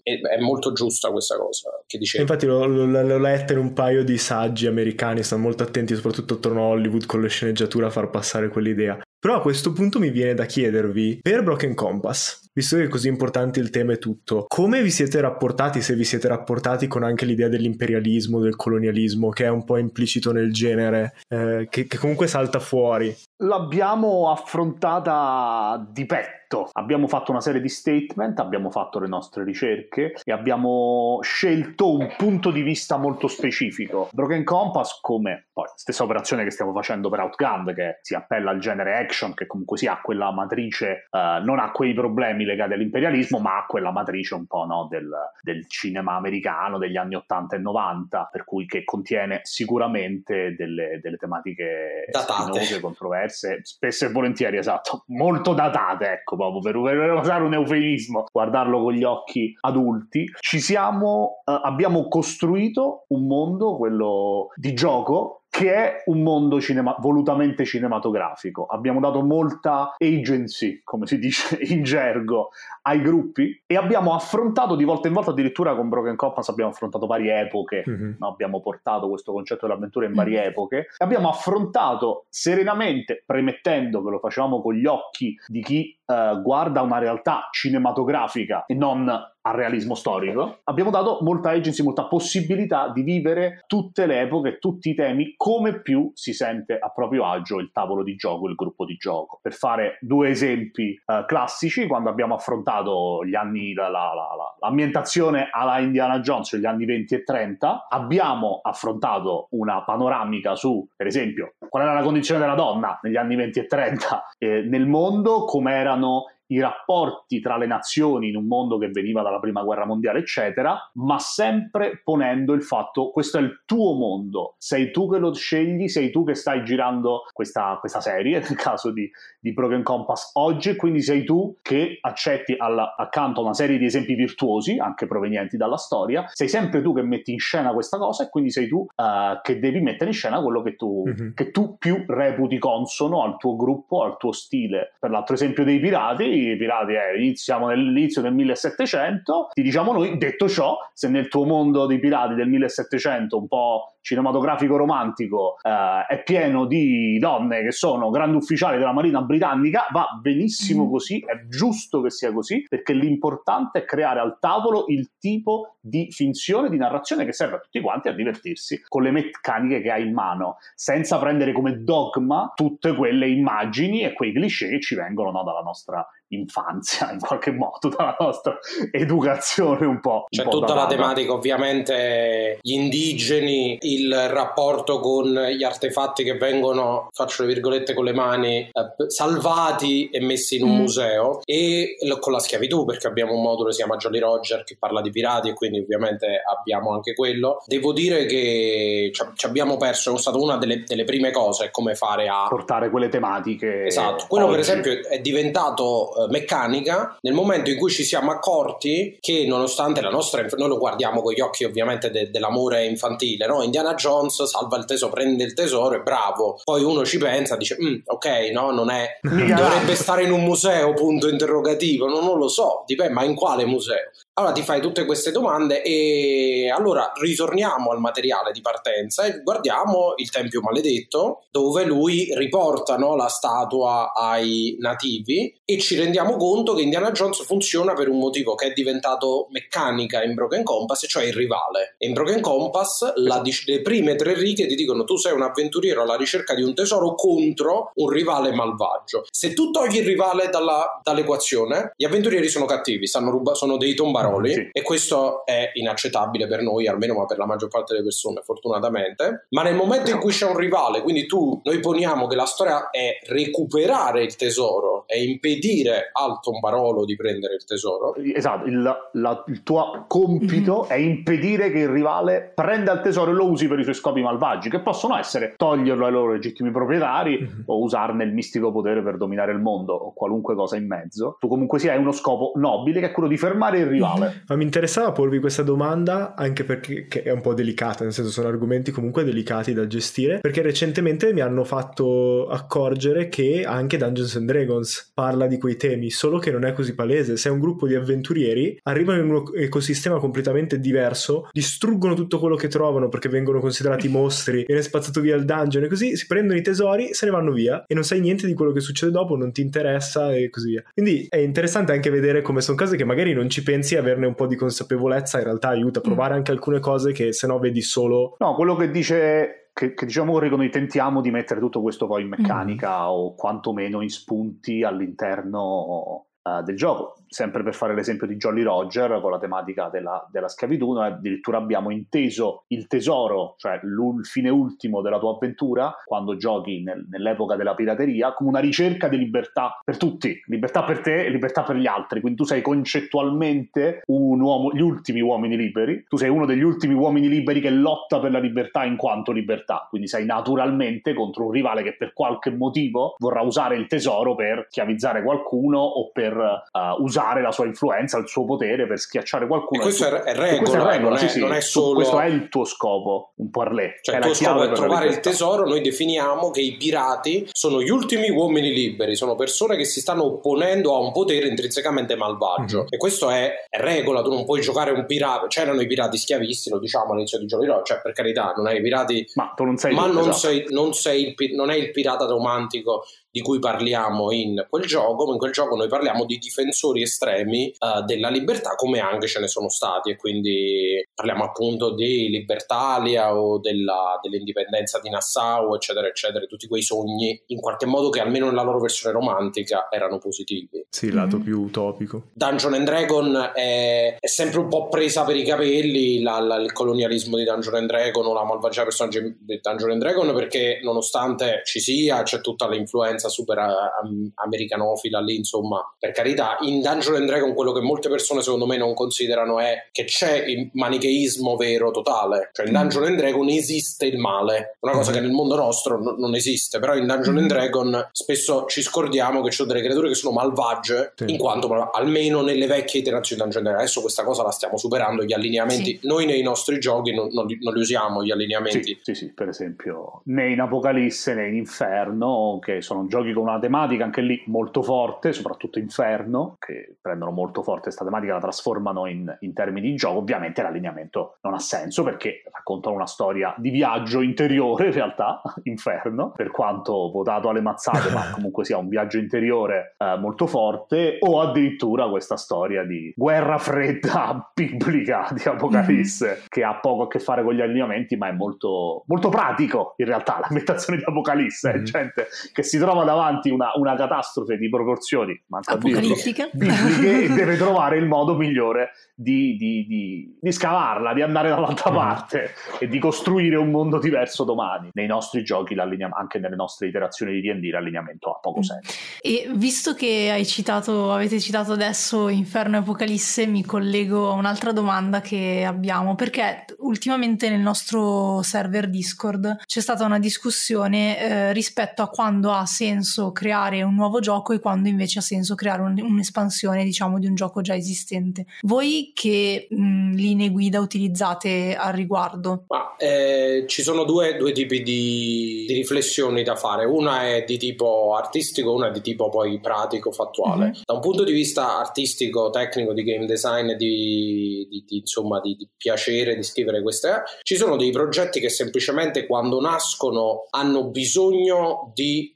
È, 0.02 0.20
è, 0.20 0.40
molto 0.40 0.72
giusta 0.72 1.10
questa 1.10 1.36
cosa 1.36 1.70
che 1.86 1.98
dicevi. 1.98 2.22
Infatti 2.22 2.46
l'ho, 2.46 2.66
l'ho, 2.66 2.86
l'ho 2.86 3.18
letta 3.18 3.52
in 3.52 3.58
un 3.58 3.72
paio 3.72 4.04
di 4.04 4.18
saggi 4.18 4.66
americani, 4.66 5.22
stanno 5.22 5.42
molto 5.42 5.62
attenti 5.62 5.94
soprattutto 5.94 6.34
attorno 6.34 6.62
a 6.62 6.68
Hollywood 6.68 7.06
con 7.06 7.20
le 7.20 7.28
sceneggiature 7.28 7.86
a 7.86 7.90
far 7.90 8.10
passare 8.10 8.48
quell'idea. 8.48 9.00
Però 9.24 9.36
a 9.36 9.40
questo 9.40 9.72
punto 9.72 9.98
mi 9.98 10.10
viene 10.10 10.34
da 10.34 10.44
chiedervi, 10.44 11.20
per 11.22 11.42
Broken 11.42 11.74
Compass, 11.74 12.50
visto 12.52 12.76
che 12.76 12.84
è 12.84 12.88
così 12.88 13.08
importante 13.08 13.58
il 13.58 13.70
tema 13.70 13.94
e 13.94 13.98
tutto, 13.98 14.44
come 14.46 14.82
vi 14.82 14.90
siete 14.90 15.18
rapportati, 15.18 15.80
se 15.80 15.94
vi 15.94 16.04
siete 16.04 16.28
rapportati 16.28 16.86
con 16.88 17.04
anche 17.04 17.24
l'idea 17.24 17.48
dell'imperialismo, 17.48 18.38
del 18.38 18.54
colonialismo, 18.54 19.30
che 19.30 19.44
è 19.44 19.48
un 19.48 19.64
po' 19.64 19.78
implicito 19.78 20.30
nel 20.30 20.52
genere, 20.52 21.14
eh, 21.30 21.66
che, 21.70 21.86
che 21.86 21.96
comunque 21.96 22.26
salta 22.26 22.60
fuori? 22.60 23.16
L'abbiamo 23.38 24.30
affrontata 24.30 25.88
di 25.90 26.04
petto 26.04 26.43
detto, 26.54 26.68
abbiamo 26.72 27.08
fatto 27.08 27.32
una 27.32 27.40
serie 27.40 27.60
di 27.60 27.68
statement, 27.68 28.38
abbiamo 28.38 28.70
fatto 28.70 28.98
le 29.00 29.08
nostre 29.08 29.44
ricerche 29.44 30.14
e 30.22 30.32
abbiamo 30.32 31.18
scelto 31.22 31.92
un 31.92 32.14
punto 32.16 32.50
di 32.50 32.62
vista 32.62 32.96
molto 32.96 33.26
specifico. 33.26 34.08
Broken 34.12 34.44
Compass 34.44 35.00
come 35.00 35.48
poi 35.54 35.66
stessa 35.76 36.02
operazione 36.02 36.42
che 36.42 36.50
stiamo 36.50 36.72
facendo 36.72 37.08
per 37.08 37.20
Outgunned 37.20 37.74
che 37.74 37.98
si 38.02 38.16
appella 38.16 38.50
al 38.50 38.58
genere 38.58 38.98
action 38.98 39.34
che 39.34 39.46
comunque 39.46 39.78
sia 39.78 40.00
quella 40.02 40.32
matrice, 40.32 41.06
eh, 41.08 41.40
non 41.44 41.60
ha 41.60 41.70
quei 41.70 41.94
problemi 41.94 42.44
legati 42.44 42.72
all'imperialismo 42.72 43.38
ma 43.38 43.58
ha 43.58 43.66
quella 43.66 43.92
matrice 43.92 44.34
un 44.34 44.46
po' 44.46 44.64
no, 44.64 44.88
del, 44.90 45.08
del, 45.40 45.68
cinema 45.68 46.14
americano 46.14 46.76
degli 46.78 46.96
anni 46.96 47.14
80 47.14 47.54
e 47.54 47.58
90 47.60 48.28
per 48.32 48.44
cui 48.44 48.66
che 48.66 48.82
contiene 48.82 49.40
sicuramente 49.44 50.56
delle, 50.56 50.98
delle 51.00 51.16
tematiche 51.16 52.06
spinose, 52.10 52.80
controverse, 52.80 53.60
spesso 53.62 54.06
e 54.06 54.10
volentieri 54.10 54.56
esatto, 54.56 55.04
molto 55.08 55.54
datate 55.54 56.10
ecco 56.10 56.36
proprio 56.36 56.60
per, 56.60 56.98
per 56.98 57.12
usare 57.12 57.44
un 57.44 57.54
eufemismo, 57.54 58.24
guardarlo 58.30 58.82
con 58.82 58.92
gli 58.92 59.04
occhi 59.04 59.56
adulti, 59.60 60.28
ci 60.40 60.58
siamo, 60.58 61.42
eh, 61.44 61.60
abbiamo 61.62 62.08
costruito 62.08 63.04
un 63.08 63.26
mondo, 63.28 63.76
quello 63.76 64.48
di 64.56 64.74
gioco, 64.74 65.43
che 65.54 65.72
è 65.72 66.02
un 66.06 66.20
mondo 66.24 66.60
cinema- 66.60 66.96
volutamente 66.98 67.64
cinematografico. 67.64 68.66
Abbiamo 68.66 68.98
dato 68.98 69.22
molta 69.22 69.94
agency, 69.96 70.80
come 70.82 71.06
si 71.06 71.16
dice 71.20 71.56
in 71.72 71.84
gergo, 71.84 72.50
ai 72.82 73.00
gruppi 73.00 73.62
e 73.64 73.76
abbiamo 73.76 74.14
affrontato 74.14 74.74
di 74.74 74.82
volta 74.82 75.06
in 75.06 75.14
volta, 75.14 75.30
addirittura 75.30 75.76
con 75.76 75.88
Broken 75.88 76.16
Compass 76.16 76.48
abbiamo 76.48 76.72
affrontato 76.72 77.06
varie 77.06 77.38
epoche, 77.38 77.84
mm-hmm. 77.88 78.14
no? 78.18 78.26
abbiamo 78.26 78.60
portato 78.60 79.08
questo 79.08 79.32
concetto 79.32 79.68
dell'avventura 79.68 80.06
in 80.06 80.14
varie 80.14 80.40
mm-hmm. 80.40 80.48
epoche, 80.48 80.86
abbiamo 80.98 81.28
affrontato 81.28 82.26
serenamente, 82.30 83.22
premettendo 83.24 84.02
che 84.02 84.10
lo 84.10 84.18
facevamo 84.18 84.60
con 84.60 84.74
gli 84.74 84.86
occhi 84.86 85.38
di 85.46 85.62
chi 85.62 85.96
uh, 86.06 86.42
guarda 86.42 86.82
una 86.82 86.98
realtà 86.98 87.48
cinematografica 87.52 88.64
e 88.66 88.74
non 88.74 89.08
al 89.46 89.54
realismo 89.54 89.94
storico, 89.94 90.60
abbiamo 90.64 90.90
dato 90.90 91.18
molta 91.20 91.50
agency, 91.50 91.82
molta 91.82 92.06
possibilità 92.06 92.88
di 92.88 93.02
vivere 93.02 93.64
tutte 93.66 94.06
le 94.06 94.22
epoche, 94.22 94.58
tutti 94.58 94.90
i 94.90 94.94
temi, 94.94 95.34
come 95.36 95.80
più 95.82 96.10
si 96.14 96.32
sente 96.32 96.78
a 96.78 96.88
proprio 96.88 97.26
agio 97.26 97.58
il 97.58 97.70
tavolo 97.70 98.02
di 98.02 98.14
gioco, 98.16 98.48
il 98.48 98.54
gruppo 98.54 98.84
di 98.84 98.96
gioco. 98.96 99.38
Per 99.42 99.52
fare 99.52 99.98
due 100.00 100.30
esempi 100.30 100.98
uh, 101.06 101.26
classici, 101.26 101.86
quando 101.86 102.08
abbiamo 102.08 102.34
affrontato 102.34 103.22
gli 103.24 103.34
anni, 103.34 103.74
la, 103.74 103.88
la, 103.88 104.12
la, 104.14 104.54
l'ambientazione 104.60 105.48
alla 105.50 105.78
Indiana 105.78 106.20
Jones, 106.20 106.56
gli 106.56 106.66
anni 106.66 106.86
20 106.86 107.14
e 107.14 107.22
30, 107.22 107.86
abbiamo 107.88 108.60
affrontato 108.62 109.48
una 109.50 109.82
panoramica 109.84 110.54
su, 110.54 110.88
per 110.96 111.06
esempio, 111.06 111.54
qual 111.68 111.82
era 111.82 111.92
la 111.92 112.02
condizione 112.02 112.40
della 112.40 112.54
donna 112.54 112.98
negli 113.02 113.16
anni 113.16 113.36
20 113.36 113.58
e 113.58 113.66
30 113.66 114.28
eh, 114.38 114.62
nel 114.62 114.86
mondo, 114.86 115.44
come 115.44 115.74
erano 115.74 116.24
i 116.48 116.60
rapporti 116.60 117.40
tra 117.40 117.56
le 117.56 117.66
nazioni 117.66 118.28
in 118.28 118.36
un 118.36 118.46
mondo 118.46 118.78
che 118.78 118.88
veniva 118.88 119.22
dalla 119.22 119.40
prima 119.40 119.62
guerra 119.62 119.86
mondiale, 119.86 120.20
eccetera, 120.20 120.78
ma 120.94 121.18
sempre 121.18 122.00
ponendo 122.02 122.52
il 122.52 122.62
fatto 122.62 123.10
questo 123.10 123.38
è 123.38 123.40
il 123.40 123.62
tuo 123.64 123.94
mondo, 123.94 124.54
sei 124.58 124.90
tu 124.90 125.10
che 125.10 125.18
lo 125.18 125.32
scegli, 125.32 125.88
sei 125.88 126.10
tu 126.10 126.24
che 126.24 126.34
stai 126.34 126.64
girando 126.64 127.22
questa, 127.32 127.76
questa 127.80 128.00
serie, 128.00 128.40
nel 128.46 128.56
caso 128.56 128.90
di, 128.90 129.10
di 129.40 129.52
Broken 129.52 129.82
Compass 129.82 130.30
oggi, 130.34 130.76
quindi 130.76 131.00
sei 131.00 131.24
tu 131.24 131.56
che 131.62 131.98
accetti 132.00 132.54
alla, 132.56 132.94
accanto 132.96 133.40
a 133.40 133.44
una 133.44 133.54
serie 133.54 133.78
di 133.78 133.86
esempi 133.86 134.14
virtuosi, 134.14 134.78
anche 134.78 135.06
provenienti 135.06 135.56
dalla 135.56 135.76
storia, 135.76 136.24
sei 136.32 136.48
sempre 136.48 136.82
tu 136.82 136.94
che 136.94 137.02
metti 137.02 137.32
in 137.32 137.38
scena 137.38 137.72
questa 137.72 137.98
cosa 137.98 138.24
e 138.24 138.28
quindi 138.28 138.50
sei 138.50 138.68
tu 138.68 138.78
uh, 138.78 139.40
che 139.42 139.58
devi 139.58 139.80
mettere 139.80 140.10
in 140.10 140.16
scena 140.16 140.40
quello 140.40 140.62
che 140.62 140.76
tu, 140.76 141.04
mm-hmm. 141.06 141.34
che 141.34 141.50
tu 141.50 141.76
più 141.78 142.04
reputi 142.06 142.58
consono 142.58 143.22
al 143.22 143.36
tuo 143.36 143.56
gruppo, 143.56 144.02
al 144.02 144.16
tuo 144.16 144.32
stile. 144.32 144.94
Per 144.98 145.10
l'altro 145.10 145.34
esempio 145.34 145.64
dei 145.64 145.80
pirati, 145.80 146.43
pirati 146.56 146.92
eh, 146.92 147.16
iniziamo 147.16 147.68
nell'inizio 147.68 148.22
del 148.22 148.32
1700, 148.32 149.50
ti 149.52 149.62
diciamo 149.62 149.92
noi, 149.92 150.16
detto 150.18 150.48
ciò, 150.48 150.76
se 150.92 151.08
nel 151.08 151.28
tuo 151.28 151.44
mondo 151.44 151.86
dei 151.86 151.98
pirati 151.98 152.34
del 152.34 152.48
1700 152.48 153.36
un 153.36 153.48
po' 153.48 153.93
cinematografico 154.04 154.76
romantico 154.76 155.56
eh, 155.62 156.04
è 156.06 156.22
pieno 156.22 156.66
di 156.66 157.18
donne 157.18 157.62
che 157.62 157.72
sono 157.72 158.10
grandi 158.10 158.36
ufficiali 158.36 158.76
della 158.76 158.92
Marina 158.92 159.22
britannica, 159.22 159.86
va 159.90 160.18
benissimo 160.20 160.84
mm. 160.84 160.90
così, 160.90 161.24
è 161.26 161.46
giusto 161.48 162.02
che 162.02 162.10
sia 162.10 162.30
così, 162.30 162.66
perché 162.68 162.92
l'importante 162.92 163.80
è 163.80 163.84
creare 163.86 164.20
al 164.20 164.36
tavolo 164.38 164.84
il 164.88 165.12
tipo 165.18 165.76
di 165.80 166.08
finzione, 166.10 166.68
di 166.68 166.76
narrazione 166.76 167.24
che 167.24 167.32
serve 167.32 167.56
a 167.56 167.58
tutti 167.60 167.80
quanti 167.80 168.08
a 168.08 168.12
divertirsi 168.12 168.82
con 168.86 169.02
le 169.02 169.10
meccaniche 169.10 169.80
che 169.80 169.90
hai 169.90 170.06
in 170.06 170.12
mano, 170.12 170.58
senza 170.74 171.18
prendere 171.18 171.52
come 171.52 171.82
dogma 171.82 172.52
tutte 172.54 172.94
quelle 172.94 173.28
immagini 173.28 174.02
e 174.02 174.12
quei 174.12 174.32
cliché 174.32 174.68
che 174.68 174.80
ci 174.80 174.94
vengono 174.94 175.30
no, 175.30 175.42
dalla 175.44 175.60
nostra 175.60 176.06
infanzia 176.28 177.12
in 177.12 177.20
qualche 177.20 177.52
modo, 177.52 177.88
dalla 177.88 178.16
nostra 178.18 178.58
educazione 178.90 179.86
un 179.86 180.00
po'. 180.00 180.24
C'è 180.28 180.42
po 180.42 180.50
tutta 180.50 180.74
la 180.74 180.86
tematica 180.86 181.32
ovviamente 181.32 182.58
gli 182.60 182.72
indigeni, 182.72 183.78
il 183.94 184.28
rapporto 184.28 185.00
con 185.00 185.26
gli 185.26 185.62
artefatti 185.62 186.24
che 186.24 186.34
vengono, 186.34 187.08
faccio 187.12 187.42
le 187.42 187.48
virgolette 187.48 187.94
con 187.94 188.04
le 188.04 188.12
mani, 188.12 188.58
eh, 188.58 189.10
salvati 189.10 190.08
e 190.10 190.20
messi 190.20 190.56
in 190.56 190.64
un 190.64 190.74
mm. 190.74 190.78
museo 190.78 191.40
e 191.44 191.96
con 192.20 192.32
la 192.32 192.38
schiavitù 192.38 192.84
perché 192.84 193.06
abbiamo 193.06 193.34
un 193.34 193.42
modulo 193.42 193.68
che 193.68 193.74
si 193.74 193.82
chiama 193.82 193.96
Jolly 193.96 194.18
Roger 194.18 194.64
che 194.64 194.76
parla 194.78 195.00
di 195.00 195.10
pirati 195.10 195.48
e 195.48 195.54
quindi 195.54 195.80
ovviamente 195.80 196.42
abbiamo 196.46 196.92
anche 196.92 197.14
quello. 197.14 197.62
Devo 197.66 197.92
dire 197.92 198.26
che 198.26 199.10
ci 199.12 199.46
abbiamo 199.46 199.76
perso, 199.76 200.14
è 200.14 200.18
stata 200.18 200.38
una 200.38 200.56
delle, 200.56 200.84
delle 200.84 201.04
prime 201.04 201.30
cose 201.30 201.70
come 201.70 201.94
fare 201.94 202.28
a 202.28 202.46
portare 202.48 202.90
quelle 202.90 203.08
tematiche. 203.08 203.86
Esatto, 203.86 204.26
quello 204.28 204.46
oggi. 204.46 204.54
per 204.54 204.62
esempio 204.62 205.08
è 205.08 205.18
diventato 205.20 206.24
eh, 206.24 206.30
meccanica 206.30 207.16
nel 207.20 207.34
momento 207.34 207.70
in 207.70 207.78
cui 207.78 207.90
ci 207.90 208.04
siamo 208.04 208.30
accorti 208.30 209.16
che 209.20 209.44
nonostante 209.46 210.00
la 210.00 210.10
nostra 210.10 210.44
noi 210.56 210.68
lo 210.68 210.78
guardiamo 210.78 211.22
con 211.22 211.32
gli 211.32 211.40
occhi 211.40 211.64
ovviamente 211.64 212.10
de, 212.10 212.30
dell'amore 212.30 212.84
infantile 212.84 213.46
no? 213.46 213.62
Indiana 213.62 213.83
Jones 213.92 214.42
salva 214.44 214.78
il 214.78 214.86
tesoro 214.86 215.12
prende 215.12 215.44
il 215.44 215.52
tesoro 215.52 215.96
e 215.96 216.00
bravo. 216.00 216.60
Poi 216.64 216.82
uno 216.82 217.04
ci 217.04 217.18
pensa 217.18 217.56
dice 217.56 217.76
mm, 217.78 217.96
ok 218.06 218.26
no 218.52 218.70
non 218.70 218.88
è 218.88 219.18
dovrebbe 219.20 219.94
stare 219.94 220.22
in 220.22 220.32
un 220.32 220.42
museo 220.42 220.94
punto 220.94 221.28
interrogativo. 221.28 222.06
No, 222.06 222.20
non 222.20 222.38
lo 222.38 222.48
so 222.48 222.84
dipende 222.86 223.12
ma 223.12 223.24
in 223.24 223.34
quale 223.34 223.66
museo 223.66 224.10
allora 224.34 224.52
ti 224.52 224.62
fai 224.62 224.80
tutte 224.80 225.04
queste 225.04 225.30
domande 225.30 225.82
e 225.82 226.68
allora 226.68 227.12
ritorniamo 227.14 227.90
al 227.90 228.00
materiale 228.00 228.50
di 228.50 228.60
partenza 228.60 229.24
e 229.24 229.42
guardiamo 229.42 230.14
il 230.16 230.28
Tempio 230.30 230.60
Maledetto 230.60 231.44
dove 231.50 231.84
lui 231.84 232.28
riporta 232.34 232.96
no, 232.96 233.14
la 233.14 233.28
statua 233.28 234.12
ai 234.12 234.76
nativi 234.80 235.54
e 235.64 235.78
ci 235.78 235.94
rendiamo 235.94 236.36
conto 236.36 236.74
che 236.74 236.82
Indiana 236.82 237.12
Jones 237.12 237.44
funziona 237.44 237.94
per 237.94 238.08
un 238.08 238.18
motivo 238.18 238.56
che 238.56 238.66
è 238.66 238.72
diventato 238.72 239.46
meccanica 239.50 240.24
in 240.24 240.34
Broken 240.34 240.64
Compass, 240.64 241.04
cioè 241.06 241.24
il 241.24 241.32
rivale. 241.32 241.94
In 241.98 242.12
Broken 242.12 242.40
Compass 242.40 243.12
la, 243.16 243.40
le 243.66 243.82
prime 243.82 244.16
tre 244.16 244.34
righe 244.34 244.66
ti 244.66 244.74
dicono 244.74 245.04
tu 245.04 245.16
sei 245.16 245.32
un 245.32 245.42
avventuriero 245.42 246.02
alla 246.02 246.16
ricerca 246.16 246.54
di 246.54 246.62
un 246.62 246.74
tesoro 246.74 247.14
contro 247.14 247.92
un 247.94 248.08
rivale 248.08 248.52
malvagio. 248.52 249.24
Se 249.30 249.54
tu 249.54 249.70
togli 249.70 249.98
il 249.98 250.04
rivale 250.04 250.48
dalla, 250.50 251.00
dall'equazione, 251.04 251.92
gli 251.96 252.04
avventurieri 252.04 252.48
sono 252.48 252.64
cattivi, 252.64 253.08
ruba- 253.12 253.54
sono 253.54 253.76
dei 253.76 253.94
tombaroli 253.94 254.22
parole 254.24 254.52
sì. 254.52 254.68
e 254.72 254.82
questo 254.82 255.44
è 255.44 255.70
inaccettabile 255.74 256.46
per 256.46 256.62
noi, 256.62 256.86
almeno 256.86 257.14
ma 257.14 257.26
per 257.26 257.38
la 257.38 257.46
maggior 257.46 257.68
parte 257.68 257.92
delle 257.92 258.04
persone, 258.04 258.40
fortunatamente. 258.44 259.46
Ma 259.50 259.62
nel 259.62 259.74
momento 259.74 260.10
in 260.10 260.18
cui 260.18 260.32
c'è 260.32 260.46
un 260.46 260.56
rivale, 260.56 261.02
quindi 261.02 261.26
tu, 261.26 261.60
noi 261.62 261.80
poniamo 261.80 262.26
che 262.26 262.36
la 262.36 262.46
storia 262.46 262.90
è 262.90 263.18
recuperare 263.26 264.22
il 264.22 264.36
tesoro 264.36 265.04
e 265.06 265.24
impedire 265.24 266.10
al 266.12 266.40
tombarolo 266.40 267.04
di 267.04 267.16
prendere 267.16 267.54
il 267.54 267.64
tesoro. 267.64 268.14
Esatto, 268.16 268.66
il, 268.66 268.80
la, 268.80 269.44
il 269.48 269.62
tuo 269.62 270.04
compito 270.08 270.82
mm-hmm. 270.82 270.90
è 270.90 270.94
impedire 270.94 271.70
che 271.70 271.80
il 271.80 271.88
rivale 271.88 272.52
prenda 272.54 272.92
il 272.92 273.00
tesoro 273.00 273.30
e 273.30 273.34
lo 273.34 273.50
usi 273.50 273.68
per 273.68 273.78
i 273.78 273.82
suoi 273.82 273.94
scopi 273.94 274.22
malvagi, 274.22 274.70
che 274.70 274.80
possono 274.80 275.16
essere 275.16 275.54
toglierlo 275.56 276.06
ai 276.06 276.12
loro 276.12 276.32
legittimi 276.32 276.70
proprietari 276.70 277.38
mm-hmm. 277.40 277.62
o 277.66 277.82
usarne 277.82 278.24
il 278.24 278.32
mistico 278.32 278.72
potere 278.72 279.02
per 279.02 279.16
dominare 279.16 279.52
il 279.52 279.60
mondo 279.60 279.94
o 279.94 280.12
qualunque 280.12 280.54
cosa 280.54 280.76
in 280.76 280.86
mezzo. 280.86 281.36
Tu 281.38 281.48
comunque 281.48 281.78
sia 281.78 281.92
hai 281.92 281.98
uno 281.98 282.12
scopo 282.12 282.52
nobile 282.56 283.00
che 283.00 283.06
è 283.06 283.12
quello 283.12 283.28
di 283.28 283.36
fermare 283.36 283.78
il 283.78 283.86
rivale 283.86 284.13
male. 284.18 284.42
Ma 284.46 284.56
mi 284.56 284.64
interessava 284.64 285.12
porvi 285.12 285.38
questa 285.38 285.62
domanda 285.62 286.34
anche 286.34 286.64
perché 286.64 287.08
è 287.08 287.30
un 287.30 287.40
po' 287.40 287.54
delicata, 287.54 288.04
nel 288.04 288.12
senso 288.12 288.30
sono 288.30 288.48
argomenti 288.48 288.90
comunque 288.90 289.24
delicati 289.24 289.72
da 289.72 289.86
gestire, 289.86 290.40
perché 290.40 290.62
recentemente 290.62 291.32
mi 291.32 291.40
hanno 291.40 291.64
fatto 291.64 292.48
accorgere 292.48 293.28
che 293.28 293.64
anche 293.64 293.96
Dungeons 293.96 294.36
and 294.36 294.46
Dragons 294.46 295.10
parla 295.14 295.46
di 295.46 295.58
quei 295.58 295.76
temi, 295.76 296.10
solo 296.10 296.38
che 296.38 296.50
non 296.50 296.64
è 296.64 296.72
così 296.72 296.94
palese. 296.94 297.36
Se 297.36 297.48
è 297.48 297.52
un 297.52 297.60
gruppo 297.60 297.86
di 297.86 297.94
avventurieri, 297.94 298.78
arrivano 298.82 299.20
in 299.20 299.30
un 299.30 299.42
ecosistema 299.56 300.18
completamente 300.18 300.78
diverso, 300.78 301.48
distruggono 301.52 302.14
tutto 302.14 302.38
quello 302.38 302.56
che 302.56 302.68
trovano 302.68 303.08
perché 303.08 303.28
vengono 303.28 303.60
considerati 303.60 304.08
mostri, 304.14 304.64
viene 304.66 304.82
spazzato 304.82 305.20
via 305.20 305.36
il 305.36 305.44
dungeon 305.44 305.84
e 305.84 305.88
così 305.88 306.16
si 306.16 306.26
prendono 306.26 306.58
i 306.58 306.62
tesori, 306.62 307.14
se 307.14 307.26
ne 307.26 307.32
vanno 307.32 307.52
via 307.52 307.84
e 307.86 307.94
non 307.94 308.04
sai 308.04 308.20
niente 308.20 308.46
di 308.46 308.54
quello 308.54 308.72
che 308.72 308.80
succede 308.80 309.12
dopo, 309.12 309.36
non 309.36 309.52
ti 309.52 309.60
interessa 309.60 310.34
e 310.34 310.50
così 310.50 310.70
via. 310.70 310.84
Quindi 310.92 311.26
è 311.28 311.38
interessante 311.38 311.92
anche 311.92 312.10
vedere 312.10 312.42
come 312.42 312.60
sono 312.60 312.76
cose 312.76 312.96
che 312.96 313.04
magari 313.04 313.32
non 313.32 313.48
ci 313.48 313.62
pensi 313.62 313.96
a 313.96 314.02
averne 314.04 314.26
un 314.26 314.34
po' 314.34 314.46
di 314.46 314.56
consapevolezza 314.56 315.38
in 315.38 315.44
realtà 315.44 315.68
aiuta 315.68 315.98
a 315.98 316.02
mm. 316.02 316.06
provare 316.06 316.34
mm. 316.34 316.36
anche 316.36 316.50
alcune 316.52 316.80
cose 316.80 317.12
che 317.12 317.32
se 317.32 317.46
no 317.46 317.58
vedi 317.58 317.82
solo... 317.82 318.36
No, 318.38 318.54
quello 318.54 318.76
che 318.76 318.90
dice 318.90 319.70
che, 319.72 319.94
che, 319.94 320.06
diciamo 320.06 320.38
che 320.38 320.48
noi 320.48 320.70
tentiamo 320.70 321.20
di 321.20 321.30
mettere 321.30 321.60
tutto 321.60 321.82
questo 321.82 322.06
poi 322.06 322.22
in 322.22 322.28
meccanica 322.28 323.02
mm. 323.02 323.08
o 323.08 323.34
quantomeno 323.34 324.00
in 324.00 324.10
spunti 324.10 324.82
all'interno 324.82 326.26
uh, 326.42 326.62
del 326.62 326.76
gioco 326.76 327.16
sempre 327.34 327.64
per 327.64 327.74
fare 327.74 327.94
l'esempio 327.94 328.28
di 328.28 328.36
Jolly 328.36 328.62
Roger 328.62 329.20
con 329.20 329.32
la 329.32 329.40
tematica 329.40 329.88
della, 329.88 330.24
della 330.30 330.48
schiavitù, 330.48 330.92
noi 330.92 331.08
addirittura 331.08 331.58
abbiamo 331.58 331.90
inteso 331.90 332.62
il 332.68 332.86
tesoro, 332.86 333.56
cioè 333.58 333.80
il 333.82 334.24
fine 334.24 334.48
ultimo 334.50 335.02
della 335.02 335.18
tua 335.18 335.32
avventura, 335.32 335.92
quando 336.04 336.36
giochi 336.36 336.82
nel, 336.82 337.04
nell'epoca 337.10 337.56
della 337.56 337.74
pirateria, 337.74 338.32
come 338.34 338.50
una 338.50 338.60
ricerca 338.60 339.08
di 339.08 339.18
libertà 339.18 339.80
per 339.84 339.96
tutti, 339.96 340.40
libertà 340.46 340.84
per 340.84 341.00
te 341.00 341.26
e 341.26 341.30
libertà 341.30 341.64
per 341.64 341.76
gli 341.76 341.86
altri. 341.86 342.20
Quindi 342.20 342.38
tu 342.38 342.44
sei 342.44 342.62
concettualmente 342.62 344.02
un 344.06 344.40
uomo, 344.40 344.72
gli 344.72 344.80
ultimi 344.80 345.20
uomini 345.20 345.56
liberi, 345.56 346.04
tu 346.08 346.16
sei 346.16 346.28
uno 346.28 346.46
degli 346.46 346.62
ultimi 346.62 346.94
uomini 346.94 347.28
liberi 347.28 347.60
che 347.60 347.70
lotta 347.70 348.20
per 348.20 348.30
la 348.30 348.38
libertà 348.38 348.84
in 348.84 348.96
quanto 348.96 349.32
libertà, 349.32 349.86
quindi 349.88 350.06
sei 350.06 350.24
naturalmente 350.24 351.14
contro 351.14 351.46
un 351.46 351.50
rivale 351.50 351.82
che 351.82 351.96
per 351.96 352.12
qualche 352.12 352.50
motivo 352.50 353.16
vorrà 353.18 353.40
usare 353.40 353.74
il 353.74 353.88
tesoro 353.88 354.36
per 354.36 354.66
schiavizzare 354.68 355.24
qualcuno 355.24 355.78
o 355.78 356.10
per 356.12 356.36
uh, 356.36 357.02
usare 357.02 357.22
usare 357.24 357.42
la 357.42 357.50
sua 357.50 357.66
influenza, 357.66 358.18
il 358.18 358.28
suo 358.28 358.44
potere 358.44 358.86
per 358.86 358.98
schiacciare 358.98 359.46
qualcuno. 359.46 359.80
E 359.80 359.82
questo 359.82 360.06
è 360.06 360.34
regola, 360.34 360.92
è 360.92 360.92
regola 360.92 360.98
non, 360.98 361.16
è, 361.16 361.28
sì, 361.28 361.40
non 361.40 361.52
è 361.52 361.60
solo... 361.60 361.94
Questo 361.94 362.20
è 362.20 362.26
il 362.26 362.48
tuo 362.48 362.64
scopo, 362.64 363.32
un 363.36 363.50
parlé. 363.50 363.98
Cioè, 364.02 364.16
il 364.16 364.22
tuo 364.22 364.34
scopo 364.34 364.62
è 364.62 364.72
trovare 364.72 365.06
il 365.08 365.20
tesoro, 365.20 365.66
noi 365.66 365.80
definiamo 365.80 366.50
che 366.50 366.60
i 366.60 366.76
pirati 366.76 367.48
sono 367.50 367.80
gli 367.80 367.90
ultimi 367.90 368.30
uomini 368.30 368.72
liberi, 368.72 369.16
sono 369.16 369.34
persone 369.34 369.76
che 369.76 369.84
si 369.84 370.00
stanno 370.00 370.24
opponendo 370.24 370.94
a 370.94 370.98
un 370.98 371.12
potere 371.12 371.48
intrinsecamente 371.48 372.14
malvagio. 372.16 372.78
Mm-hmm. 372.78 372.86
E 372.90 372.96
questo 372.96 373.30
è, 373.30 373.52
è, 373.68 373.80
regola, 373.80 374.22
tu 374.22 374.30
non 374.30 374.44
puoi 374.44 374.60
giocare 374.60 374.90
un 374.90 375.06
pirata, 375.06 375.46
c'erano 375.46 375.80
i 375.80 375.86
pirati 375.86 376.18
schiavisti, 376.18 376.70
lo 376.70 376.78
diciamo 376.78 377.12
all'inizio 377.12 377.38
di 377.38 377.46
Jolly 377.46 377.62
cioè 377.84 378.00
per 378.00 378.12
carità, 378.12 378.52
non 378.56 378.66
hai 378.66 378.78
i 378.78 378.82
pirati... 378.82 379.26
Ma 379.34 379.52
tu 379.56 379.64
non 379.64 379.76
sei... 379.76 379.94
Ma 379.94 380.06
non, 380.06 380.28
esatto. 380.28 380.36
sei, 380.36 380.66
non, 380.68 380.92
sei 380.92 381.34
il, 381.36 381.54
non 381.54 381.70
è 381.70 381.74
il 381.74 381.90
pirata 381.90 382.26
romantico 382.26 383.04
di 383.34 383.40
cui 383.40 383.58
parliamo 383.58 384.30
in 384.30 384.64
quel 384.70 384.84
gioco, 384.84 385.26
ma 385.26 385.32
in 385.32 385.38
quel 385.38 385.50
gioco 385.50 385.74
noi 385.74 385.88
parliamo 385.88 386.24
di 386.24 386.38
difensori 386.38 387.02
estremi 387.02 387.74
uh, 387.80 388.04
della 388.04 388.28
libertà 388.28 388.76
come 388.76 389.00
anche 389.00 389.26
ce 389.26 389.40
ne 389.40 389.48
sono 389.48 389.68
stati 389.68 390.10
e 390.10 390.16
quindi 390.16 391.04
parliamo 391.12 391.42
appunto 391.42 391.94
di 391.96 392.28
Libertalia 392.28 393.36
o 393.36 393.58
della, 393.58 394.20
dell'indipendenza 394.22 395.00
di 395.00 395.10
Nassau 395.10 395.74
eccetera 395.74 396.06
eccetera, 396.06 396.46
tutti 396.46 396.68
quei 396.68 396.82
sogni 396.82 397.42
in 397.46 397.58
qualche 397.58 397.86
modo 397.86 398.08
che 398.08 398.20
almeno 398.20 398.46
nella 398.46 398.62
loro 398.62 398.78
versione 398.78 399.12
romantica 399.12 399.88
erano 399.90 400.18
positivi. 400.18 400.86
Sì, 400.88 401.06
il 401.06 401.14
lato 401.14 401.34
mm-hmm. 401.34 401.44
più 401.44 401.60
utopico. 401.60 402.26
Dungeon 402.34 402.74
and 402.74 402.84
Dragon 402.86 403.50
è, 403.52 404.16
è, 404.20 404.26
sempre 404.28 404.60
un 404.60 404.68
po' 404.68 404.86
presa 404.86 405.24
per 405.24 405.34
i 405.34 405.42
capelli 405.42 406.22
la, 406.22 406.38
la, 406.38 406.54
il 406.54 406.72
colonialismo 406.72 407.36
di 407.36 407.42
Dungeon 407.42 407.74
and 407.74 407.88
Dragon 407.88 408.26
o 408.26 408.32
la 408.32 408.44
malvagia 408.44 408.84
personaggi 408.84 409.20
di 409.40 409.58
Dungeon 409.60 409.90
and 409.90 410.00
Dragon 410.00 410.32
perché 410.32 410.78
nonostante 410.84 411.62
ci 411.64 411.80
sia 411.80 412.22
c'è 412.22 412.40
tutta 412.40 412.68
l'influenza 412.68 413.22
tendenza 413.24 413.28
super 413.28 413.58
uh, 413.58 414.30
americanofila 414.34 415.20
lì, 415.20 415.36
insomma, 415.36 415.82
per 415.98 416.12
carità, 416.12 416.58
in 416.60 416.80
Dungeon 416.80 417.16
and 417.16 417.26
Dragon 417.26 417.54
quello 417.54 417.72
che 417.72 417.80
molte 417.80 418.08
persone 418.08 418.42
secondo 418.42 418.66
me 418.66 418.76
non 418.76 418.94
considerano 418.94 419.60
è 419.60 419.88
che 419.90 420.04
c'è 420.04 420.44
il 420.46 420.70
manicheismo 420.72 421.56
vero 421.56 421.90
totale, 421.90 422.50
cioè 422.52 422.66
in 422.66 422.72
mm. 422.72 422.76
Dungeon 422.76 423.04
and 423.04 423.16
Dragon 423.16 423.48
esiste 423.48 424.06
il 424.06 424.18
male, 424.18 424.76
una 424.80 424.92
cosa 424.92 425.10
mm. 425.10 425.14
che 425.14 425.20
nel 425.20 425.30
mondo 425.30 425.56
nostro 425.56 426.00
no, 426.00 426.14
non 426.18 426.34
esiste, 426.34 426.78
però 426.78 426.94
in 426.94 427.06
Dungeon 427.06 427.34
mm. 427.34 427.38
and 427.38 427.48
Dragon 427.48 428.08
spesso 428.12 428.66
ci 428.66 428.82
scordiamo 428.82 429.42
che 429.42 429.50
ci 429.50 429.56
sono 429.56 429.72
delle 429.72 429.82
creature 429.82 430.08
che 430.08 430.14
sono 430.14 430.34
malvagie, 430.34 431.12
sì. 431.16 431.24
in 431.28 431.38
quanto 431.38 431.72
almeno 431.90 432.42
nelle 432.42 432.66
vecchie 432.66 433.00
iterazioni 433.00 433.40
di 433.40 433.46
Dungeon 433.46 433.64
and 433.64 433.64
Dragon, 433.64 433.80
adesso 433.80 434.00
questa 434.00 434.24
cosa 434.24 434.42
la 434.42 434.50
stiamo 434.50 434.76
superando, 434.76 435.24
gli 435.24 435.32
allineamenti, 435.32 435.98
sì. 436.00 436.06
noi 436.06 436.26
nei 436.26 436.42
nostri 436.42 436.78
giochi 436.78 437.14
non, 437.14 437.28
non, 437.32 437.46
non, 437.60 437.74
li 437.74 437.80
usiamo 437.80 438.22
gli 438.22 438.30
allineamenti. 438.30 438.82
Sì, 438.82 438.98
sì, 439.02 439.14
sì, 439.14 439.32
per 439.32 439.48
esempio 439.48 440.22
né 440.24 440.50
in 440.50 440.60
Apocalisse 440.60 441.34
né 441.34 441.48
in 441.48 441.54
Inferno, 441.56 442.58
che 442.60 442.82
sono 442.82 443.06
giochi 443.14 443.32
con 443.32 443.44
una 443.44 443.60
tematica 443.60 444.02
anche 444.02 444.22
lì 444.22 444.42
molto 444.46 444.82
forte, 444.82 445.32
soprattutto 445.32 445.78
Inferno, 445.78 446.56
che 446.58 446.96
prendono 447.00 447.30
molto 447.30 447.62
forte 447.62 447.82
questa 447.82 448.04
tematica, 448.04 448.32
la 448.34 448.40
trasformano 448.40 449.06
in, 449.06 449.36
in 449.40 449.52
termini 449.52 449.90
di 449.90 449.94
gioco, 449.94 450.18
ovviamente 450.18 450.62
l'allineamento 450.62 451.36
non 451.42 451.54
ha 451.54 451.60
senso 451.60 452.02
perché 452.02 452.42
raccontano 452.52 452.96
una 452.96 453.06
storia 453.06 453.54
di 453.56 453.70
viaggio 453.70 454.20
interiore 454.20 454.86
in 454.90 454.92
realtà, 454.92 455.40
Inferno, 455.64 456.32
per 456.34 456.50
quanto 456.50 457.10
votato 457.12 457.48
alle 457.48 457.60
mazzate, 457.60 458.10
ma 458.10 458.30
comunque 458.34 458.64
sia 458.64 458.78
un 458.78 458.88
viaggio 458.88 459.18
interiore 459.18 459.94
eh, 459.96 460.16
molto 460.18 460.48
forte, 460.48 461.18
o 461.20 461.40
addirittura 461.40 462.08
questa 462.08 462.36
storia 462.36 462.82
di 462.82 463.12
guerra 463.14 463.58
fredda 463.58 464.50
biblica 464.52 465.28
di 465.32 465.42
Apocalisse, 465.48 466.26
mm-hmm. 466.26 466.44
che 466.48 466.64
ha 466.64 466.74
poco 466.80 467.04
a 467.04 467.08
che 467.08 467.20
fare 467.20 467.44
con 467.44 467.54
gli 467.54 467.60
allineamenti, 467.60 468.16
ma 468.16 468.26
è 468.28 468.32
molto, 468.32 469.04
molto 469.06 469.28
pratico 469.28 469.94
in 469.98 470.06
realtà 470.06 470.40
l'ambientazione 470.40 470.98
di 470.98 471.04
Apocalisse, 471.06 471.74
mm-hmm. 471.74 471.84
gente 471.84 472.26
che 472.52 472.62
si 472.64 472.78
trova 472.78 473.03
davanti 473.04 473.50
una, 473.50 473.72
una 473.76 473.94
catastrofe 473.94 474.56
di 474.56 474.68
proporzioni 474.68 475.40
apocalittiche 475.48 476.50
bibliche 476.52 477.24
e 477.24 477.28
deve 477.28 477.56
trovare 477.56 477.98
il 477.98 478.06
modo 478.06 478.34
migliore 478.34 478.90
di, 479.14 479.56
di, 479.56 479.86
di, 479.86 480.38
di 480.40 480.52
scavarla, 480.52 481.14
di 481.14 481.22
andare 481.22 481.48
dall'altra 481.48 481.90
mm. 481.90 481.94
parte 481.94 482.54
e 482.80 482.88
di 482.88 482.98
costruire 482.98 483.56
un 483.56 483.70
mondo 483.70 483.98
diverso 483.98 484.44
domani. 484.44 484.90
Nei 484.92 485.06
nostri 485.06 485.44
giochi, 485.44 485.74
anche 485.74 486.38
nelle 486.38 486.56
nostre 486.56 486.88
iterazioni 486.88 487.32
di 487.32 487.40
D&D, 487.40 487.70
l'allineamento 487.70 488.30
ha 488.30 488.38
poco 488.40 488.58
mm. 488.58 488.62
senso. 488.62 488.92
E 489.20 489.50
visto 489.54 489.94
che 489.94 490.30
hai 490.32 490.44
citato, 490.44 491.12
avete 491.12 491.38
citato 491.38 491.72
adesso 491.72 492.28
Inferno 492.28 492.76
e 492.76 492.80
Apocalisse, 492.80 493.46
mi 493.46 493.64
collego 493.64 494.30
a 494.30 494.34
un'altra 494.34 494.72
domanda 494.72 495.20
che 495.20 495.64
abbiamo, 495.66 496.14
perché 496.14 496.64
ultimamente 496.78 497.48
nel 497.48 497.60
nostro 497.60 498.42
server 498.42 498.88
Discord 498.88 499.62
c'è 499.64 499.80
stata 499.80 500.04
una 500.04 500.18
discussione 500.18 501.18
eh, 501.18 501.52
rispetto 501.52 502.02
a 502.02 502.08
quando 502.08 502.52
ha 502.52 502.66
senso 502.66 502.93
creare 503.32 503.82
un 503.82 503.94
nuovo 503.94 504.20
gioco 504.20 504.52
e 504.52 504.60
quando 504.60 504.88
invece 504.88 505.18
ha 505.18 505.22
senso 505.22 505.54
creare 505.54 505.82
un, 505.82 505.98
un'espansione, 506.00 506.84
diciamo, 506.84 507.18
di 507.18 507.26
un 507.26 507.34
gioco 507.34 507.60
già 507.60 507.74
esistente. 507.74 508.46
Voi 508.62 509.12
che 509.14 509.66
mh, 509.70 510.14
linee 510.14 510.50
guida 510.50 510.80
utilizzate 510.80 511.76
al 511.76 511.92
riguardo? 511.92 512.64
Ma, 512.68 512.94
eh, 512.96 513.64
ci 513.66 513.82
sono 513.82 514.04
due, 514.04 514.36
due 514.36 514.52
tipi 514.52 514.82
di, 514.82 515.64
di, 515.66 515.74
riflessioni 515.74 516.42
da 516.42 516.56
fare. 516.56 516.84
Una 516.84 517.26
è 517.26 517.44
di 517.44 517.58
tipo 517.58 518.14
artistico, 518.14 518.72
una 518.72 518.88
è 518.88 518.90
di 518.90 519.00
tipo 519.00 519.28
poi 519.28 519.60
pratico, 519.60 520.12
fattuale. 520.12 520.64
Mm-hmm. 520.64 520.82
Da 520.84 520.94
un 520.94 521.00
punto 521.00 521.24
di 521.24 521.32
vista 521.32 521.78
artistico, 521.78 522.50
tecnico, 522.50 522.92
di 522.92 523.02
game 523.02 523.26
design, 523.26 523.72
di, 523.72 524.66
di, 524.70 524.84
di 524.86 524.98
insomma, 524.98 525.40
di, 525.40 525.56
piacere 525.76 526.34
di 526.34 526.42
scrivere 526.42 526.82
queste, 526.82 527.24
ci 527.42 527.56
sono 527.56 527.76
dei 527.76 527.90
progetti 527.90 528.40
che 528.40 528.48
semplicemente 528.48 529.26
quando 529.26 529.60
nascono 529.60 530.46
hanno 530.50 530.88
bisogno 530.88 531.92
di 531.94 532.32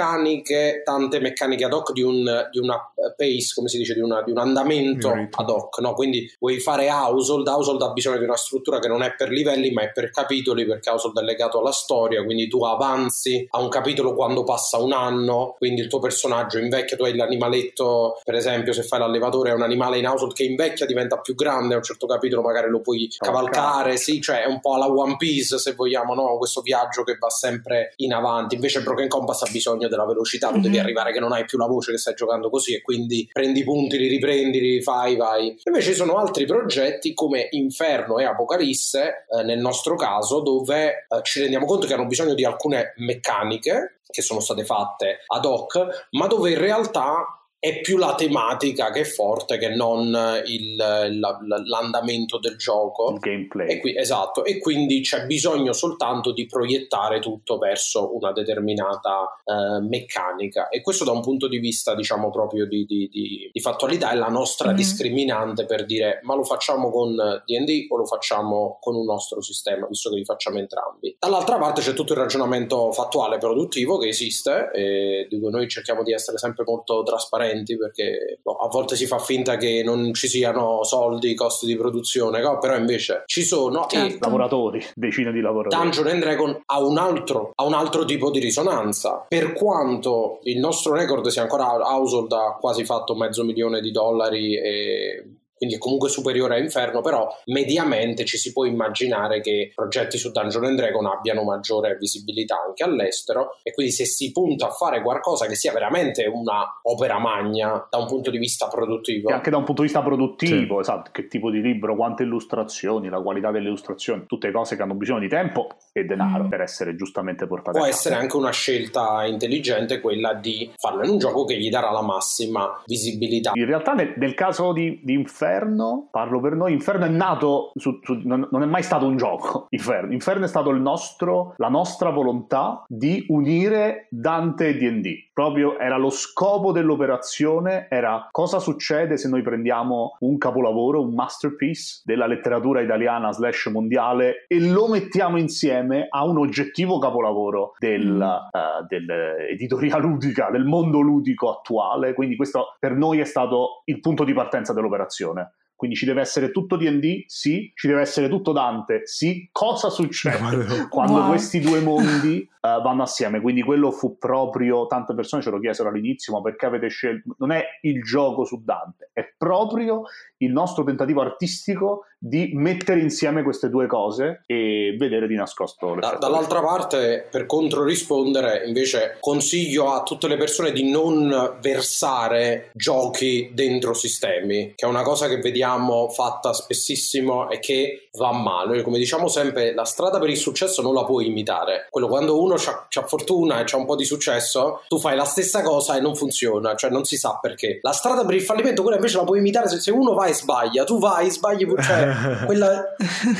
meccaniche, 0.00 0.82
tante 0.84 1.20
meccaniche 1.20 1.64
ad 1.64 1.72
hoc, 1.72 1.92
di, 1.92 2.02
un, 2.02 2.48
di 2.50 2.58
una 2.58 2.78
pace, 3.16 3.52
come 3.54 3.68
si 3.68 3.76
dice, 3.76 3.94
di, 3.94 4.00
una, 4.00 4.22
di 4.22 4.30
un 4.30 4.38
andamento 4.38 5.10
ad 5.10 5.50
hoc. 5.50 5.78
No? 5.78 5.92
Quindi 5.92 6.30
vuoi 6.38 6.58
fare 6.58 6.88
household, 6.88 7.46
household 7.46 7.82
ha 7.82 7.92
bisogno 7.92 8.18
di 8.18 8.24
una 8.24 8.36
struttura 8.36 8.78
che 8.78 8.88
non 8.88 9.02
è 9.02 9.14
per 9.14 9.28
livelli 9.28 9.70
ma 9.70 9.82
è 9.82 9.92
per 9.92 10.10
capitoli 10.10 10.64
perché 10.64 10.90
household 10.90 11.18
è 11.18 11.22
legato 11.22 11.58
alla 11.60 11.72
storia, 11.72 12.24
quindi 12.24 12.48
tu 12.48 12.64
avanzi 12.64 13.46
a 13.50 13.60
un 13.60 13.68
capitolo 13.68 14.14
quando 14.14 14.42
passa 14.44 14.78
un 14.78 14.92
anno, 14.92 15.54
quindi 15.58 15.82
il 15.82 15.88
tuo 15.88 15.98
personaggio 15.98 16.58
invecchia, 16.58 16.96
tu 16.96 17.04
hai 17.04 17.14
l'animaletto, 17.14 18.20
per 18.24 18.34
esempio 18.34 18.72
se 18.72 18.82
fai 18.82 18.98
l'allevatore 18.98 19.50
è 19.50 19.54
un 19.54 19.62
animale 19.62 19.98
in 19.98 20.06
household 20.06 20.32
che 20.32 20.44
invecchia 20.44 20.86
diventa 20.86 21.18
più 21.18 21.34
grande, 21.34 21.74
a 21.74 21.78
un 21.78 21.82
certo 21.82 22.06
capitolo 22.06 22.42
magari 22.42 22.70
lo 22.70 22.80
puoi 22.80 23.08
cavalcare, 23.16 23.96
sì, 23.96 24.20
cioè 24.20 24.42
è 24.42 24.46
un 24.46 24.60
po' 24.60 24.74
alla 24.74 24.90
One 24.90 25.16
Piece 25.16 25.58
se 25.58 25.74
vogliamo, 25.74 26.14
no? 26.14 26.36
questo 26.38 26.60
viaggio 26.60 27.02
che 27.02 27.16
va 27.18 27.28
sempre 27.28 27.92
in 27.96 28.12
avanti, 28.12 28.54
invece 28.54 28.82
Broken 28.82 29.08
Compass 29.08 29.42
ha 29.42 29.50
bisogno 29.50 29.79
della 29.88 30.06
velocità, 30.06 30.50
mm-hmm. 30.50 30.60
devi 30.60 30.78
arrivare 30.78 31.12
che 31.12 31.20
non 31.20 31.32
hai 31.32 31.44
più 31.44 31.58
la 31.58 31.66
voce 31.66 31.92
che 31.92 31.98
stai 31.98 32.14
giocando 32.14 32.50
così 32.50 32.74
e 32.74 32.82
quindi 32.82 33.28
prendi 33.32 33.60
i 33.60 33.64
punti, 33.64 33.98
li 33.98 34.08
riprendi, 34.08 34.60
li 34.60 34.76
rifai, 34.76 35.16
vai. 35.16 35.58
Invece 35.64 35.90
ci 35.90 35.96
sono 35.96 36.16
altri 36.16 36.46
progetti 36.46 37.14
come 37.14 37.48
Inferno 37.50 38.18
e 38.18 38.24
Apocalisse, 38.24 39.26
eh, 39.28 39.42
nel 39.42 39.58
nostro 39.58 39.96
caso, 39.96 40.40
dove 40.40 41.06
eh, 41.08 41.20
ci 41.22 41.40
rendiamo 41.40 41.66
conto 41.66 41.86
che 41.86 41.94
hanno 41.94 42.06
bisogno 42.06 42.34
di 42.34 42.44
alcune 42.44 42.94
meccaniche 42.96 44.00
che 44.10 44.22
sono 44.22 44.40
state 44.40 44.64
fatte 44.64 45.20
ad 45.26 45.44
hoc, 45.44 46.08
ma 46.10 46.26
dove 46.26 46.50
in 46.50 46.58
realtà 46.58 47.39
è 47.60 47.82
più 47.82 47.98
la 47.98 48.14
tematica 48.14 48.90
che 48.90 49.00
è 49.00 49.04
forte 49.04 49.58
che 49.58 49.68
non 49.68 50.06
il, 50.46 50.76
la, 50.76 51.38
l'andamento 51.66 52.38
del 52.38 52.56
gioco. 52.56 53.10
Il 53.10 53.18
gameplay. 53.18 53.68
E 53.68 53.80
qui, 53.80 53.94
esatto, 53.94 54.46
e 54.46 54.58
quindi 54.58 55.02
c'è 55.02 55.26
bisogno 55.26 55.74
soltanto 55.74 56.32
di 56.32 56.46
proiettare 56.46 57.20
tutto 57.20 57.58
verso 57.58 58.16
una 58.16 58.32
determinata 58.32 59.36
eh, 59.44 59.82
meccanica. 59.82 60.70
E 60.70 60.80
questo 60.80 61.04
da 61.04 61.12
un 61.12 61.20
punto 61.20 61.48
di 61.48 61.58
vista, 61.58 61.94
diciamo, 61.94 62.30
proprio 62.30 62.66
di, 62.66 62.86
di, 62.86 63.10
di, 63.12 63.50
di 63.52 63.60
fattualità 63.60 64.10
è 64.10 64.14
la 64.14 64.28
nostra 64.28 64.68
mm-hmm. 64.68 64.76
discriminante 64.76 65.66
per 65.66 65.84
dire 65.84 66.20
ma 66.22 66.34
lo 66.34 66.44
facciamo 66.44 66.90
con 66.90 67.14
D&D 67.14 67.86
o 67.90 67.96
lo 67.98 68.06
facciamo 68.06 68.78
con 68.80 68.96
un 68.96 69.04
nostro 69.04 69.42
sistema, 69.42 69.86
visto 69.86 70.08
che 70.08 70.16
li 70.16 70.24
facciamo 70.24 70.56
entrambi. 70.56 71.14
Dall'altra 71.18 71.58
parte 71.58 71.82
c'è 71.82 71.92
tutto 71.92 72.14
il 72.14 72.20
ragionamento 72.20 72.90
fattuale 72.92 73.36
produttivo 73.36 73.98
che 73.98 74.08
esiste 74.08 74.70
e 74.72 75.26
di 75.28 75.38
cui 75.38 75.50
noi 75.50 75.68
cerchiamo 75.68 76.02
di 76.02 76.14
essere 76.14 76.38
sempre 76.38 76.64
molto 76.66 77.02
trasparenti 77.02 77.48
trasparenti 77.50 77.76
perché 77.76 78.40
no, 78.44 78.52
a 78.52 78.68
volte 78.68 78.96
si 78.96 79.06
fa 79.06 79.18
finta 79.18 79.56
che 79.56 79.82
non 79.84 80.12
ci 80.14 80.28
siano 80.28 80.84
soldi, 80.84 81.34
costi 81.34 81.66
di 81.66 81.76
produzione, 81.76 82.40
no? 82.40 82.58
però 82.58 82.76
invece 82.76 83.22
ci 83.26 83.42
sono 83.42 83.86
certo. 83.88 84.14
e 84.14 84.18
lavoratori, 84.20 84.84
decine 84.94 85.32
di 85.32 85.40
lavoratori. 85.40 85.82
Dungeon 85.82 86.06
and 86.08 86.20
Dragon 86.20 86.62
ha 86.66 86.80
un, 86.80 86.98
altro, 86.98 87.52
ha 87.54 87.64
un 87.64 87.74
altro 87.74 88.04
tipo 88.04 88.30
di 88.30 88.38
risonanza. 88.38 89.24
Per 89.28 89.52
quanto 89.52 90.40
il 90.44 90.58
nostro 90.58 90.94
record 90.94 91.26
sia 91.28 91.42
ancora 91.42 91.66
household 91.66 92.32
ha 92.32 92.56
quasi 92.60 92.84
fatto 92.84 93.14
mezzo 93.14 93.44
milione 93.44 93.80
di 93.80 93.90
dollari 93.90 94.56
e 94.56 95.24
quindi 95.60 95.76
è 95.76 95.78
comunque 95.78 96.08
superiore 96.08 96.54
a 96.54 96.58
Inferno, 96.58 97.02
però 97.02 97.28
mediamente 97.46 98.24
ci 98.24 98.38
si 98.38 98.50
può 98.50 98.64
immaginare 98.64 99.42
che 99.42 99.72
progetti 99.74 100.16
su 100.16 100.30
Dungeon 100.30 100.64
and 100.64 100.78
Dragon 100.78 101.04
abbiano 101.04 101.42
maggiore 101.42 101.98
visibilità 101.98 102.64
anche 102.66 102.82
all'estero 102.82 103.58
e 103.62 103.74
quindi 103.74 103.92
se 103.92 104.06
si 104.06 104.32
punta 104.32 104.68
a 104.68 104.70
fare 104.70 105.02
qualcosa 105.02 105.44
che 105.44 105.56
sia 105.56 105.70
veramente 105.70 106.24
una 106.24 106.64
opera 106.84 107.18
magna 107.18 107.86
da 107.90 107.98
un 107.98 108.06
punto 108.06 108.30
di 108.30 108.38
vista 108.38 108.68
produttivo. 108.68 109.28
E 109.28 109.34
anche 109.34 109.50
da 109.50 109.58
un 109.58 109.64
punto 109.64 109.82
di 109.82 109.88
vista 109.88 110.02
produttivo, 110.02 110.76
sì. 110.76 110.80
esatto, 110.80 111.10
che 111.12 111.28
tipo 111.28 111.50
di 111.50 111.60
libro, 111.60 111.94
quante 111.94 112.22
illustrazioni, 112.22 113.10
la 113.10 113.20
qualità 113.20 113.50
delle 113.50 113.66
illustrazioni, 113.66 114.24
tutte 114.26 114.50
cose 114.50 114.76
che 114.76 114.82
hanno 114.82 114.94
bisogno 114.94 115.20
di 115.20 115.28
tempo 115.28 115.68
e 115.92 116.04
denaro 116.04 116.44
mm. 116.44 116.48
per 116.48 116.62
essere 116.62 116.96
giustamente 116.96 117.46
portate 117.46 117.76
Può 117.76 117.86
essere 117.86 118.14
anche 118.14 118.36
una 118.36 118.50
scelta 118.50 119.26
intelligente 119.26 120.00
quella 120.00 120.32
di 120.32 120.72
farlo 120.76 121.04
in 121.04 121.10
un 121.10 121.18
gioco 121.18 121.44
che 121.44 121.58
gli 121.58 121.68
darà 121.68 121.90
la 121.90 122.00
massima 122.00 122.82
visibilità. 122.86 123.50
In 123.52 123.66
realtà 123.66 123.92
nel, 123.92 124.14
nel 124.16 124.32
caso 124.32 124.72
di, 124.72 125.00
di 125.02 125.12
Inferno 125.12 125.48
Inferno, 125.50 126.08
parlo 126.12 126.40
per 126.40 126.54
noi, 126.54 126.72
Inferno 126.72 127.04
è 127.06 127.08
nato, 127.08 127.72
su, 127.74 127.98
su, 128.02 128.20
non, 128.24 128.46
non, 128.50 128.62
è 128.62 128.66
mai 128.66 128.82
stato 128.82 129.06
un 129.06 129.16
gioco, 129.16 129.66
Inferno. 129.74 130.12
Inferno 130.12 130.44
è 130.44 130.48
stato 130.48 130.70
nostro, 130.80 131.54
la 131.56 131.68
nostra 131.68 132.10
volontà 132.10 132.84
di 132.86 133.24
unire 133.28 134.06
Dante 134.10 134.68
e 134.68 134.76
D&D. 134.76 135.29
Proprio 135.40 135.78
era 135.78 135.96
lo 135.96 136.10
scopo 136.10 136.70
dell'operazione, 136.70 137.86
era 137.88 138.28
cosa 138.30 138.58
succede 138.58 139.16
se 139.16 139.26
noi 139.26 139.40
prendiamo 139.40 140.18
un 140.20 140.36
capolavoro, 140.36 141.00
un 141.00 141.14
masterpiece 141.14 142.02
della 142.04 142.26
letteratura 142.26 142.82
italiana 142.82 143.32
slash 143.32 143.68
mondiale 143.72 144.44
e 144.46 144.60
lo 144.60 144.86
mettiamo 144.86 145.38
insieme 145.38 146.08
a 146.10 146.26
un 146.26 146.36
oggettivo 146.36 146.98
capolavoro 146.98 147.72
del, 147.78 148.06
mm. 148.06 148.20
uh, 148.20 148.86
dell'editoria 148.86 149.96
ludica, 149.96 150.50
del 150.50 150.64
mondo 150.64 151.00
ludico 151.00 151.50
attuale. 151.50 152.12
Quindi 152.12 152.36
questo 152.36 152.76
per 152.78 152.94
noi 152.94 153.20
è 153.20 153.24
stato 153.24 153.80
il 153.86 153.98
punto 154.00 154.24
di 154.24 154.34
partenza 154.34 154.74
dell'operazione. 154.74 155.54
Quindi 155.80 155.96
ci 155.96 156.04
deve 156.04 156.20
essere 156.20 156.50
tutto 156.50 156.76
DD? 156.76 157.24
Sì. 157.24 157.72
Ci 157.74 157.86
deve 157.86 158.02
essere 158.02 158.28
tutto 158.28 158.52
Dante? 158.52 159.00
Sì. 159.04 159.48
Cosa 159.50 159.88
succede 159.88 160.88
quando 160.90 161.20
wow. 161.20 161.28
questi 161.28 161.58
due 161.60 161.80
mondi 161.80 162.46
uh, 162.60 162.82
vanno 162.82 163.02
assieme. 163.02 163.40
Quindi 163.40 163.62
quello 163.62 163.90
fu 163.90 164.18
proprio, 164.18 164.86
tante 164.86 165.14
persone 165.14 165.42
ce 165.42 165.50
lo 165.50 165.60
chiesero 165.60 165.88
all'inizio, 165.88 166.32
ma 166.32 166.40
perché 166.40 166.66
avete 166.66 166.88
scelto? 166.88 167.34
Non 167.38 167.52
è 167.52 167.64
il 167.82 168.02
gioco 168.02 168.44
su 168.44 168.62
Dante, 168.62 169.10
è 169.12 169.32
proprio 169.36 170.02
il 170.38 170.52
nostro 170.52 170.84
tentativo 170.84 171.20
artistico 171.20 172.04
di 172.22 172.50
mettere 172.52 173.00
insieme 173.00 173.42
queste 173.42 173.70
due 173.70 173.86
cose 173.86 174.42
e 174.44 174.94
vedere 174.98 175.26
di 175.26 175.34
nascosto 175.34 175.94
le 175.94 176.00
da, 176.00 176.16
Dall'altra 176.18 176.60
parte, 176.60 177.26
per 177.30 177.46
controrispondere, 177.46 178.64
invece 178.66 179.16
consiglio 179.20 179.90
a 179.90 180.02
tutte 180.02 180.28
le 180.28 180.36
persone 180.36 180.72
di 180.72 180.90
non 180.90 181.56
versare 181.62 182.70
giochi 182.74 183.50
dentro 183.54 183.94
sistemi, 183.94 184.74
che 184.74 184.84
è 184.84 184.88
una 184.88 185.02
cosa 185.02 185.28
che 185.28 185.38
vediamo 185.38 186.10
fatta 186.10 186.52
spessissimo 186.52 187.48
e 187.48 187.58
che 187.58 188.08
va 188.18 188.32
male. 188.32 188.82
Come 188.82 188.98
diciamo 188.98 189.28
sempre, 189.28 189.72
la 189.72 189.84
strada 189.84 190.18
per 190.18 190.28
il 190.28 190.36
successo 190.36 190.82
non 190.82 190.92
la 190.92 191.04
puoi 191.04 191.26
imitare. 191.26 191.86
Quello 191.88 192.08
quando 192.08 192.40
uno 192.40 192.49
ha 192.54 193.06
fortuna 193.06 193.60
e 193.60 193.64
ha 193.70 193.76
un 193.76 193.86
po' 193.86 193.96
di 193.96 194.04
successo, 194.04 194.82
tu 194.88 194.98
fai 194.98 195.16
la 195.16 195.24
stessa 195.24 195.62
cosa 195.62 195.96
e 195.96 196.00
non 196.00 196.14
funziona, 196.14 196.74
cioè 196.74 196.90
non 196.90 197.04
si 197.04 197.16
sa 197.16 197.38
perché. 197.40 197.78
La 197.82 197.92
strada 197.92 198.24
per 198.24 198.34
il 198.34 198.42
fallimento, 198.42 198.82
quella 198.82 198.96
invece 198.96 199.16
la 199.16 199.24
puoi 199.24 199.38
imitare 199.38 199.68
se, 199.68 199.80
se 199.80 199.90
uno 199.90 200.14
va 200.14 200.26
e 200.26 200.34
sbaglia, 200.34 200.84
tu 200.84 200.98
vai, 200.98 201.30
sbagli, 201.30 201.66
cioè 201.80 202.44
quella, 202.46 202.94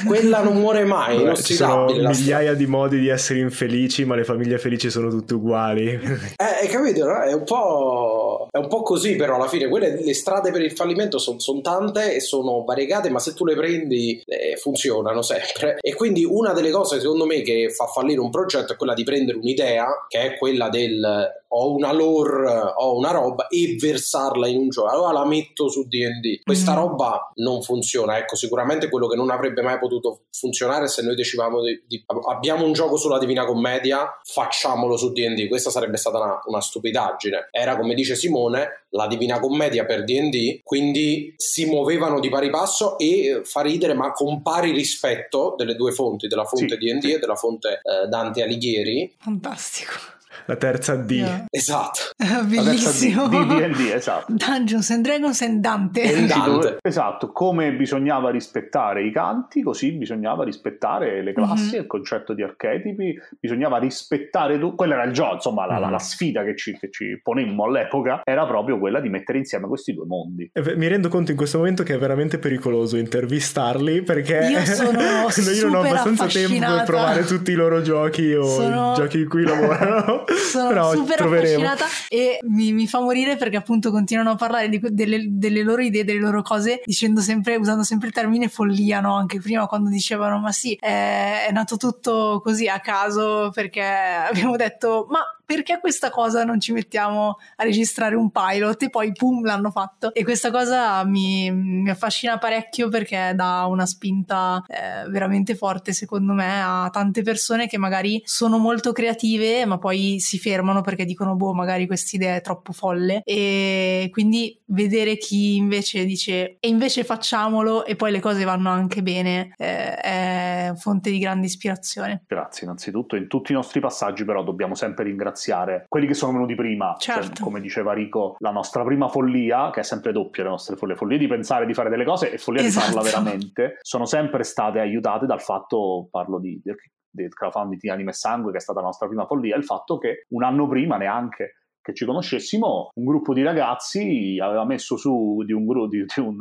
quella 0.07 0.43
non 0.43 0.57
muore 0.57 0.85
mai, 0.85 1.23
Vabbè, 1.23 1.37
ci 1.37 1.55
sono 1.55 1.87
migliaia 1.87 2.55
di 2.55 2.67
modi 2.67 2.99
di 2.99 3.09
essere 3.09 3.41
infelici, 3.41 4.05
ma 4.05 4.15
le 4.15 4.25
famiglie 4.25 4.59
felici 4.59 4.91
sono 4.91 5.09
tutte 5.11 5.35
uguali. 5.35 5.89
eh, 6.37 6.67
capito, 6.69 7.07
no? 7.07 7.21
È 7.23 7.33
un 7.33 7.45
po'... 7.45 8.49
È 8.51 8.59
un 8.59 8.69
po' 8.69 8.83
così 8.83 9.17
però 9.17 9.37
alla 9.37 9.49
fine, 9.49 9.69
quelle, 9.69 10.03
le 10.03 10.15
strade 10.15 10.51
per 10.51 10.63
il 10.63 10.73
fallimento 10.73 11.19
sono 11.19 11.39
son 11.39 11.63
tante 11.63 12.15
e 12.15 12.21
sono 12.21 12.65
variegate, 12.65 13.11
ma 13.11 13.19
se 13.19 13.35
tu 13.35 13.45
le 13.45 13.55
prendi 13.55 14.23
eh, 14.27 14.57
funzionano 14.57 15.23
sempre. 15.23 15.79
E 15.81 15.95
quindi 15.95 16.25
una 16.25 16.53
delle 16.53 16.71
cose 16.71 17.01
secondo 17.01 17.27
me 17.27 17.43
che 17.43 17.71
fa 17.71 17.87
fallire 17.87 18.21
un 18.21 18.31
progetto 18.31 18.73
è 18.73 18.77
quella 18.77 18.95
di 18.95 19.00
prendere 19.03 19.39
un'idea, 19.39 19.87
che 20.09 20.21
è 20.21 20.39
quella 20.39 20.69
del 20.69 21.40
ho 21.53 21.75
una 21.75 21.93
lore, 21.93 22.73
ho 22.77 22.97
una 22.97 23.11
roba 23.11 23.47
e 23.49 23.77
versarla 23.79 24.47
in 24.47 24.59
un 24.59 24.69
gioco. 24.69 24.89
Allora 24.89 25.13
la 25.13 25.27
metto 25.27 25.69
su 25.69 25.87
DD. 25.87 26.43
Questa 26.45 26.73
mm. 26.73 26.77
roba 26.77 27.33
non 27.37 27.63
funziona. 27.63 28.19
Ecco, 28.19 28.37
sicuramente 28.37 28.89
quello 28.89 29.09
che 29.09 29.17
non 29.17 29.31
avrebbe 29.31 29.63
mai 29.63 29.79
potuto 29.79 30.23
funzionare 30.31 30.89
se 30.89 31.03
noi 31.03 31.15
decidevamo 31.15 31.63
di, 31.63 31.83
di 31.87 32.05
abbiamo 32.29 32.65
un 32.65 32.73
gioco 32.73 32.97
sulla 32.97 33.19
Divina 33.19 33.45
Commedia, 33.45 34.19
facciamolo 34.23 34.97
su 34.97 35.13
DD. 35.13 35.49
Questa 35.49 35.71
sarebbe 35.71 35.97
stata 35.97 36.19
una, 36.19 36.41
una 36.47 36.61
stupidaggine. 36.61 37.49
Era 37.51 37.77
come 37.77 37.95
dice 37.95 38.15
Simone, 38.15 38.87
la 38.91 39.07
Divina 39.07 39.41
Commedia 39.41 39.85
per 39.85 40.05
DD, 40.05 40.61
quindi 40.63 41.35
si 41.37 41.67
muovevano 41.67 42.21
di 42.21 42.29
pari 42.29 42.51
passo 42.51 42.97
e 42.99 43.43
fa 43.45 43.63
ridere, 43.63 43.95
ma 43.95 44.13
con 44.13 44.43
pari 44.43 44.71
rispetto 44.71 45.55
delle 45.57 45.75
due 45.75 45.93
fonti, 45.93 46.29
della 46.29 46.45
fonte 46.45 46.79
sì. 46.81 46.93
DD 46.93 47.05
e 47.07 47.19
della 47.19 47.37
fonte 47.37 47.81
eh, 47.83 48.07
Dante 48.09 48.43
Alighieri. 48.43 49.17
Fantastico 49.19 50.19
la 50.47 50.57
terza 50.57 50.97
D. 50.97 51.11
Yeah. 51.11 51.45
Esatto. 51.51 52.01
Bellissimo. 52.17 53.29
D, 53.29 53.47
D, 53.47 53.77
D, 53.77 53.93
esatto. 53.93 54.33
Dungeons 54.33 54.91
and 54.91 55.05
Dragons 55.05 55.43
and 55.43 55.61
Dante. 55.61 56.03
E 56.03 56.27
Dante. 56.27 56.79
esatto, 56.83 57.33
come 57.33 57.73
bisognava 57.75 58.31
rispettare 58.31 59.05
i 59.05 59.13
canti, 59.13 59.63
così 59.63 59.93
bisognava 59.93 60.45
rispettare 60.45 61.23
le 61.23 61.33
classi, 61.33 61.73
mm-hmm. 61.73 61.81
il 61.81 61.87
concetto 61.87 62.35
di 62.35 62.43
archetipi, 62.43 63.19
bisognava 63.39 63.79
rispettare 63.79 64.59
tu- 64.59 64.75
quello 64.75 64.95
era 64.95 65.05
il 65.05 65.13
gioco, 65.13 65.35
insomma, 65.35 65.67
la, 65.67 65.73
mm-hmm. 65.73 65.83
la, 65.83 65.91
la 65.91 65.97
mhm. 65.97 66.03
sfida 66.03 66.45
che 66.45 66.57
ci, 66.57 66.77
che 66.79 66.91
ci, 66.91 67.21
ponemmo 67.23 67.65
all'epoca 67.65 68.21
era 68.25 68.47
proprio 68.47 68.79
quella 68.79 69.01
di 69.01 69.09
mettere 69.09 69.39
insieme 69.39 69.67
questi 69.67 69.93
due 69.93 70.07
mondi. 70.07 70.51
E 70.53 70.77
mi 70.77 70.87
rendo 70.87 71.09
conto 71.09 71.31
in 71.31 71.37
questo 71.37 71.59
momento 71.59 71.83
che 71.83 71.95
è 71.95 71.99
veramente 71.99 72.39
pericoloso 72.39 72.97
intervistarli 72.97 74.03
perché 74.03 74.49
io, 74.51 74.65
sono 74.67 75.01
io 75.53 75.69
non 75.69 75.75
ho 75.75 75.81
abbastanza 75.81 76.27
tempo 76.27 76.59
per 76.59 76.83
provare 76.85 77.25
tutti 77.25 77.51
i 77.51 77.55
loro 77.55 77.83
giochi 77.83 78.33
o 78.33 78.45
sono... 78.45 78.93
i 78.93 78.95
giochi 78.95 79.21
in 79.21 79.29
cui 79.29 79.45
lavorano. 79.45 80.25
Sono 80.37 80.69
Però 80.69 80.93
super 80.93 81.17
troveremo. 81.17 81.65
affascinata 81.65 81.87
e 82.09 82.39
mi, 82.43 82.73
mi, 82.73 82.87
fa 82.87 83.01
morire 83.01 83.37
perché 83.37 83.57
appunto 83.57 83.91
continuano 83.91 84.31
a 84.31 84.35
parlare 84.37 84.69
di, 84.69 84.81
delle, 84.83 85.25
delle, 85.29 85.63
loro 85.63 85.83
idee, 85.83 86.05
delle 86.05 86.21
loro 86.21 86.43
cose, 86.43 86.83
dicendo 86.85 87.21
sempre, 87.21 87.57
usando 87.57 87.83
sempre 87.83 88.09
il 88.09 88.15
termine 88.15 88.49
follia, 88.49 89.01
no? 89.01 89.17
Anche 89.17 89.41
prima 89.41 89.67
quando 89.67 89.91
dicevano 89.91 90.39
ma 90.39 90.53
sì, 90.53 90.77
è, 90.79 91.47
è 91.49 91.53
nato 91.53 91.77
tutto 91.77 92.41
così 92.43 92.69
a 92.69 92.81
caso 92.81 93.51
perché 93.53 93.83
abbiamo 93.83 94.57
detto 94.57 95.07
ma 95.11 95.21
perché 95.51 95.81
questa 95.81 96.11
cosa 96.11 96.45
non 96.45 96.61
ci 96.61 96.71
mettiamo 96.71 97.39
a 97.57 97.65
registrare 97.65 98.15
un 98.15 98.31
pilot? 98.31 98.85
E 98.85 98.89
poi 98.89 99.11
pum 99.11 99.45
l'hanno 99.45 99.73
fatto. 99.73 100.15
E 100.15 100.23
questa 100.23 100.53
cosa 100.53 101.03
mi, 101.05 101.51
mi 101.51 101.91
affascina 101.91 102.39
parecchio 102.39 102.89
perché 102.89 103.33
dà 103.35 103.65
una 103.65 103.85
spinta 103.85 104.63
eh, 104.69 105.11
veramente 105.11 105.57
forte 105.57 105.93
secondo 105.93 106.35
me 106.35 106.63
a 106.63 106.89
tante 106.93 107.23
persone 107.23 107.67
che 107.67 107.79
magari 107.79 108.23
sono 108.25 108.59
molto 108.59 108.93
creative 108.93 109.67
ma 109.67 109.79
poi 109.79 110.21
si 110.21 110.39
fermano 110.39 110.83
perché 110.83 111.05
dicono 111.05 111.35
boh 111.35 111.53
magari 111.53 111.89
questa 111.89 112.15
idea 112.15 112.37
è 112.37 112.43
troppo 112.43 112.71
folle. 112.71 113.23
E 113.25 114.09
quindi 114.13 114.57
vedere 114.67 115.17
chi 115.17 115.57
invece 115.57 116.05
dice 116.05 116.59
e 116.61 116.69
invece 116.69 117.03
facciamolo 117.03 117.87
e 117.87 117.97
poi 117.97 118.13
le 118.13 118.21
cose 118.21 118.45
vanno 118.45 118.71
anche 118.71 119.03
bene 119.03 119.53
eh, 119.59 119.97
è 119.97 120.73
fonte 120.77 121.11
di 121.11 121.19
grande 121.19 121.47
ispirazione. 121.47 122.23
Grazie 122.29 122.67
innanzitutto. 122.67 123.17
In 123.17 123.27
tutti 123.27 123.51
i 123.51 123.57
nostri 123.57 123.81
passaggi 123.81 124.25
però 124.25 124.45
dobbiamo 124.45 124.77
sempre 124.77 125.03
ringraziare 125.03 125.39
ringraziare 125.41 125.87
quelli 125.89 126.07
che 126.07 126.15
sono 126.15 126.33
venuti 126.33 126.55
prima. 126.55 126.95
Cioè, 126.99 127.15
certo. 127.15 127.35
Cioè, 127.35 127.45
come 127.45 127.61
diceva 127.61 127.93
Rico, 127.93 128.37
la 128.39 128.51
nostra 128.51 128.85
prima 128.85 129.09
follia, 129.09 129.71
che 129.71 129.81
è 129.81 129.83
sempre 129.83 130.13
doppia 130.13 130.45
le 130.45 130.51
nostre 130.51 130.77
follie, 130.77 130.97
follie 130.97 131.19
di 131.19 131.27
pensare 131.27 131.67
di 131.67 131.75
fare 131.75 131.89
delle 131.89 132.05
cose 132.05 132.33
e 132.33 132.39
follia 132.39 132.63
esatto. 132.63 132.87
di 132.87 132.93
farla 132.93 133.09
veramente, 133.09 133.79
sono 133.81 134.05
sempre 134.05 134.45
state 134.45 134.79
aiutate 134.79 135.27
dal 135.27 135.41
fatto, 135.41 136.09
parlo 136.11 136.39
di, 136.39 136.61
del, 136.63 136.77
del 137.09 137.33
crowdfunding 137.33 137.81
di 137.81 137.91
Anime 137.91 138.11
e 138.11 138.15
Sangue, 138.15 138.53
che 138.53 138.59
è 138.59 138.61
stata 138.61 138.81
la 138.81 138.87
nostra 138.87 139.07
prima 139.07 139.27
follia, 139.27 139.57
il 139.57 139.65
fatto 139.65 139.99
che 139.99 140.27
un 140.31 140.43
anno 140.43 140.69
prima 140.69 140.97
neanche 140.97 141.55
che 141.83 141.95
ci 141.95 142.05
conoscessimo, 142.05 142.91
un 142.93 143.05
gruppo 143.05 143.33
di 143.33 143.43
ragazzi 143.43 144.39
aveva 144.39 144.67
messo 144.67 144.99
su 144.99 145.43
di 145.47 145.53
un, 145.55 145.65
di, 145.89 146.05
di 146.05 146.21
un 146.21 146.37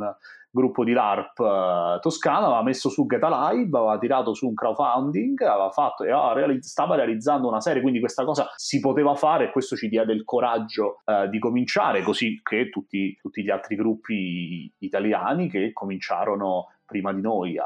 gruppo 0.50 0.84
di 0.84 0.92
LARP 0.92 1.38
uh, 1.38 2.00
toscano, 2.00 2.46
aveva 2.46 2.62
messo 2.62 2.88
su 2.88 3.06
Get 3.06 3.22
Alive, 3.22 3.76
aveva 3.76 3.98
tirato 3.98 4.34
su 4.34 4.48
un 4.48 4.54
crowdfunding, 4.54 5.40
aveva 5.42 5.70
fatto 5.70 6.04
e 6.04 6.10
realizz- 6.34 6.68
stava 6.68 6.96
realizzando 6.96 7.48
una 7.48 7.60
serie, 7.60 7.80
quindi 7.80 8.00
questa 8.00 8.24
cosa 8.24 8.50
si 8.56 8.80
poteva 8.80 9.14
fare 9.14 9.44
e 9.44 9.50
questo 9.50 9.76
ci 9.76 9.88
diede 9.88 10.12
il 10.12 10.24
coraggio 10.24 11.02
uh, 11.04 11.28
di 11.28 11.38
cominciare, 11.38 12.02
così 12.02 12.40
che 12.42 12.68
tutti, 12.68 13.16
tutti 13.20 13.42
gli 13.42 13.50
altri 13.50 13.76
gruppi 13.76 14.72
italiani 14.78 15.48
che 15.48 15.72
cominciarono 15.72 16.68
prima 16.84 17.12
di 17.12 17.20
noi 17.20 17.56
a 17.56 17.64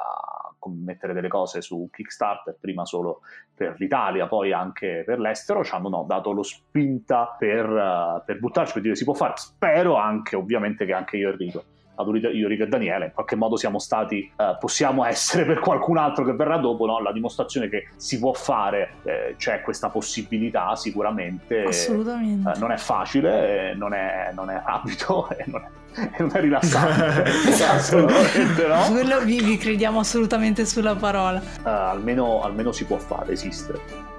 mettere 0.67 1.13
delle 1.13 1.29
cose 1.29 1.61
su 1.61 1.89
Kickstarter, 1.93 2.57
prima 2.59 2.87
solo 2.87 3.21
per 3.55 3.77
l'Italia, 3.79 4.27
poi 4.27 4.53
anche 4.53 5.03
per 5.05 5.19
l'estero, 5.19 5.63
ci 5.63 5.75
hanno 5.75 5.91
no, 5.91 6.05
dato 6.07 6.33
lo 6.33 6.43
spinta 6.43 7.35
per, 7.39 7.69
uh, 7.69 8.23
per 8.25 8.39
buttarci, 8.39 8.73
per 8.73 8.83
dire 8.83 8.95
si 8.95 9.05
può 9.05 9.15
fare. 9.15 9.35
Spero 9.37 9.97
anche, 9.97 10.37
ovviamente, 10.37 10.87
che 10.87 10.93
anche 10.93 11.17
io 11.17 11.29
e 11.29 11.33
Enrico 11.33 11.65
io, 12.33 12.49
e 12.49 12.67
Daniele, 12.67 13.07
in 13.07 13.13
qualche 13.13 13.37
modo 13.37 13.57
siamo 13.57 13.79
stati, 13.79 14.31
eh, 14.37 14.57
possiamo 14.59 15.05
essere 15.05 15.45
per 15.45 15.61
qualcun 15.61 15.97
altro 15.99 16.25
che 16.25 16.33
verrà 16.33 16.57
dopo, 16.57 16.87
no? 16.87 17.01
la 17.01 17.13
dimostrazione 17.13 17.69
che 17.69 17.89
si 17.97 18.19
può 18.19 18.33
fare, 18.33 18.95
eh, 19.05 19.35
c'è 19.37 19.61
questa 19.61 19.89
possibilità 19.89 20.75
sicuramente. 20.77 21.65
Assolutamente. 21.65 22.51
Eh, 22.51 22.59
non 22.59 22.73
è 22.73 22.77
facile, 22.77 23.75
non 23.75 23.95
è, 23.95 24.31
non 24.35 24.51
è 24.51 24.63
rapido 24.65 25.29
e 25.37 25.45
non 25.47 25.63
è, 25.63 26.11
non 26.19 26.31
è 26.33 26.41
rilassante. 26.41 27.31
assolutamente 27.65 28.67
no. 28.67 28.91
Quello 28.91 29.21
vi, 29.21 29.41
vi, 29.41 29.57
crediamo 29.57 30.01
assolutamente 30.01 30.65
sulla 30.67 30.97
parola. 30.97 31.41
Uh, 31.63 31.69
almeno, 31.69 32.43
almeno 32.43 32.73
si 32.73 32.85
può 32.85 32.99
fare, 32.99 33.33
esiste. 33.33 34.14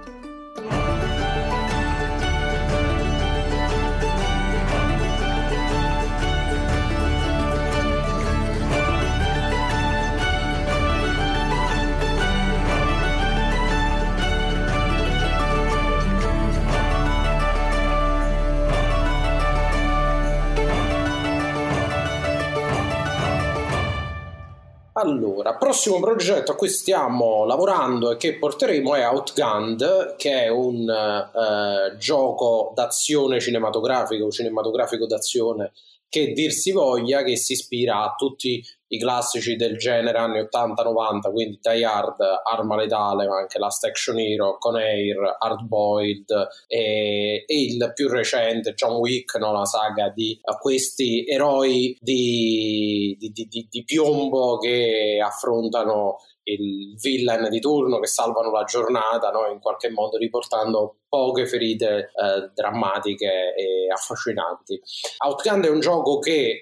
Allora, 25.05 25.55
prossimo 25.55 25.99
progetto 25.99 26.51
a 26.51 26.55
cui 26.55 26.67
stiamo 26.67 27.45
lavorando 27.45 28.11
e 28.11 28.17
che 28.17 28.39
porteremo 28.39 28.95
è 28.95 29.07
Outgunned, 29.07 30.15
che 30.15 30.45
è 30.45 30.47
un 30.47 30.81
uh, 30.81 31.95
gioco 31.97 32.71
d'azione 32.73 33.39
cinematografico, 33.39 34.31
cinematografico 34.31 35.05
d'azione 35.05 35.73
che 36.09 36.31
dir 36.31 36.51
si 36.51 36.71
voglia, 36.71 37.21
che 37.21 37.35
si 37.37 37.53
ispira 37.53 38.01
a 38.03 38.15
tutti 38.17 38.65
i 38.87 38.99
classici 38.99 39.55
del 39.55 39.77
genere 39.77 40.17
anni 40.17 40.39
80-90, 40.39 41.31
quindi 41.31 41.59
Die 41.61 41.83
Hard, 41.83 42.17
Arma 42.43 42.75
Letale, 42.75 43.27
ma 43.27 43.39
anche 43.39 43.57
Last 43.57 43.83
Action 43.85 44.19
Hero, 44.19 44.57
Con 44.57 44.75
Air, 44.75 45.37
Hard 45.39 45.65
Boiled 45.65 46.29
e, 46.67 47.43
e, 47.45 47.61
il 47.61 47.91
più 47.93 48.07
recente 48.07 48.73
John 48.73 48.95
Wick, 48.95 49.35
no? 49.37 49.51
la 49.51 49.65
saga 49.65 50.09
di 50.09 50.39
uh, 50.41 50.57
questi 50.59 51.25
eroi 51.27 51.97
di, 51.99 53.15
di, 53.19 53.31
di, 53.31 53.67
di, 53.69 53.83
piombo 53.83 54.57
che 54.57 55.19
affrontano 55.23 56.17
il 56.45 56.95
villain 56.99 57.49
di 57.49 57.59
turno 57.59 57.99
che 57.99 58.07
salvano 58.07 58.51
la 58.51 58.63
giornata, 58.63 59.29
no? 59.31 59.47
in 59.51 59.59
qualche 59.59 59.89
modo 59.89 60.17
riportando 60.17 60.97
poche 61.15 61.47
ferite 61.47 62.11
eh, 62.13 62.51
drammatiche 62.53 63.53
e 63.55 63.91
affascinanti. 63.91 64.79
Outgun 65.25 65.63
è 65.63 65.69
un 65.69 65.79
gioco 65.79 66.19
che 66.19 66.61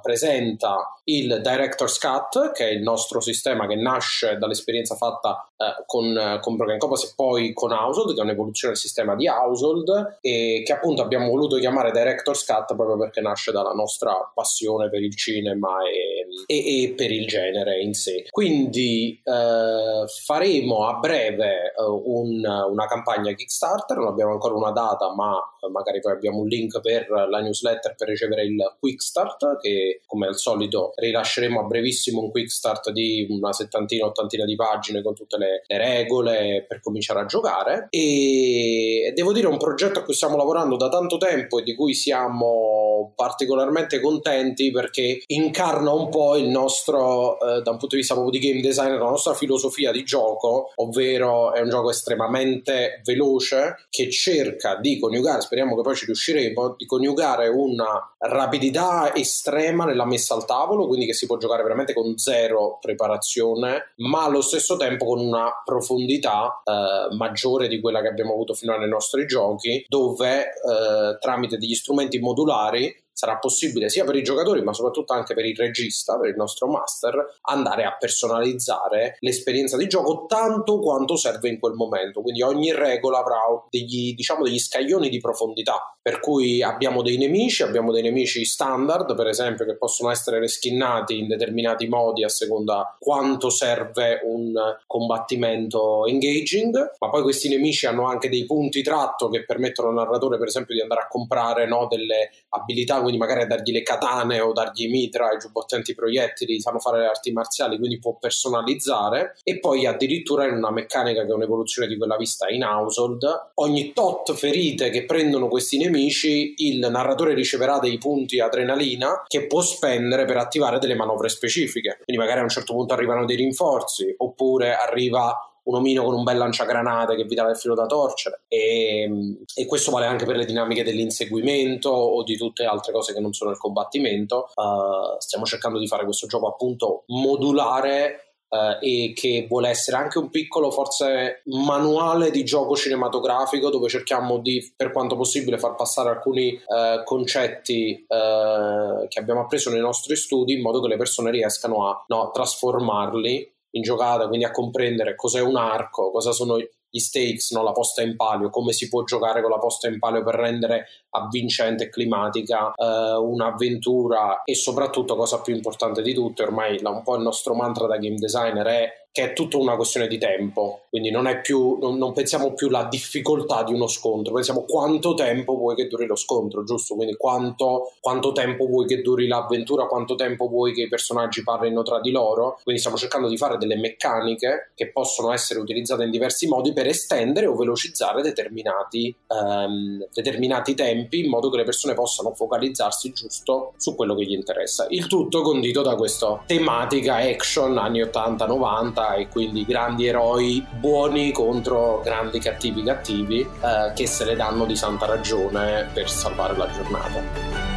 presenta 0.00 0.96
il 1.04 1.40
Director's 1.42 1.98
Cut, 1.98 2.52
che 2.52 2.68
è 2.68 2.70
il 2.70 2.82
nostro 2.82 3.20
sistema 3.20 3.66
che 3.66 3.76
nasce 3.76 4.38
dall'esperienza 4.38 4.94
fatta 4.94 5.46
eh, 5.56 5.84
con, 5.86 6.38
con 6.40 6.56
Broken 6.56 6.78
Compass 6.78 7.10
e 7.10 7.12
poi 7.14 7.52
con 7.52 7.72
Household, 7.72 8.14
che 8.14 8.20
è 8.20 8.24
un'evoluzione 8.24 8.72
del 8.72 8.82
sistema 8.82 9.14
di 9.14 9.28
Household 9.28 10.18
e 10.20 10.62
che 10.64 10.72
appunto 10.72 11.02
abbiamo 11.02 11.28
voluto 11.28 11.56
chiamare 11.58 11.90
Director's 11.90 12.44
Cut 12.44 12.74
proprio 12.74 12.96
perché 12.96 13.20
nasce 13.20 13.52
dalla 13.52 13.72
nostra 13.72 14.30
passione 14.34 14.88
per 14.88 15.02
il 15.02 15.14
cinema 15.14 15.78
e, 15.82 16.26
e, 16.46 16.82
e 16.84 16.92
per 16.94 17.10
il 17.10 17.26
genere 17.26 17.80
in 17.80 17.92
sé. 17.92 18.26
Quindi 18.30 19.11
eh, 19.22 20.06
faremo 20.24 20.86
a 20.86 20.98
breve 20.98 21.72
eh, 21.76 21.82
un, 21.82 22.44
una 22.44 22.86
campagna 22.86 23.32
Kickstarter. 23.32 23.96
Non 23.96 24.08
abbiamo 24.08 24.32
ancora 24.32 24.54
una 24.54 24.70
data, 24.70 25.12
ma 25.14 25.38
magari 25.70 26.00
poi 26.00 26.12
abbiamo 26.12 26.40
un 26.40 26.48
link 26.48 26.80
per 26.80 27.08
la 27.08 27.40
newsletter 27.40 27.94
per 27.94 28.08
ricevere 28.08 28.44
il 28.44 28.76
quick 28.78 29.00
start 29.00 29.58
che 29.60 30.00
come 30.06 30.26
al 30.26 30.36
solito 30.36 30.92
rilasceremo 30.96 31.60
a 31.60 31.64
brevissimo 31.64 32.20
un 32.20 32.30
quick 32.30 32.50
start 32.50 32.90
di 32.90 33.26
una 33.30 33.52
settantina, 33.52 34.06
ottantina 34.06 34.44
di 34.44 34.56
pagine 34.56 35.02
con 35.02 35.14
tutte 35.14 35.36
le, 35.38 35.62
le 35.66 35.78
regole 35.78 36.64
per 36.66 36.80
cominciare 36.80 37.20
a 37.20 37.26
giocare. 37.26 37.86
E 37.90 39.12
devo 39.14 39.32
dire 39.32 39.46
è 39.46 39.50
un 39.50 39.58
progetto 39.58 40.00
a 40.00 40.02
cui 40.02 40.14
stiamo 40.14 40.36
lavorando 40.36 40.76
da 40.76 40.88
tanto 40.88 41.16
tempo 41.16 41.58
e 41.58 41.62
di 41.62 41.74
cui 41.74 41.94
siamo 41.94 43.12
particolarmente 43.14 44.00
contenti 44.00 44.70
perché 44.70 45.22
incarna 45.26 45.92
un 45.92 46.08
po' 46.08 46.36
il 46.36 46.48
nostro 46.48 47.38
eh, 47.40 47.62
da 47.62 47.70
un 47.70 47.78
punto 47.78 47.94
di 47.94 47.96
vista 47.96 48.14
proprio 48.14 48.38
di 48.38 48.46
game 48.46 48.60
design 48.60 48.96
la 49.02 49.10
nostra 49.10 49.34
filosofia 49.34 49.90
di 49.90 50.04
gioco 50.04 50.70
ovvero 50.76 51.52
è 51.52 51.60
un 51.60 51.68
gioco 51.68 51.90
estremamente 51.90 53.00
veloce 53.04 53.86
che 53.90 54.10
cerca 54.10 54.76
di 54.76 54.98
coniugare, 54.98 55.40
speriamo 55.40 55.76
che 55.76 55.82
poi 55.82 55.96
ci 55.96 56.06
riusciremo, 56.06 56.74
di 56.76 56.86
coniugare 56.86 57.48
una 57.48 58.14
rapidità 58.18 59.14
estrema 59.14 59.84
nella 59.84 60.06
messa 60.06 60.34
al 60.34 60.44
tavolo, 60.44 60.86
quindi 60.86 61.06
che 61.06 61.14
si 61.14 61.26
può 61.26 61.36
giocare 61.36 61.62
veramente 61.62 61.92
con 61.92 62.16
zero 62.18 62.78
preparazione, 62.80 63.92
ma 63.96 64.24
allo 64.24 64.40
stesso 64.40 64.76
tempo 64.76 65.06
con 65.06 65.20
una 65.20 65.50
profondità 65.64 66.62
eh, 66.64 67.14
maggiore 67.14 67.68
di 67.68 67.80
quella 67.80 68.00
che 68.00 68.08
abbiamo 68.08 68.32
avuto 68.32 68.54
finora 68.54 68.78
nei 68.78 68.88
nostri 68.88 69.26
giochi, 69.26 69.84
dove 69.88 70.40
eh, 70.42 71.18
tramite 71.20 71.58
degli 71.58 71.74
strumenti 71.74 72.18
modulari 72.18 73.01
sarà 73.22 73.38
possibile 73.38 73.88
sia 73.88 74.02
per 74.04 74.16
i 74.16 74.22
giocatori 74.24 74.62
ma 74.62 74.72
soprattutto 74.72 75.12
anche 75.12 75.32
per 75.32 75.44
il 75.44 75.54
regista, 75.54 76.18
per 76.18 76.30
il 76.30 76.36
nostro 76.36 76.66
master, 76.66 77.38
andare 77.42 77.84
a 77.84 77.96
personalizzare 77.96 79.16
l'esperienza 79.20 79.76
di 79.76 79.86
gioco 79.86 80.26
tanto 80.26 80.80
quanto 80.80 81.14
serve 81.14 81.48
in 81.48 81.60
quel 81.60 81.74
momento. 81.74 82.20
Quindi 82.20 82.42
ogni 82.42 82.72
regola 82.72 83.18
avrà 83.18 83.38
degli, 83.70 84.14
diciamo, 84.14 84.42
degli 84.42 84.58
scaglioni 84.58 85.08
di 85.08 85.20
profondità, 85.20 85.96
per 86.02 86.18
cui 86.18 86.62
abbiamo 86.62 87.02
dei 87.02 87.16
nemici, 87.16 87.62
abbiamo 87.62 87.92
dei 87.92 88.02
nemici 88.02 88.44
standard, 88.44 89.14
per 89.14 89.28
esempio, 89.28 89.64
che 89.64 89.76
possono 89.76 90.10
essere 90.10 90.40
reskinnati 90.40 91.18
in 91.18 91.28
determinati 91.28 91.86
modi 91.86 92.24
a 92.24 92.28
seconda 92.28 92.96
quanto 92.98 93.50
serve 93.50 94.20
un 94.24 94.52
combattimento 94.86 96.06
engaging, 96.06 96.96
ma 96.98 97.08
poi 97.08 97.22
questi 97.22 97.48
nemici 97.48 97.86
hanno 97.86 98.06
anche 98.06 98.28
dei 98.28 98.46
punti 98.46 98.82
tratto 98.82 99.28
che 99.28 99.44
permettono 99.44 99.88
al 99.88 99.94
narratore, 99.94 100.38
per 100.38 100.48
esempio, 100.48 100.74
di 100.74 100.80
andare 100.80 101.02
a 101.02 101.08
comprare 101.08 101.68
no, 101.68 101.86
delle 101.88 102.30
abilità 102.48 103.00
quindi 103.12 103.18
magari 103.18 103.46
dargli 103.46 103.72
le 103.72 103.82
katane 103.82 104.40
o 104.40 104.52
dargli 104.52 104.88
mitra, 104.88 105.32
i 105.32 105.38
giubbotti 105.38 105.94
proiettili, 105.94 106.60
sanno 106.60 106.78
fare 106.78 107.00
le 107.00 107.06
arti 107.06 107.32
marziali, 107.32 107.76
quindi 107.78 107.98
può 107.98 108.16
personalizzare 108.18 109.36
e 109.42 109.58
poi 109.58 109.86
addirittura 109.86 110.46
in 110.46 110.56
una 110.56 110.70
meccanica 110.70 111.24
che 111.24 111.30
è 111.30 111.34
un'evoluzione 111.34 111.88
di 111.88 111.96
quella 111.96 112.16
vista 112.16 112.48
in 112.48 112.64
Household, 112.64 113.50
ogni 113.54 113.92
tot 113.92 114.32
ferite 114.34 114.90
che 114.90 115.04
prendono 115.04 115.48
questi 115.48 115.78
nemici, 115.78 116.54
il 116.58 116.78
narratore 116.90 117.34
riceverà 117.34 117.78
dei 117.78 117.98
punti 117.98 118.40
adrenalina 118.40 119.24
che 119.26 119.46
può 119.46 119.60
spendere 119.60 120.24
per 120.24 120.38
attivare 120.38 120.78
delle 120.78 120.94
manovre 120.94 121.28
specifiche. 121.28 122.00
Quindi 122.04 122.22
magari 122.22 122.40
a 122.40 122.44
un 122.44 122.48
certo 122.48 122.72
punto 122.72 122.94
arrivano 122.94 123.24
dei 123.24 123.36
rinforzi 123.36 124.14
oppure 124.16 124.74
arriva 124.74 125.51
un 125.64 125.76
omino 125.76 126.04
con 126.04 126.14
un 126.14 126.24
bel 126.24 126.38
lanciagranate 126.38 127.16
che 127.16 127.24
vi 127.24 127.34
dà 127.34 127.48
il 127.48 127.56
filo 127.56 127.74
da 127.74 127.86
torcere. 127.86 128.42
E, 128.48 129.36
e, 129.54 129.66
questo 129.66 129.90
vale 129.90 130.06
anche 130.06 130.24
per 130.24 130.36
le 130.36 130.44
dinamiche 130.44 130.82
dell'inseguimento 130.84 131.90
o 131.90 132.22
di 132.22 132.36
tutte 132.36 132.64
altre 132.64 132.92
cose 132.92 133.12
che 133.12 133.20
non 133.20 133.32
sono 133.32 133.50
il 133.50 133.58
combattimento. 133.58 134.50
Uh, 134.54 135.18
stiamo 135.18 135.44
cercando 135.44 135.78
di 135.78 135.86
fare 135.86 136.04
questo 136.04 136.26
gioco 136.26 136.48
appunto 136.48 137.04
modulare 137.08 138.26
Uh, 138.52 138.76
e 138.84 139.14
che 139.14 139.46
vuole 139.48 139.70
essere 139.70 139.96
anche 139.96 140.18
un 140.18 140.28
piccolo 140.28 140.70
forse 140.70 141.40
manuale 141.46 142.30
di 142.30 142.44
gioco 142.44 142.76
cinematografico 142.76 143.70
dove 143.70 143.88
cerchiamo 143.88 144.40
di 144.40 144.74
per 144.76 144.92
quanto 144.92 145.16
possibile 145.16 145.56
far 145.56 145.74
passare 145.74 146.10
alcuni 146.10 146.52
uh, 146.52 147.02
concetti 147.02 148.04
uh, 148.06 149.08
che 149.08 149.18
abbiamo 149.18 149.40
appreso 149.40 149.70
nei 149.70 149.80
nostri 149.80 150.16
studi 150.16 150.52
in 150.52 150.60
modo 150.60 150.82
che 150.82 150.88
le 150.88 150.98
persone 150.98 151.30
riescano 151.30 151.88
a 151.88 152.04
no, 152.08 152.30
trasformarli 152.30 153.52
in 153.72 153.82
giocata, 153.82 154.26
quindi 154.28 154.44
a 154.44 154.50
comprendere 154.50 155.14
cos'è 155.14 155.40
un 155.40 155.56
arco, 155.56 156.10
cosa 156.10 156.32
sono 156.32 156.58
gli 156.58 156.98
stakes, 156.98 157.52
no? 157.52 157.62
la 157.62 157.72
posta 157.72 158.02
in 158.02 158.16
palio, 158.16 158.50
come 158.50 158.72
si 158.72 158.88
può 158.88 159.02
giocare 159.04 159.40
con 159.40 159.50
la 159.50 159.58
posta 159.58 159.88
in 159.88 159.98
palio 159.98 160.22
per 160.22 160.34
rendere 160.34 160.86
avvincente 161.10 161.84
e 161.84 161.88
climatica 161.88 162.72
eh, 162.74 163.14
un'avventura 163.16 164.42
e 164.44 164.54
soprattutto, 164.54 165.16
cosa 165.16 165.40
più 165.40 165.54
importante 165.54 166.02
di 166.02 166.12
tutto, 166.12 166.42
ormai 166.42 166.78
un 166.82 167.02
po' 167.02 167.16
il 167.16 167.22
nostro 167.22 167.54
mantra 167.54 167.86
da 167.86 167.96
game 167.96 168.16
designer 168.16 168.66
è 168.66 169.01
che 169.12 169.24
è 169.24 169.32
tutta 169.34 169.58
una 169.58 169.76
questione 169.76 170.08
di 170.08 170.16
tempo, 170.16 170.84
quindi 170.88 171.10
non, 171.10 171.28
più, 171.42 171.76
non, 171.78 171.98
non, 171.98 172.14
pensiamo 172.14 172.54
più 172.54 172.68
alla 172.68 172.84
difficoltà 172.84 173.62
di 173.62 173.74
uno 173.74 173.86
scontro, 173.86 174.32
pensiamo 174.32 174.64
quanto 174.64 175.12
tempo 175.12 175.54
vuoi 175.54 175.74
che 175.76 175.86
duri 175.86 176.06
lo 176.06 176.16
scontro, 176.16 176.64
giusto? 176.64 176.94
Quindi 176.94 177.16
quanto, 177.16 177.92
quanto 178.00 178.32
tempo 178.32 178.66
vuoi 178.66 178.86
che 178.86 179.02
duri 179.02 179.26
l'avventura, 179.26 179.84
quanto 179.84 180.14
tempo 180.14 180.48
vuoi 180.48 180.72
che 180.72 180.82
i 180.82 180.88
personaggi 180.88 181.42
parlino 181.42 181.82
tra 181.82 182.00
di 182.00 182.10
loro, 182.10 182.58
quindi 182.62 182.80
stiamo 182.80 182.96
cercando 182.96 183.28
di 183.28 183.36
fare 183.36 183.58
delle 183.58 183.76
meccaniche 183.76 184.70
che 184.74 184.90
possono 184.90 185.30
essere 185.30 185.60
utilizzate 185.60 186.04
in 186.04 186.10
diversi 186.10 186.48
modi 186.48 186.72
per 186.72 186.86
estendere 186.86 187.46
o 187.46 187.54
velocizzare 187.54 188.22
determinati, 188.22 189.14
um, 189.26 190.06
determinati 190.10 190.72
tempi 190.74 191.20
in 191.20 191.28
modo 191.28 191.50
che 191.50 191.58
le 191.58 191.64
persone 191.64 191.92
possano 191.92 192.32
focalizzarsi 192.32 193.12
giusto 193.12 193.74
su 193.76 193.94
quello 193.94 194.14
che 194.14 194.24
gli 194.24 194.32
interessa. 194.32 194.86
Il 194.88 195.06
tutto 195.06 195.42
condito 195.42 195.82
da 195.82 195.96
questa 195.96 196.42
tematica 196.46 197.16
action 197.16 197.76
anni 197.76 198.00
80-90 198.00 199.00
realtà 199.02 199.14
e 199.14 199.28
quindi 199.28 199.64
grandi 199.64 200.06
eroi 200.06 200.64
buoni 200.70 201.32
contro 201.32 202.00
grandi 202.04 202.38
cattivi 202.38 202.82
cattivi 202.82 203.40
eh, 203.40 203.92
che 203.94 204.06
se 204.06 204.24
le 204.24 204.36
danno 204.36 204.64
di 204.64 204.76
santa 204.76 205.06
ragione 205.06 205.88
per 205.92 206.08
salvare 206.08 206.56
la 206.56 206.70
giornata. 206.70 207.71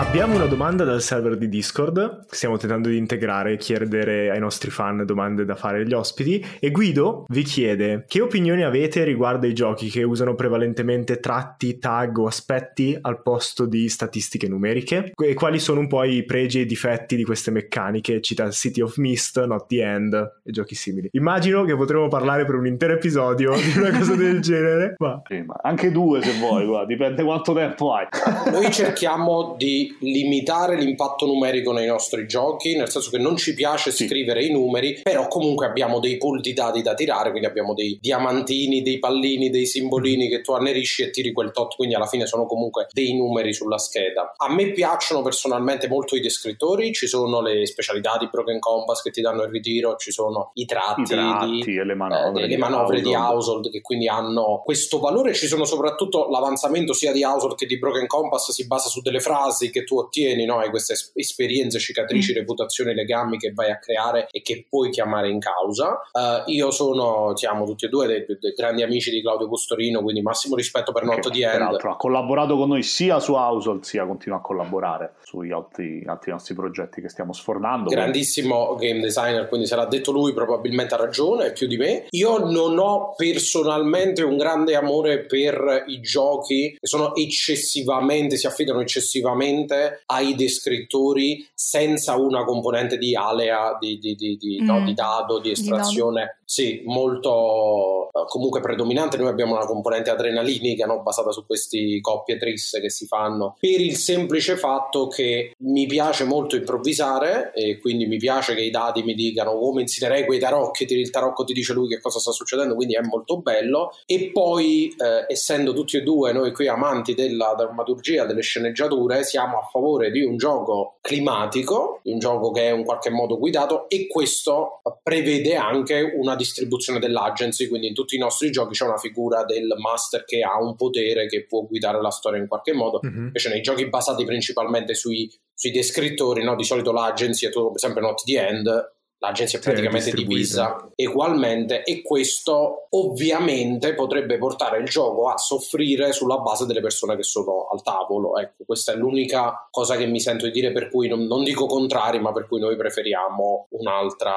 Abbiamo 0.00 0.34
una 0.34 0.46
domanda 0.46 0.82
dal 0.84 1.02
server 1.02 1.36
di 1.36 1.46
Discord, 1.50 2.24
stiamo 2.30 2.56
tentando 2.56 2.88
di 2.88 2.96
integrare 2.96 3.52
e 3.52 3.56
chiedere 3.58 4.30
ai 4.30 4.40
nostri 4.40 4.70
fan 4.70 5.04
domande 5.04 5.44
da 5.44 5.54
fare 5.54 5.82
agli 5.82 5.92
ospiti 5.92 6.42
e 6.58 6.70
Guido 6.70 7.26
vi 7.28 7.42
chiede 7.42 8.06
che 8.08 8.22
opinioni 8.22 8.64
avete 8.64 9.04
riguardo 9.04 9.46
ai 9.46 9.52
giochi 9.52 9.90
che 9.90 10.02
usano 10.02 10.34
prevalentemente 10.34 11.20
tratti, 11.20 11.78
tag 11.78 12.16
o 12.16 12.26
aspetti 12.26 12.96
al 12.98 13.20
posto 13.20 13.66
di 13.66 13.90
statistiche 13.90 14.48
numeriche 14.48 15.12
e 15.14 15.34
quali 15.34 15.58
sono 15.58 15.80
un 15.80 15.86
po' 15.86 16.02
i 16.02 16.24
pregi 16.24 16.60
e 16.60 16.62
i 16.62 16.66
difetti 16.66 17.14
di 17.14 17.22
queste 17.22 17.50
meccaniche, 17.50 18.22
cita 18.22 18.50
City 18.50 18.80
of 18.80 18.96
Mist, 18.96 19.44
Not 19.44 19.66
the 19.66 19.82
End 19.82 20.40
e 20.42 20.50
giochi 20.50 20.74
simili. 20.74 21.10
Immagino 21.12 21.64
che 21.64 21.76
potremo 21.76 22.08
parlare 22.08 22.46
per 22.46 22.54
un 22.54 22.66
intero 22.66 22.94
episodio 22.94 23.54
di 23.54 23.78
una 23.78 23.90
cosa 23.90 24.16
del 24.16 24.40
genere, 24.40 24.94
ma... 24.96 25.20
Sì, 25.28 25.42
ma 25.42 25.56
anche 25.62 25.92
due 25.92 26.22
se 26.22 26.38
vuoi, 26.38 26.64
guarda, 26.64 26.86
dipende 26.86 27.22
quanto 27.22 27.52
tempo 27.52 27.92
hai. 27.92 28.06
Noi 28.50 28.72
cerchiamo 28.72 29.54
di 29.58 29.88
limitare 30.00 30.76
l'impatto 30.76 31.26
numerico 31.26 31.72
nei 31.72 31.86
nostri 31.86 32.26
giochi, 32.26 32.76
nel 32.76 32.90
senso 32.90 33.10
che 33.10 33.18
non 33.18 33.36
ci 33.36 33.54
piace 33.54 33.90
sì. 33.90 34.06
scrivere 34.06 34.44
i 34.44 34.50
numeri, 34.50 35.00
però 35.02 35.28
comunque 35.28 35.66
abbiamo 35.66 36.00
dei 36.00 36.16
pool 36.16 36.40
di 36.40 36.52
dati 36.52 36.82
da 36.82 36.94
tirare, 36.94 37.30
quindi 37.30 37.48
abbiamo 37.48 37.74
dei 37.74 37.98
diamantini, 38.00 38.82
dei 38.82 38.98
pallini, 38.98 39.50
dei 39.50 39.66
simbolini 39.66 40.28
che 40.28 40.40
tu 40.40 40.52
annerisci 40.52 41.02
e 41.02 41.10
tiri 41.10 41.32
quel 41.32 41.52
tot, 41.52 41.74
quindi 41.76 41.94
alla 41.94 42.06
fine 42.06 42.26
sono 42.26 42.46
comunque 42.46 42.86
dei 42.92 43.14
numeri 43.16 43.52
sulla 43.52 43.78
scheda. 43.78 44.32
A 44.36 44.52
me 44.52 44.72
piacciono 44.72 45.22
personalmente 45.22 45.88
molto 45.88 46.16
i 46.16 46.20
descrittori, 46.20 46.92
ci 46.92 47.06
sono 47.06 47.40
le 47.40 47.66
specialità 47.66 48.16
di 48.18 48.28
Broken 48.30 48.58
Compass 48.58 49.02
che 49.02 49.10
ti 49.10 49.20
danno 49.20 49.42
il 49.42 49.50
ritiro, 49.50 49.96
ci 49.96 50.10
sono 50.12 50.50
i 50.54 50.64
tratti, 50.64 51.02
I 51.02 51.04
tratti 51.04 51.60
di, 51.64 51.76
e 51.76 51.84
le 51.84 51.94
manovre, 51.94 52.44
eh, 52.44 52.46
le 52.46 52.56
manovre 52.56 53.00
di 53.00 53.14
Household 53.14 53.70
che 53.70 53.80
quindi 53.80 54.08
hanno 54.08 54.62
questo 54.64 54.98
valore, 54.98 55.34
ci 55.34 55.46
sono 55.46 55.64
soprattutto 55.64 56.28
l'avanzamento 56.28 56.92
sia 56.92 57.12
di 57.12 57.22
Household 57.22 57.56
che 57.56 57.66
di 57.66 57.78
Broken 57.78 58.06
Compass 58.06 58.50
si 58.50 58.66
basa 58.66 58.88
su 58.88 59.00
delle 59.00 59.20
frasi 59.20 59.70
che 59.70 59.79
che 59.80 59.84
tu 59.84 59.98
ottieni, 59.98 60.44
no? 60.44 60.58
hai 60.58 60.70
queste 60.70 60.94
esperienze, 61.14 61.78
cicatrici, 61.78 62.32
mm. 62.32 62.36
reputazioni, 62.36 62.94
legami 62.94 63.38
che 63.38 63.52
vai 63.52 63.70
a 63.70 63.78
creare 63.78 64.28
e 64.30 64.42
che 64.42 64.66
puoi 64.68 64.90
chiamare 64.90 65.28
in 65.28 65.40
causa. 65.40 66.00
Uh, 66.12 66.50
io 66.50 66.70
sono, 66.70 67.36
siamo 67.36 67.64
tutti 67.64 67.86
e 67.86 67.88
due 67.88 68.06
dei, 68.06 68.24
dei, 68.26 68.52
grandi 68.54 68.82
amici 68.82 69.10
di 69.10 69.22
Claudio 69.22 69.48
Custorino, 69.48 70.02
quindi 70.02 70.22
massimo 70.22 70.56
rispetto 70.56 70.92
per 70.92 71.04
Not 71.04 71.30
di 71.30 71.42
End. 71.42 71.52
Peraltro 71.52 71.92
ha 71.92 71.96
collaborato 71.96 72.56
con 72.56 72.68
noi 72.68 72.82
sia 72.82 73.18
su 73.18 73.34
Household 73.34 73.82
sia 73.82 74.06
continua 74.06 74.38
a 74.38 74.40
collaborare 74.40 75.14
sugli 75.22 75.52
altri, 75.52 76.02
altri 76.06 76.32
nostri 76.32 76.54
progetti 76.54 77.00
che 77.00 77.08
stiamo 77.08 77.32
sfornando. 77.32 77.90
Grandissimo 77.90 78.74
quindi. 78.74 78.86
game 78.86 79.00
designer, 79.00 79.48
quindi 79.48 79.66
se 79.66 79.76
l'ha 79.76 79.86
detto 79.86 80.12
lui 80.12 80.32
probabilmente 80.32 80.94
ha 80.94 80.98
ragione, 80.98 81.52
più 81.52 81.66
di 81.66 81.76
me. 81.76 82.06
Io 82.10 82.38
non 82.38 82.78
ho 82.78 83.14
personalmente 83.14 84.22
un 84.22 84.36
grande 84.36 84.74
amore 84.74 85.24
per 85.24 85.84
i 85.86 86.00
giochi 86.00 86.76
che 86.78 86.86
sono 86.86 87.14
eccessivamente, 87.14 88.36
si 88.36 88.46
affidano 88.46 88.80
eccessivamente 88.80 89.69
ai 90.06 90.34
descrittori 90.34 91.48
senza 91.54 92.16
una 92.16 92.44
componente 92.44 92.98
di 92.98 93.14
alea, 93.14 93.76
di, 93.78 93.98
di, 93.98 94.14
di, 94.14 94.36
di, 94.36 94.60
mm. 94.62 94.64
no, 94.64 94.92
dado, 94.92 95.38
di 95.38 95.50
estrazione. 95.50 96.40
Sì, 96.44 96.82
molto 96.84 98.08
eh, 98.08 98.24
comunque 98.26 98.60
predominante. 98.60 99.16
Noi 99.16 99.28
abbiamo 99.28 99.54
una 99.54 99.66
componente 99.66 100.10
adrenalinica 100.10 100.86
no, 100.86 101.00
basata 101.02 101.30
su 101.30 101.46
queste 101.46 102.00
coppie 102.00 102.38
triste 102.38 102.80
che 102.80 102.90
si 102.90 103.06
fanno 103.06 103.56
per 103.60 103.80
il 103.80 103.96
semplice 103.96 104.56
fatto 104.56 105.06
che 105.06 105.54
mi 105.58 105.86
piace 105.86 106.24
molto 106.24 106.56
improvvisare 106.56 107.52
e 107.54 107.78
quindi 107.78 108.06
mi 108.06 108.16
piace 108.16 108.54
che 108.54 108.62
i 108.62 108.70
dati 108.70 109.02
mi 109.02 109.14
dicano 109.14 109.56
come 109.58 109.82
insiderei 109.82 110.24
quei 110.24 110.38
tarocchi, 110.38 110.84
il 110.92 111.10
tarocco 111.10 111.44
ti 111.44 111.52
dice 111.52 111.72
lui 111.72 111.88
che 111.88 112.00
cosa 112.00 112.18
sta 112.18 112.32
succedendo, 112.32 112.74
quindi 112.74 112.94
è 112.94 113.00
molto 113.02 113.38
bello. 113.40 113.92
E 114.06 114.30
poi, 114.32 114.94
eh, 114.98 115.32
essendo 115.32 115.72
tutti 115.72 115.96
e 115.96 116.02
due 116.02 116.32
noi 116.32 116.52
qui 116.52 116.66
amanti 116.66 117.14
della 117.14 117.54
drammaturgia, 117.56 118.24
delle 118.24 118.42
sceneggiature, 118.42 119.22
siamo 119.22 119.58
a 119.60 119.68
favore 119.70 120.10
di 120.10 120.22
un 120.22 120.36
gioco 120.36 120.98
climatico, 121.00 122.00
di 122.02 122.12
un 122.12 122.18
gioco 122.18 122.50
che 122.50 122.68
è 122.68 122.72
in 122.72 122.84
qualche 122.84 123.10
modo 123.10 123.38
guidato 123.38 123.88
e 123.88 124.06
questo 124.06 124.80
prevede 125.02 125.54
anche 125.56 126.00
una 126.16 126.34
distribuzione 126.34 126.98
dell'agency, 126.98 127.68
quindi 127.68 127.88
in 127.88 127.94
tutti 127.94 128.16
i 128.16 128.18
nostri 128.18 128.50
giochi 128.50 128.74
c'è 128.74 128.84
una 128.84 128.96
figura 128.96 129.44
del 129.44 129.74
master 129.78 130.24
che 130.24 130.40
ha 130.40 130.60
un 130.60 130.74
potere 130.76 131.26
che 131.26 131.46
può 131.46 131.62
guidare 131.62 132.00
la 132.00 132.10
storia 132.10 132.40
in 132.40 132.48
qualche 132.48 132.72
modo, 132.72 133.00
mm-hmm. 133.04 133.24
invece 133.26 133.48
nei 133.48 133.60
giochi 133.60 133.88
basati 133.88 134.24
principalmente 134.24 134.94
sui, 134.94 135.30
sui 135.54 135.70
descrittori, 135.70 136.42
no? 136.42 136.56
di 136.56 136.64
solito 136.64 136.92
l'agency 136.92 137.46
è 137.46 137.50
tutto 137.50 137.78
sempre 137.78 138.00
not 138.00 138.22
the 138.24 138.38
end, 138.38 138.92
l'agenzia 139.20 139.58
è 139.58 139.62
praticamente 139.62 140.12
divisa 140.12 140.88
ugualmente 140.94 141.82
e 141.82 142.02
questo 142.02 142.86
ovviamente 142.90 143.94
potrebbe 143.94 144.38
portare 144.38 144.78
il 144.78 144.86
gioco 144.86 145.28
a 145.28 145.36
soffrire 145.36 146.12
sulla 146.12 146.38
base 146.38 146.66
delle 146.66 146.80
persone 146.80 147.16
che 147.16 147.22
sono 147.22 147.68
al 147.70 147.82
tavolo. 147.82 148.38
Ecco, 148.38 148.64
questa 148.66 148.92
è 148.92 148.96
l'unica 148.96 149.68
cosa 149.70 149.96
che 149.96 150.06
mi 150.06 150.20
sento 150.20 150.46
di 150.46 150.52
dire 150.52 150.72
per 150.72 150.88
cui 150.88 151.08
non, 151.08 151.24
non 151.26 151.44
dico 151.44 151.66
contrari, 151.66 152.20
ma 152.20 152.32
per 152.32 152.46
cui 152.46 152.60
noi 152.60 152.76
preferiamo 152.76 153.66
un'altra 153.70 154.34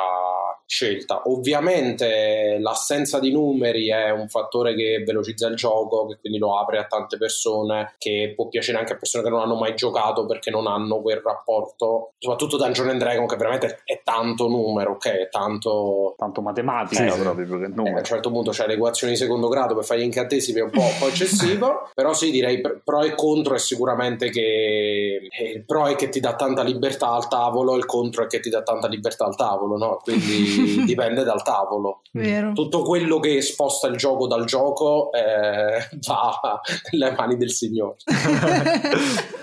scelta. 0.66 1.22
Ovviamente 1.26 2.58
l'assenza 2.60 3.20
di 3.20 3.32
numeri 3.32 3.90
è 3.90 4.10
un 4.10 4.28
fattore 4.28 4.74
che 4.74 5.04
velocizza 5.06 5.48
il 5.48 5.56
gioco, 5.56 6.08
che 6.08 6.18
quindi 6.20 6.40
lo 6.40 6.58
apre 6.58 6.80
a 6.80 6.86
tante 6.86 7.18
persone, 7.18 7.94
che 7.98 8.34
può 8.36 8.48
piacere 8.48 8.80
anche 8.80 8.94
a 8.94 8.98
persone 8.98 9.24
che 9.24 9.30
non 9.30 9.42
hanno 9.42 9.56
mai 9.56 9.76
giocato 9.76 10.26
perché 10.26 10.50
non 10.50 10.68
hanno 10.68 11.02
quel 11.02 11.22
rapporto, 11.24 12.14
soprattutto 12.18 12.58
Dungeon 12.58 12.90
and 12.90 13.00
Dragon 13.00 13.28
che 13.28 13.36
veramente 13.36 13.82
è 13.84 14.02
tanto 14.04 14.48
numero, 14.48 14.73
ok? 14.82 15.08
È 15.08 15.30
tanto... 15.30 16.16
Tanto 16.18 16.42
matematica 16.42 17.12
sì, 17.12 17.20
proprio 17.20 17.46
che 17.46 17.68
numero. 17.68 17.86
Eh, 17.86 17.94
a 17.94 17.98
un 17.98 18.04
certo 18.04 18.32
punto 18.32 18.52
c'è 18.52 18.68
le 18.68 18.74
equazioni 18.74 19.14
di 19.14 19.20
secondo 19.20 19.48
grado 19.48 19.76
per 19.76 19.84
fare 19.84 20.02
gli 20.02 20.06
incantesimi 20.06 20.60
è 20.60 20.64
un 20.64 20.70
po', 20.70 20.82
un 20.82 20.98
po 21.00 21.08
eccessivo, 21.08 21.90
però 21.96 22.14
sì 22.14 22.32
direi 22.32 22.62
pro 22.84 23.02
e 23.02 23.16
contro 23.16 23.56
è 23.56 23.60
sicuramente 23.60 24.30
che 24.30 25.30
eh, 25.30 25.50
il 25.56 25.64
pro 25.66 25.88
è 25.88 25.96
che 25.96 26.10
ti 26.10 26.20
dà 26.20 26.36
tanta 26.36 26.64
libertà 26.64 27.12
al 27.12 27.28
tavolo, 27.28 27.76
il 27.76 27.86
contro 27.86 28.24
è 28.24 28.28
che 28.28 28.40
ti 28.40 28.50
dà 28.50 28.62
tanta 28.64 28.88
libertà 28.88 29.26
al 29.26 29.36
tavolo, 29.36 29.78
no? 29.78 30.00
Quindi 30.04 30.84
dipende 30.86 31.24
dal 31.24 31.44
tavolo. 31.44 32.02
Vero. 32.12 32.54
Tutto 32.54 32.84
quello 32.84 33.20
che 33.20 33.42
sposta 33.42 33.88
il 33.88 33.98
gioco 33.98 34.28
dal 34.28 34.46
gioco 34.46 35.12
eh, 35.12 35.88
va 36.08 36.62
nelle 36.92 37.16
mani 37.16 37.38
del 37.38 37.52
Signore. 37.52 37.96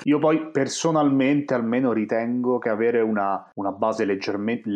Io 0.04 0.18
poi 0.18 0.50
personalmente 0.50 1.54
almeno 1.54 1.92
ritengo 1.92 2.58
che 2.58 2.68
avere 2.68 3.00
una, 3.00 3.50
una 3.54 3.72
base 3.72 4.04
leggermente, 4.04 4.70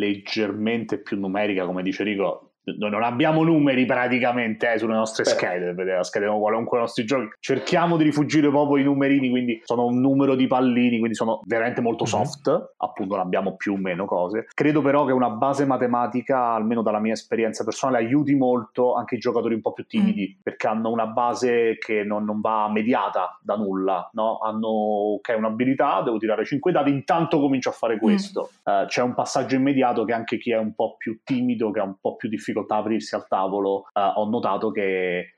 leggermente 0.45 0.99
più 1.01 1.19
numerica, 1.19 1.65
come 1.65 1.83
dice 1.83 2.05
Rico, 2.05 2.54
non 2.79 3.03
abbiamo 3.03 3.43
numeri 3.43 3.85
praticamente 3.85 4.73
eh, 4.73 4.79
sulle 4.79 4.95
nostre 4.95 5.25
Beh. 5.25 5.31
schede, 5.31 5.73
vedete, 5.75 6.03
schediamo 6.03 6.39
qualunque 6.39 6.79
nostri 6.79 7.05
giochi. 7.05 7.29
Cerchiamo 7.39 7.97
di 7.97 8.05
rifugire 8.05 8.49
proprio 8.49 8.79
i 8.79 8.85
numerini, 8.85 9.29
quindi 9.29 9.61
sono 9.65 9.85
un 9.85 10.01
numero 10.01 10.35
di 10.35 10.47
pallini, 10.47 10.99
quindi 10.99 11.15
sono 11.15 11.41
veramente 11.45 11.81
molto 11.81 12.05
mhm. 12.05 12.11
soft, 12.11 12.51
mm-hmm. 12.51 12.61
appunto 12.79 13.17
non 13.17 13.25
abbiamo 13.25 13.57
più 13.57 13.75
o 13.75 13.77
meno 13.77 14.07
cose. 14.07 14.47
Credo 14.55 14.81
però 14.81 15.05
che 15.05 15.13
una 15.13 15.31
base 15.31 15.67
matematica, 15.67 16.53
almeno 16.53 16.83
dalla 16.83 17.01
mia 17.01 17.13
esperienza 17.13 17.65
personale, 17.65 17.99
aiuti 17.99 18.35
molto 18.35 18.95
anche 18.95 19.17
i 19.17 19.19
giocatori 19.19 19.55
un 19.55 19.61
po' 19.61 19.73
più 19.73 19.87
timidi, 19.87 20.37
mm. 20.37 20.41
perché 20.43 20.67
hanno 20.67 20.91
una 20.91 21.07
base 21.07 21.77
che 21.79 22.03
non, 22.03 22.25
non 22.25 22.41
va 22.41 22.71
mediata 22.71 23.39
da 23.43 23.57
nulla, 23.57 24.09
no? 24.13 24.39
Hanno, 24.39 24.69
ok, 24.69 25.35
un'abilità, 25.37 26.03
devo 26.03 26.17
tirare 26.19 26.45
5 26.45 26.73
dati, 26.73 26.91
intanto 26.91 27.41
comincio 27.41 27.69
a 27.69 27.73
fare 27.73 27.97
mm. 27.97 27.99
questo. 27.99 28.51
Mm. 28.69 28.83
Uh, 28.83 28.87
c'è 28.87 29.03
un 29.03 29.15
passaggio 29.15 29.57
immediato 29.57 30.05
che 30.05 30.13
anche 30.13 30.39
chi 30.39 30.53
è 30.53 30.59
un 30.59 30.75
po' 30.75 30.97
più 30.97 31.21
timido, 31.25 31.71
che 31.71 31.81
ha 31.81 31.85
un 31.85 31.97
po' 32.01 32.17
più 32.17 32.29
difficoltà 32.29 32.54
difficoltà 32.55 32.77
a 32.77 32.79
aprirsi 32.79 33.15
al 33.15 33.27
tavolo, 33.27 33.85
eh, 33.93 34.01
ho 34.01 34.25
notato 34.29 34.71
che 34.71 35.34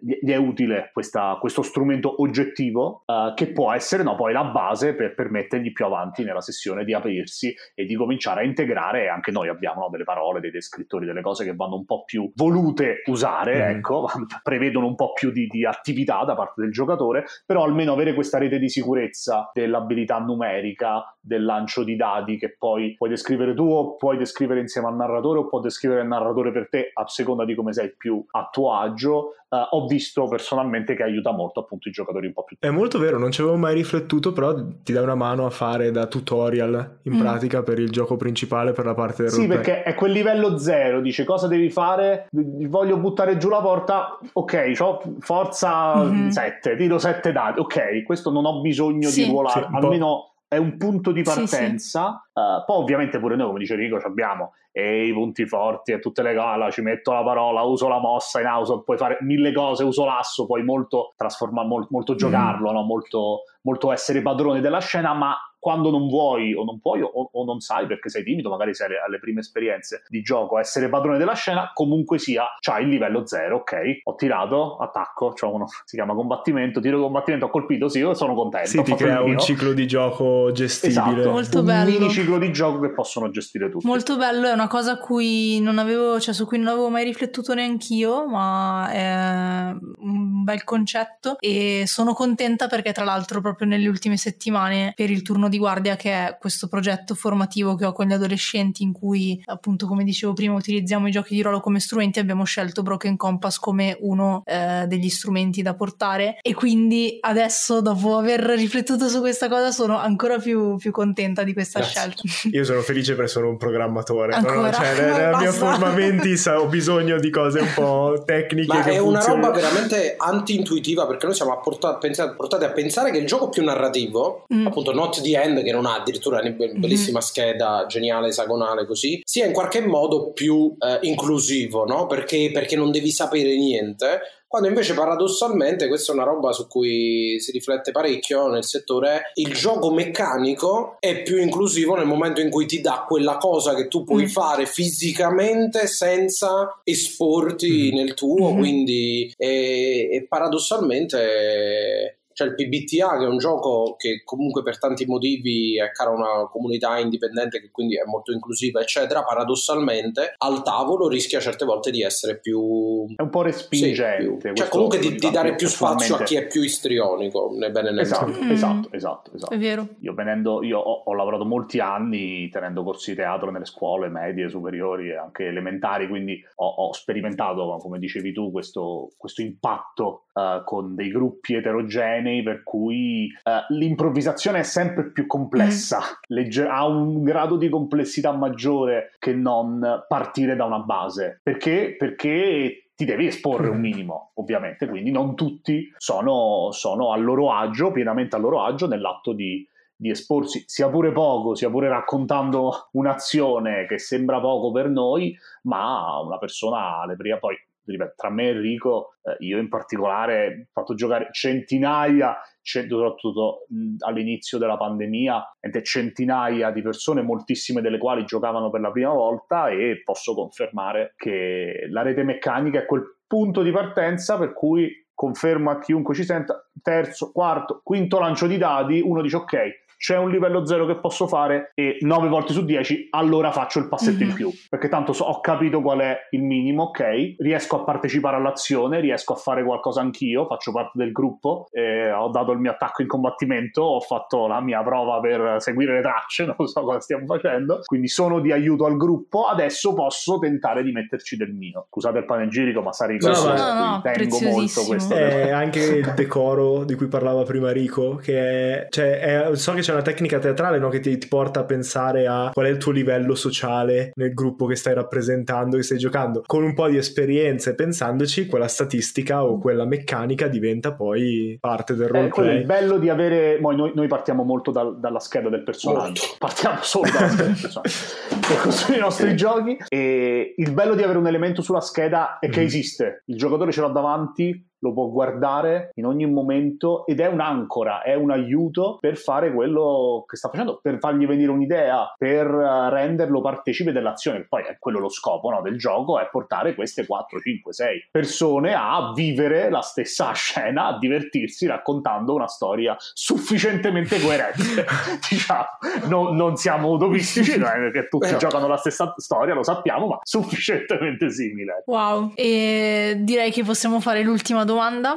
gli 0.00 0.30
è 0.30 0.36
utile 0.36 0.90
questa, 0.92 1.36
questo 1.38 1.62
strumento 1.62 2.22
oggettivo 2.22 3.02
eh, 3.06 3.32
che 3.34 3.52
può 3.52 3.72
essere 3.72 4.02
no, 4.02 4.14
poi 4.14 4.32
la 4.32 4.44
base 4.44 4.94
per 4.94 5.14
permettergli 5.14 5.72
più 5.72 5.84
avanti 5.84 6.24
nella 6.24 6.40
sessione 6.40 6.84
di 6.84 6.94
aprirsi 6.94 7.54
e 7.74 7.84
di 7.84 7.94
cominciare 7.94 8.40
a 8.40 8.44
integrare. 8.44 9.08
Anche 9.08 9.30
noi 9.30 9.48
abbiamo 9.48 9.82
no, 9.82 9.88
delle 9.90 10.04
parole, 10.04 10.40
dei 10.40 10.50
descrittori, 10.50 11.04
delle 11.04 11.20
cose 11.20 11.44
che 11.44 11.54
vanno 11.54 11.76
un 11.76 11.84
po' 11.84 12.04
più 12.04 12.32
volute 12.34 13.02
usare, 13.06 13.56
mm. 13.56 13.76
ecco, 13.76 14.08
prevedono 14.42 14.86
un 14.86 14.94
po' 14.94 15.12
più 15.12 15.30
di, 15.30 15.46
di, 15.46 15.64
attività 15.64 16.24
da 16.24 16.34
parte 16.34 16.62
del 16.62 16.72
giocatore, 16.72 17.24
però 17.44 17.62
almeno 17.64 17.92
avere 17.92 18.14
questa 18.14 18.38
rete 18.38 18.58
di 18.58 18.68
sicurezza 18.68 19.50
dell'abilità 19.52 20.18
numerica, 20.18 21.14
del 21.20 21.44
lancio 21.44 21.84
di 21.84 21.96
dati 21.96 22.38
che 22.38 22.56
poi 22.56 22.94
puoi 22.96 23.10
descrivere 23.10 23.54
tu 23.54 23.64
o 23.64 23.96
puoi 23.96 24.16
descrivere 24.16 24.60
insieme 24.60 24.88
al 24.88 24.96
narratore 24.96 25.40
o 25.40 25.48
può 25.48 25.60
descrivere 25.60 26.00
il 26.00 26.08
narratore 26.08 26.50
per 26.50 26.68
te 26.68 26.90
a 26.92 27.06
seconda 27.06 27.44
di 27.44 27.54
come 27.54 27.72
sei 27.72 27.94
più 27.94 28.24
a 28.30 28.48
tuo 28.50 28.74
agio 28.74 29.34
Uh, 29.50 29.66
ho 29.70 29.86
visto 29.86 30.28
personalmente 30.28 30.94
che 30.94 31.02
aiuta 31.02 31.32
molto 31.32 31.58
appunto 31.58 31.88
i 31.88 31.92
giocatori 31.92 32.28
un 32.28 32.32
po' 32.32 32.44
più. 32.44 32.56
È 32.60 32.70
molto 32.70 33.00
vero, 33.00 33.18
non 33.18 33.32
ci 33.32 33.40
avevo 33.40 33.56
mai 33.56 33.74
riflettuto, 33.74 34.32
però 34.32 34.54
ti 34.84 34.92
dà 34.92 35.02
una 35.02 35.16
mano 35.16 35.44
a 35.44 35.50
fare 35.50 35.90
da 35.90 36.06
tutorial 36.06 36.98
in 37.02 37.16
mm. 37.16 37.18
pratica 37.18 37.62
per 37.64 37.80
il 37.80 37.90
gioco 37.90 38.16
principale, 38.16 38.70
per 38.70 38.84
la 38.84 38.94
parte 38.94 39.22
del 39.22 39.32
Sì, 39.32 39.46
roleplay. 39.46 39.64
perché 39.64 39.82
è 39.82 39.94
quel 39.94 40.12
livello 40.12 40.56
zero, 40.56 41.00
dice 41.00 41.24
cosa 41.24 41.48
devi 41.48 41.68
fare, 41.68 42.28
voglio 42.30 42.96
buttare 42.98 43.38
giù 43.38 43.48
la 43.48 43.60
porta, 43.60 44.18
ok, 44.32 44.72
ho 44.78 45.02
forza 45.18 45.96
mm-hmm. 45.96 46.28
7, 46.28 46.76
tiro 46.76 46.98
7 46.98 47.32
dati, 47.32 47.58
ok, 47.58 48.04
questo 48.04 48.30
non 48.30 48.44
ho 48.44 48.60
bisogno 48.60 49.08
sì. 49.08 49.24
di 49.24 49.30
ruolare, 49.30 49.66
sì, 49.68 49.74
almeno 49.74 50.29
è 50.50 50.56
un 50.56 50.76
punto 50.78 51.12
di 51.12 51.22
partenza. 51.22 52.10
Sì, 52.10 52.30
sì. 52.32 52.40
Uh, 52.40 52.64
poi 52.66 52.76
ovviamente 52.76 53.20
pure 53.20 53.36
noi, 53.36 53.46
come 53.46 53.60
dice 53.60 53.76
Rico, 53.76 53.96
abbiamo 53.98 54.54
e 54.72 55.06
i 55.06 55.12
punti 55.12 55.46
forti 55.46 55.92
e 55.92 56.00
tutte 56.00 56.22
le 56.22 56.34
cose, 56.34 56.70
ci 56.72 56.80
metto 56.80 57.12
la 57.12 57.22
parola, 57.22 57.62
uso 57.62 57.86
la 57.88 58.00
mossa 58.00 58.40
in 58.40 58.46
house, 58.46 58.82
puoi 58.84 58.96
fare 58.96 59.18
mille 59.20 59.52
cose, 59.52 59.84
uso 59.84 60.04
l'asso, 60.04 60.46
puoi 60.46 60.64
molto 60.64 61.12
trasformare, 61.16 61.68
molto, 61.68 61.88
molto 61.90 62.14
giocarlo, 62.16 62.70
mm. 62.70 62.74
no? 62.74 62.82
molto, 62.82 63.42
molto 63.62 63.92
essere 63.92 64.22
padrone 64.22 64.60
della 64.60 64.80
scena, 64.80 65.12
ma 65.12 65.36
quando 65.60 65.90
non 65.90 66.08
vuoi 66.08 66.54
o 66.54 66.64
non 66.64 66.80
puoi 66.80 67.02
o, 67.02 67.30
o, 67.32 67.44
non 67.44 67.60
sai 67.60 67.86
perché 67.86 68.08
sei 68.08 68.24
timido, 68.24 68.48
magari 68.48 68.74
sei 68.74 68.86
alle, 68.88 68.98
alle, 69.06 69.18
prime 69.18 69.40
esperienze 69.40 70.02
di 70.08 70.22
gioco, 70.22 70.58
essere 70.58 70.88
padrone 70.88 71.18
della 71.18 71.34
scena, 71.34 71.70
comunque 71.74 72.18
sia, 72.18 72.46
c'hai 72.58 72.84
il 72.84 72.88
livello 72.88 73.26
zero, 73.26 73.58
ok? 73.58 74.00
Ho 74.04 74.14
tirato, 74.14 74.78
attacco, 74.78 75.34
cioè 75.34 75.52
uno 75.52 75.66
si 75.84 75.96
chiama 75.96 76.14
combattimento, 76.14 76.80
tiro 76.80 76.98
combattimento, 76.98 77.46
ho 77.46 77.50
colpito, 77.50 77.88
sì, 77.88 77.98
io 77.98 78.14
sono 78.14 78.34
contento. 78.34 78.68
Sì, 78.70 78.82
ti 78.82 78.94
crea 78.94 79.20
un 79.22 79.38
ciclo 79.38 79.74
di 79.74 79.86
gioco 79.86 80.50
gestibile. 80.52 81.20
Esatto, 81.20 81.30
Molto 81.30 81.58
un 81.58 81.64
bello. 81.66 81.90
mini 81.90 82.10
ciclo 82.10 82.38
di 82.38 82.50
gioco 82.52 82.80
che 82.80 82.92
possono 82.92 83.30
gestire 83.30 83.68
tutti. 83.68 83.86
Molto 83.86 84.16
bello, 84.16 84.48
è 84.48 84.52
una 84.52 84.68
cosa 84.68 84.96
cui 84.98 85.60
non 85.60 85.78
avevo, 85.78 86.18
cioè, 86.18 86.32
su 86.32 86.46
cui 86.46 86.58
non 86.58 86.68
avevo 86.68 86.88
mai 86.88 87.04
riflettuto 87.04 87.52
neanch'io, 87.52 88.26
ma 88.26 88.90
è 88.90 89.76
un 89.98 90.42
bel 90.42 90.64
concetto 90.64 91.36
e 91.38 91.84
sono 91.86 92.14
contenta 92.14 92.66
perché 92.66 92.92
tra 92.92 93.04
l'altro 93.04 93.42
proprio 93.42 93.68
nelle 93.68 93.88
ultime 93.88 94.16
settimane 94.16 94.92
per 94.96 95.10
il 95.10 95.20
turno 95.22 95.48
di 95.50 95.58
Guardia, 95.58 95.96
che 95.96 96.12
è 96.12 96.36
questo 96.40 96.66
progetto 96.68 97.14
formativo 97.14 97.74
che 97.74 97.84
ho 97.84 97.92
con 97.92 98.06
gli 98.06 98.12
adolescenti 98.12 98.82
in 98.82 98.92
cui, 98.92 99.42
appunto, 99.44 99.86
come 99.86 100.04
dicevo 100.04 100.32
prima, 100.32 100.54
utilizziamo 100.54 101.08
i 101.08 101.10
giochi 101.10 101.34
di 101.34 101.42
ruolo 101.42 101.60
come 101.60 101.80
strumenti, 101.80 102.18
abbiamo 102.18 102.44
scelto 102.44 102.82
Broken 102.82 103.16
Compass 103.16 103.58
come 103.58 103.98
uno 104.00 104.42
eh, 104.46 104.84
degli 104.86 105.10
strumenti 105.10 105.60
da 105.60 105.74
portare 105.74 106.38
e 106.40 106.54
quindi 106.54 107.18
adesso, 107.20 107.82
dopo 107.82 108.16
aver 108.16 108.40
riflettuto 108.40 109.08
su 109.08 109.20
questa 109.20 109.48
cosa, 109.48 109.70
sono 109.70 109.98
ancora 109.98 110.38
più, 110.38 110.76
più 110.76 110.90
contenta 110.90 111.42
di 111.42 111.52
questa 111.52 111.80
Grazie. 111.80 112.00
scelta. 112.00 112.56
Io 112.56 112.64
sono 112.64 112.80
felice 112.80 113.14
perché 113.14 113.30
sono 113.30 113.48
un 113.48 113.56
programmatore, 113.56 114.32
ancora? 114.32 114.60
No? 114.60 114.72
cioè, 114.72 114.94
nella 114.94 115.38
mia 115.38 115.52
formamenti 115.52 116.38
ho 116.48 116.66
bisogno 116.66 117.18
di 117.18 117.30
cose 117.30 117.60
un 117.60 117.72
po' 117.74 118.22
tecniche. 118.24 118.72
Ma 118.72 118.84
è 118.84 118.98
funzionano. 118.98 119.08
una 119.08 119.24
roba 119.24 119.50
veramente 119.50 120.14
anti-intuitiva 120.16 121.06
perché 121.06 121.26
noi 121.26 121.34
siamo 121.34 121.58
portati 121.60 122.64
a 122.64 122.70
pensare 122.70 123.10
che 123.10 123.18
il 123.18 123.26
gioco 123.26 123.48
più 123.48 123.64
narrativo, 123.64 124.46
mm. 124.52 124.66
appunto 124.66 124.92
Not 124.92 125.20
the 125.22 125.36
End, 125.42 125.62
che 125.62 125.72
non 125.72 125.86
ha 125.86 125.96
addirittura 125.96 126.40
una 126.40 126.50
mm-hmm. 126.50 126.80
bellissima 126.80 127.18
mm-hmm. 127.18 127.28
scheda 127.28 127.86
geniale, 127.88 128.28
esagonale 128.28 128.86
così, 128.86 129.20
sia 129.24 129.46
in 129.46 129.52
qualche 129.52 129.80
modo 129.80 130.32
più 130.32 130.74
eh, 130.78 130.98
inclusivo, 131.02 131.84
no? 131.84 132.06
Perché, 132.06 132.50
perché 132.52 132.76
non 132.76 132.90
devi 132.90 133.10
sapere 133.10 133.56
niente 133.56 134.20
quando 134.50 134.66
invece 134.66 134.94
paradossalmente 134.94 135.86
questa 135.86 136.10
è 136.10 136.14
una 136.16 136.24
roba 136.24 136.50
su 136.50 136.66
cui 136.66 137.38
si 137.38 137.52
riflette 137.52 137.92
parecchio 137.92 138.48
nel 138.48 138.64
settore, 138.64 139.30
il 139.34 139.52
gioco 139.52 139.92
meccanico 139.92 140.96
è 140.98 141.22
più 141.22 141.40
inclusivo 141.40 141.94
nel 141.94 142.06
momento 142.06 142.40
in 142.40 142.50
cui 142.50 142.66
ti 142.66 142.80
dà 142.80 143.04
quella 143.06 143.36
cosa 143.36 143.76
che 143.76 143.86
tu 143.86 144.02
puoi 144.02 144.24
mm. 144.24 144.26
fare 144.26 144.66
fisicamente 144.66 145.86
senza 145.86 146.80
esporti 146.82 147.92
mm. 147.92 147.94
nel 147.94 148.14
tuo, 148.14 148.52
mm. 148.52 148.58
quindi 148.58 149.32
e, 149.36 150.08
e 150.10 150.26
paradossalmente 150.28 152.19
c'è 152.40 152.46
il 152.46 152.54
PBTA 152.54 153.18
che 153.18 153.24
è 153.24 153.28
un 153.28 153.36
gioco 153.36 153.96
che 153.98 154.22
comunque 154.24 154.62
per 154.62 154.78
tanti 154.78 155.04
motivi 155.04 155.78
è 155.78 155.90
caro 155.90 156.12
a 156.12 156.14
una 156.14 156.48
comunità 156.48 156.98
indipendente 156.98 157.60
che 157.60 157.70
quindi 157.70 157.96
è 157.96 158.04
molto 158.06 158.32
inclusiva 158.32 158.80
eccetera 158.80 159.22
paradossalmente 159.22 160.34
al 160.38 160.62
tavolo 160.62 161.08
rischia 161.08 161.38
certe 161.38 161.66
volte 161.66 161.90
di 161.90 162.02
essere 162.02 162.38
più 162.38 163.06
è 163.14 163.20
un 163.20 163.28
po' 163.28 163.42
respingente 163.42 164.22
sì, 164.22 164.36
più, 164.36 164.54
cioè 164.54 164.68
comunque 164.68 164.98
di, 164.98 165.14
di 165.16 165.30
dare 165.30 165.54
più 165.54 165.68
spazio 165.68 166.16
a 166.16 166.22
chi 166.22 166.36
è 166.36 166.46
più 166.46 166.62
istrionico 166.62 167.52
né 167.54 167.70
bene 167.70 167.92
né 167.92 168.00
esatto, 168.00 168.42
mm. 168.42 168.50
esatto, 168.50 168.88
esatto, 168.92 169.30
esatto. 169.34 169.54
è 169.54 169.58
vero. 169.58 169.86
Io 170.00 170.14
venendo 170.14 170.62
io 170.62 170.78
ho, 170.78 171.02
ho, 171.04 171.14
lavorato 171.14 171.44
molti 171.44 171.80
anni 171.80 172.48
tenendo 172.48 172.82
corsi 172.82 173.10
di 173.10 173.16
teatro 173.16 173.50
nelle 173.50 173.66
scuole 173.66 174.08
medie 174.08 174.48
superiori 174.48 175.10
e 175.10 175.16
anche 175.16 175.46
elementari 175.46 176.08
quindi 176.08 176.42
ho, 176.56 176.66
ho 176.66 176.92
sperimentato 176.92 177.76
come 177.82 177.98
dicevi 177.98 178.32
tu 178.32 178.50
questo, 178.50 179.10
questo 179.16 179.42
impatto 179.42 180.24
uh, 180.32 180.64
con 180.64 180.94
dei 180.94 181.10
gruppi 181.10 181.54
eterogenei 181.54 182.29
tornei 182.30 182.42
per 182.42 182.62
cui 182.62 183.28
uh, 183.44 183.74
l'improvvisazione 183.74 184.60
è 184.60 184.62
sempre 184.62 185.10
più 185.10 185.26
complessa, 185.26 185.98
mm. 185.98 186.12
Legge- 186.28 186.66
ha 186.66 186.86
un 186.86 187.22
grado 187.22 187.56
di 187.56 187.68
complessità 187.68 188.32
maggiore 188.32 189.16
che 189.18 189.34
non 189.34 190.04
partire 190.08 190.54
da 190.56 190.64
una 190.64 190.78
base. 190.78 191.40
Perché? 191.42 191.96
Perché 191.98 192.90
ti 192.94 193.04
devi 193.04 193.26
esporre 193.26 193.68
un 193.68 193.78
mm. 193.78 193.80
minimo, 193.80 194.30
ovviamente, 194.34 194.86
quindi 194.88 195.10
non 195.10 195.34
tutti 195.34 195.92
sono, 195.96 196.68
sono 196.70 197.12
a 197.12 197.16
loro 197.16 197.52
agio, 197.52 197.90
pienamente 197.90 198.36
a 198.36 198.38
loro 198.38 198.62
agio 198.62 198.86
nell'atto 198.86 199.32
di, 199.32 199.66
di 199.96 200.10
esporsi, 200.10 200.64
sia 200.66 200.88
pure 200.88 201.10
poco, 201.12 201.54
sia 201.54 201.70
pure 201.70 201.88
raccontando 201.88 202.88
un'azione 202.92 203.86
che 203.86 203.98
sembra 203.98 204.40
poco 204.40 204.70
per 204.70 204.88
noi, 204.88 205.36
ma 205.62 206.20
una 206.20 206.38
persona 206.38 207.04
le 207.06 207.16
prima 207.16 207.38
poi 207.38 207.56
ripeto, 207.90 208.14
tra 208.16 208.30
me 208.30 208.44
e 208.44 208.48
Enrico, 208.48 209.14
eh, 209.22 209.36
io 209.44 209.58
in 209.58 209.68
particolare 209.68 210.66
ho 210.66 210.70
fatto 210.72 210.94
giocare 210.94 211.28
centinaia, 211.32 212.36
soprattutto 212.62 213.66
all'inizio 214.00 214.58
della 214.58 214.76
pandemia, 214.76 215.56
centinaia 215.82 216.70
di 216.70 216.82
persone, 216.82 217.22
moltissime 217.22 217.80
delle 217.80 217.98
quali 217.98 218.24
giocavano 218.24 218.70
per 218.70 218.80
la 218.80 218.90
prima 218.90 219.12
volta 219.12 219.68
e 219.68 220.02
posso 220.04 220.34
confermare 220.34 221.14
che 221.16 221.86
la 221.90 222.02
rete 222.02 222.22
meccanica 222.22 222.80
è 222.80 222.86
quel 222.86 223.18
punto 223.26 223.62
di 223.62 223.70
partenza 223.70 224.38
per 224.38 224.52
cui 224.52 225.06
confermo 225.14 225.70
a 225.70 225.78
chiunque 225.78 226.14
ci 226.14 226.24
senta, 226.24 226.66
terzo, 226.82 227.30
quarto, 227.30 227.80
quinto 227.84 228.18
lancio 228.18 228.46
di 228.46 228.56
dadi, 228.56 229.00
uno 229.04 229.20
dice 229.20 229.36
ok, 229.36 229.56
c'è 230.00 230.16
un 230.16 230.30
livello 230.30 230.64
0 230.64 230.86
che 230.86 230.96
posso 230.96 231.26
fare 231.26 231.72
e 231.74 231.98
9 232.00 232.28
volte 232.28 232.54
su 232.54 232.64
10 232.64 233.08
allora 233.10 233.52
faccio 233.52 233.80
il 233.80 233.86
passetto 233.86 234.16
mm-hmm. 234.16 234.22
in 234.22 234.28
mhm. 234.28 234.34
più. 234.34 234.50
Perché 234.70 234.88
tanto 234.88 235.12
so, 235.12 235.24
ho 235.24 235.40
capito 235.42 235.82
qual 235.82 235.98
è 235.98 236.16
il 236.30 236.42
minimo 236.42 236.84
ok? 236.84 237.34
Riesco 237.36 237.80
a 237.80 237.84
partecipare 237.84 238.36
all'azione 238.36 239.00
riesco 239.00 239.34
a 239.34 239.36
fare 239.36 239.62
qualcosa 239.62 240.00
anch'io 240.00 240.46
faccio 240.46 240.72
parte 240.72 240.92
del 240.94 241.12
gruppo 241.12 241.66
eh, 241.70 242.10
ho 242.10 242.30
dato 242.30 242.52
il 242.52 242.58
mio 242.60 242.70
attacco 242.70 243.02
in 243.02 243.08
combattimento 243.08 243.82
ho 243.82 244.00
fatto 244.00 244.46
la 244.46 244.62
mia 244.62 244.82
prova 244.82 245.20
per 245.20 245.56
seguire 245.58 245.96
le 245.96 246.00
tracce 246.00 246.46
non 246.56 246.66
so 246.66 246.80
cosa 246.80 247.00
stiamo 247.00 247.26
facendo. 247.26 247.80
Quindi 247.84 248.08
sono 248.08 248.40
di 248.40 248.52
aiuto 248.52 248.86
al 248.86 248.96
gruppo 248.96 249.44
adesso 249.44 249.92
posso 249.92 250.38
tentare 250.38 250.82
di 250.82 250.92
metterci 250.92 251.36
del 251.36 251.52
mio. 251.52 251.88
Scusate 251.90 252.16
il 252.16 252.24
panegirico 252.24 252.80
ma 252.80 252.94
sarei 252.94 253.18
no, 253.20 253.28
no, 253.28 253.74
no, 253.74 254.00
tengo 254.02 254.40
molto 254.40 254.82
questo 254.84 255.14
è 255.14 255.50
anche 255.50 255.80
il 255.80 256.12
decoro 256.14 256.84
di 256.84 256.94
cui 256.94 257.08
parlava 257.08 257.42
prima 257.42 257.70
Rico 257.70 258.14
che 258.14 258.84
è, 258.84 258.86
cioè, 258.88 259.18
è, 259.18 259.56
so 259.56 259.74
che 259.74 259.88
c'è 259.89 259.89
c'è 259.90 259.96
una 259.96 260.02
tecnica 260.02 260.38
teatrale 260.38 260.78
no, 260.78 260.88
che 260.88 261.00
ti, 261.00 261.18
ti, 261.18 261.26
porta 261.26 261.60
a 261.60 261.64
pensare 261.64 262.28
a 262.28 262.50
qual 262.52 262.66
è 262.66 262.68
il 262.68 262.76
tuo 262.76 262.92
livello 262.92 263.34
sociale 263.34 264.12
nel 264.14 264.32
gruppo 264.32 264.66
che 264.66 264.76
stai 264.76 264.94
rappresentando, 264.94 265.76
che 265.76 265.82
stai 265.82 265.98
giocando. 265.98 266.44
Con 266.46 266.62
un 266.62 266.74
po' 266.74 266.88
di 266.88 266.96
esperienza 266.96 267.70
e 267.70 267.74
pensandoci, 267.74 268.46
quella 268.46 268.68
statistica 268.68 269.44
o 269.44 269.58
quella 269.58 269.84
meccanica 269.84 270.46
diventa 270.46 270.94
poi 270.94 271.56
parte 271.58 271.96
del 271.96 272.06
roleplay. 272.06 272.48
Eh, 272.48 272.58
il 272.60 272.66
bello 272.66 272.98
di 272.98 273.08
avere... 273.08 273.58
Noi, 273.58 273.92
noi 273.92 274.06
partiamo 274.06 274.44
molto 274.44 274.70
dal, 274.70 275.00
dalla 275.00 275.18
scheda 275.18 275.48
del 275.48 275.64
personaggio. 275.64 276.22
Molto. 276.24 276.36
Partiamo 276.38 276.78
solo 276.82 277.10
dalla 277.10 277.28
scheda 277.28 277.42
del 277.42 277.58
personaggio. 277.60 277.98
per 278.46 278.56
costruire 278.62 279.00
i 279.00 279.02
nostri 279.02 279.36
giochi. 279.36 279.76
E 279.88 280.54
il 280.56 280.72
bello 280.72 280.94
di 280.94 281.02
avere 281.02 281.18
un 281.18 281.26
elemento 281.26 281.62
sulla 281.62 281.80
scheda 281.80 282.38
è 282.38 282.48
che 282.48 282.60
mm. 282.60 282.64
esiste. 282.64 283.22
Il 283.26 283.36
giocatore 283.36 283.72
ce 283.72 283.80
l'ha 283.80 283.88
davanti, 283.88 284.69
lo 284.80 284.92
può 284.92 285.08
guardare 285.08 285.90
in 285.94 286.06
ogni 286.06 286.26
momento 286.26 287.06
ed 287.06 287.20
è 287.20 287.26
un'ancora, 287.26 288.02
è 288.02 288.14
un 288.14 288.30
aiuto 288.30 288.98
per 289.00 289.16
fare 289.16 289.52
quello 289.52 290.24
che 290.26 290.36
sta 290.36 290.48
facendo, 290.48 290.78
per 290.82 290.98
fargli 290.98 291.26
venire 291.26 291.50
un'idea, 291.50 292.14
per 292.16 292.46
eh, 292.46 292.90
renderlo 292.90 293.40
partecipe 293.40 293.92
dell'azione. 293.92 294.46
Poi 294.48 294.62
è 294.64 294.76
quello 294.78 294.98
lo 294.98 295.08
scopo 295.08 295.50
no, 295.50 295.60
del 295.62 295.78
gioco, 295.78 296.18
è 296.18 296.28
portare 296.30 296.74
queste 296.74 297.06
4, 297.06 297.40
5, 297.40 297.72
6 297.72 298.08
persone 298.10 298.74
a 298.74 299.12
vivere 299.14 299.70
la 299.70 299.82
stessa 299.82 300.32
scena, 300.34 300.86
a 300.86 300.98
divertirsi 300.98 301.66
raccontando 301.66 302.34
una 302.34 302.48
storia 302.48 302.96
sufficientemente 302.98 304.20
coerente. 304.20 304.86
diciamo, 305.28 305.66
no, 306.08 306.32
non 306.32 306.56
siamo 306.56 306.90
utopistici, 306.90 307.58
non 307.58 307.68
è 307.68 307.90
che 307.90 308.08
tutti 308.08 308.30
Beh. 308.30 308.36
giocano 308.36 308.66
la 308.66 308.76
stessa 308.76 309.14
storia, 309.16 309.54
lo 309.54 309.62
sappiamo, 309.62 310.06
ma 310.06 310.18
sufficientemente 310.22 311.30
simile. 311.30 311.82
Wow, 311.86 312.32
e 312.34 313.16
direi 313.20 313.50
che 313.50 313.64
possiamo 313.64 314.00
fare 314.00 314.22
l'ultima 314.22 314.64
domanda, 314.64 314.69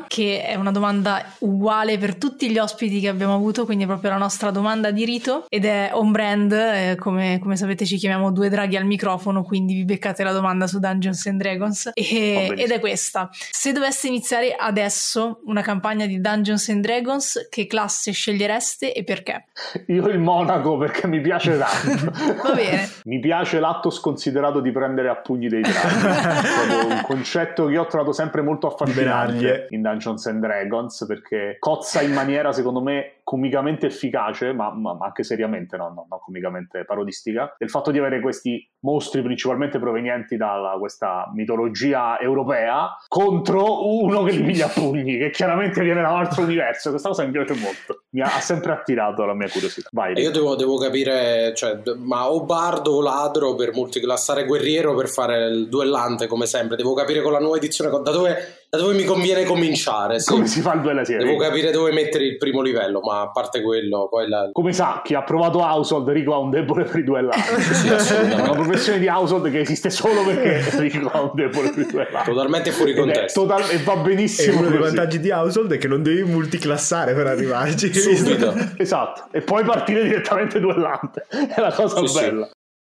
che 0.08 0.44
è 0.44 0.56
una 0.56 0.72
domanda 0.72 1.24
uguale 1.40 1.98
per 1.98 2.16
tutti 2.16 2.50
gli 2.50 2.58
ospiti 2.58 3.00
che 3.00 3.08
abbiamo 3.08 3.36
avuto, 3.36 3.66
quindi 3.66 3.84
è 3.84 3.88
proprio 3.88 4.12
la 4.12 4.18
nostra 4.18 4.52
domanda 4.52 4.92
di 4.92 5.06
rito, 5.06 5.46
ed 5.50 5.66
è 5.66 5.92
on 5.94 6.12
brand, 6.12 6.52
eh, 6.52 6.96
come, 6.98 7.40
come, 7.42 7.56
sapete 7.56 7.86
ci 7.86 7.98
chiamiamo 7.98 8.32
due 8.32 8.50
draghi 8.50 8.78
al 8.78 8.86
microfono, 8.86 9.44
quindi 9.44 9.74
vi 9.74 9.86
beccate 9.86 10.24
la 10.24 10.32
domanda 10.32 10.68
su 10.68 10.80
Dungeons 10.80 11.26
and 11.28 11.40
Dragons, 11.40 11.92
e, 11.94 12.54
ed 12.56 12.72
è 12.72 12.80
questa. 12.80 13.30
Se 13.32 13.72
doveste 13.72 14.08
iniziare 14.08 14.56
adesso 14.58 15.42
una 15.46 15.62
campagna 15.62 16.06
di 16.06 16.20
Dungeons 16.20 16.70
and 16.70 16.82
Dragons, 16.82 17.48
che 17.50 17.68
classe 17.68 18.12
scegliereste 18.12 18.94
e 18.94 19.04
perché? 19.04 19.46
Io 19.88 20.08
il 20.08 20.20
monaco 20.20 20.78
perché 20.78 21.08
mi 21.08 21.22
piace 21.22 21.58
tanto. 21.58 22.12
Va 22.42 22.54
bene. 22.54 22.90
mi 23.06 23.20
piace 23.20 23.60
l'atto 23.60 23.90
sconsiderato 23.90 24.60
di 24.60 24.72
prendere 24.72 25.10
a 25.10 25.16
pugni 25.16 25.48
dei 25.48 25.62
draghi. 25.62 26.82
è 26.90 26.94
un 26.94 27.02
concetto 27.04 27.68
che 27.68 27.78
ho 27.78 27.86
trovato 27.86 28.12
sempre 28.12 28.42
molto 28.42 28.68
affascinante 28.68 29.43
battaglie 29.44 29.68
in 29.70 29.82
Dungeons 29.82 30.26
and 30.28 30.42
Dragons 30.42 31.06
perché 31.08 31.58
cozza 31.60 32.02
in 32.02 32.14
maniera 32.14 32.52
secondo 32.52 32.82
me 32.82 33.16
comicamente 33.24 33.88
efficace, 33.88 34.54
ma, 34.54 34.72
ma, 34.74 34.94
ma 34.94 35.06
anche 35.06 35.24
seriamente, 35.24 35.78
no, 35.78 35.88
no, 35.90 36.06
non 36.10 36.20
comicamente 36.20 36.84
parodistica, 36.86 37.56
del 37.58 37.70
fatto 37.70 37.90
di 37.90 37.98
avere 37.98 38.20
questi 38.20 38.70
mostri 38.82 39.22
principalmente 39.22 39.80
provenienti 39.80 40.36
da 40.36 40.76
questa 40.78 41.32
mitologia 41.34 42.20
europea 42.20 42.98
contro 43.08 43.88
uno 43.88 44.24
che 44.24 44.32
li 44.34 44.44
piglia 44.44 44.66
a 44.66 44.70
pugni, 44.74 45.18
che 45.18 45.30
chiaramente 45.32 45.82
viene 45.82 46.02
da 46.02 46.12
un 46.12 46.20
altro 46.20 46.44
universo. 46.44 46.90
Questa 46.90 47.10
cosa 47.10 47.24
mi 47.24 47.32
piace 47.32 47.54
molto, 47.54 48.04
mi 48.10 48.22
ha, 48.22 48.28
sempre 48.40 48.74
attirato 48.74 49.24
la 49.26 49.34
mia 49.34 49.50
curiosità. 49.50 49.90
Vai, 49.92 50.20
io 50.20 50.32
devo, 50.32 50.56
devo, 50.56 50.78
capire, 50.78 51.54
cioè, 51.56 51.80
ma 51.98 52.30
o 52.30 52.44
bardo 52.44 52.92
o 52.92 53.02
ladro 53.02 53.56
per 53.56 53.74
multiclassare 53.74 54.46
guerriero 54.46 54.94
per 54.96 55.08
fare 55.08 55.46
il 55.48 55.70
duellante 55.70 56.28
come 56.28 56.46
sempre, 56.46 56.76
devo 56.76 56.94
capire 56.94 57.22
con 57.22 57.32
la 57.32 57.40
nuova 57.40 57.58
edizione 57.58 57.90
da 57.90 58.12
dove, 58.12 58.66
da 58.70 58.78
dove 58.78 58.94
mi 58.96 59.06
conviene 59.06 59.46
cominciare. 59.46 60.20
Sì. 60.20 60.30
Come 60.30 60.48
si 60.48 60.60
fa 60.60 60.74
il 60.74 60.82
duello? 60.82 61.04
Devo 61.04 61.38
capire 61.38 61.72
dove 61.72 61.92
mettere 61.92 62.26
il 62.26 62.38
primo 62.38 62.62
livello, 62.62 63.00
ma 63.00 63.13
ma 63.14 63.22
a 63.22 63.30
parte 63.30 63.62
quello, 63.62 64.08
poi 64.10 64.28
la... 64.28 64.50
Come 64.52 64.74
sa, 64.74 65.02
chi 65.04 65.14
ha 65.14 65.24
provato 65.24 65.60
Household, 65.60 66.10
Rico 66.10 66.34
ha 66.34 66.40
un 66.40 66.50
debole 66.50 66.84
per 66.84 67.00
i 67.00 67.04
duellanti. 67.04 67.62
sì, 68.00 68.14
è 68.14 68.34
una 68.34 68.52
professione 68.52 69.00
di 69.00 69.08
Household 69.08 69.52
che 69.52 69.60
esiste 69.60 69.90
solo 69.90 70.24
perché 70.24 70.64
Rico 70.82 71.10
ha 71.10 71.22
un 71.22 71.32
debole 71.34 71.70
per 71.70 71.86
i 71.88 71.92
duellanti. 71.92 72.30
Totalmente 72.30 72.72
fuori 72.72 72.96
contesto. 72.96 73.42
Total- 73.42 73.70
e 73.70 73.78
va 73.78 73.96
benissimo. 73.98 74.56
E 74.56 74.60
uno 74.60 74.70
dei 74.70 74.80
vantaggi 74.80 75.20
di 75.20 75.30
Household 75.30 75.74
è 75.74 75.78
che 75.78 75.88
non 75.88 76.02
devi 76.02 76.24
multiclassare 76.24 77.14
per 77.14 77.28
arrivarci. 77.28 77.94
Subito. 77.94 78.54
esatto. 78.78 79.26
E 79.32 79.42
poi 79.42 79.64
partire 79.64 80.04
direttamente 80.04 80.60
duellante. 80.60 81.26
È 81.30 81.60
la 81.60 81.72
cosa 81.72 82.06
sì, 82.06 82.20
bella. 82.20 82.46
Sì. 82.46 82.53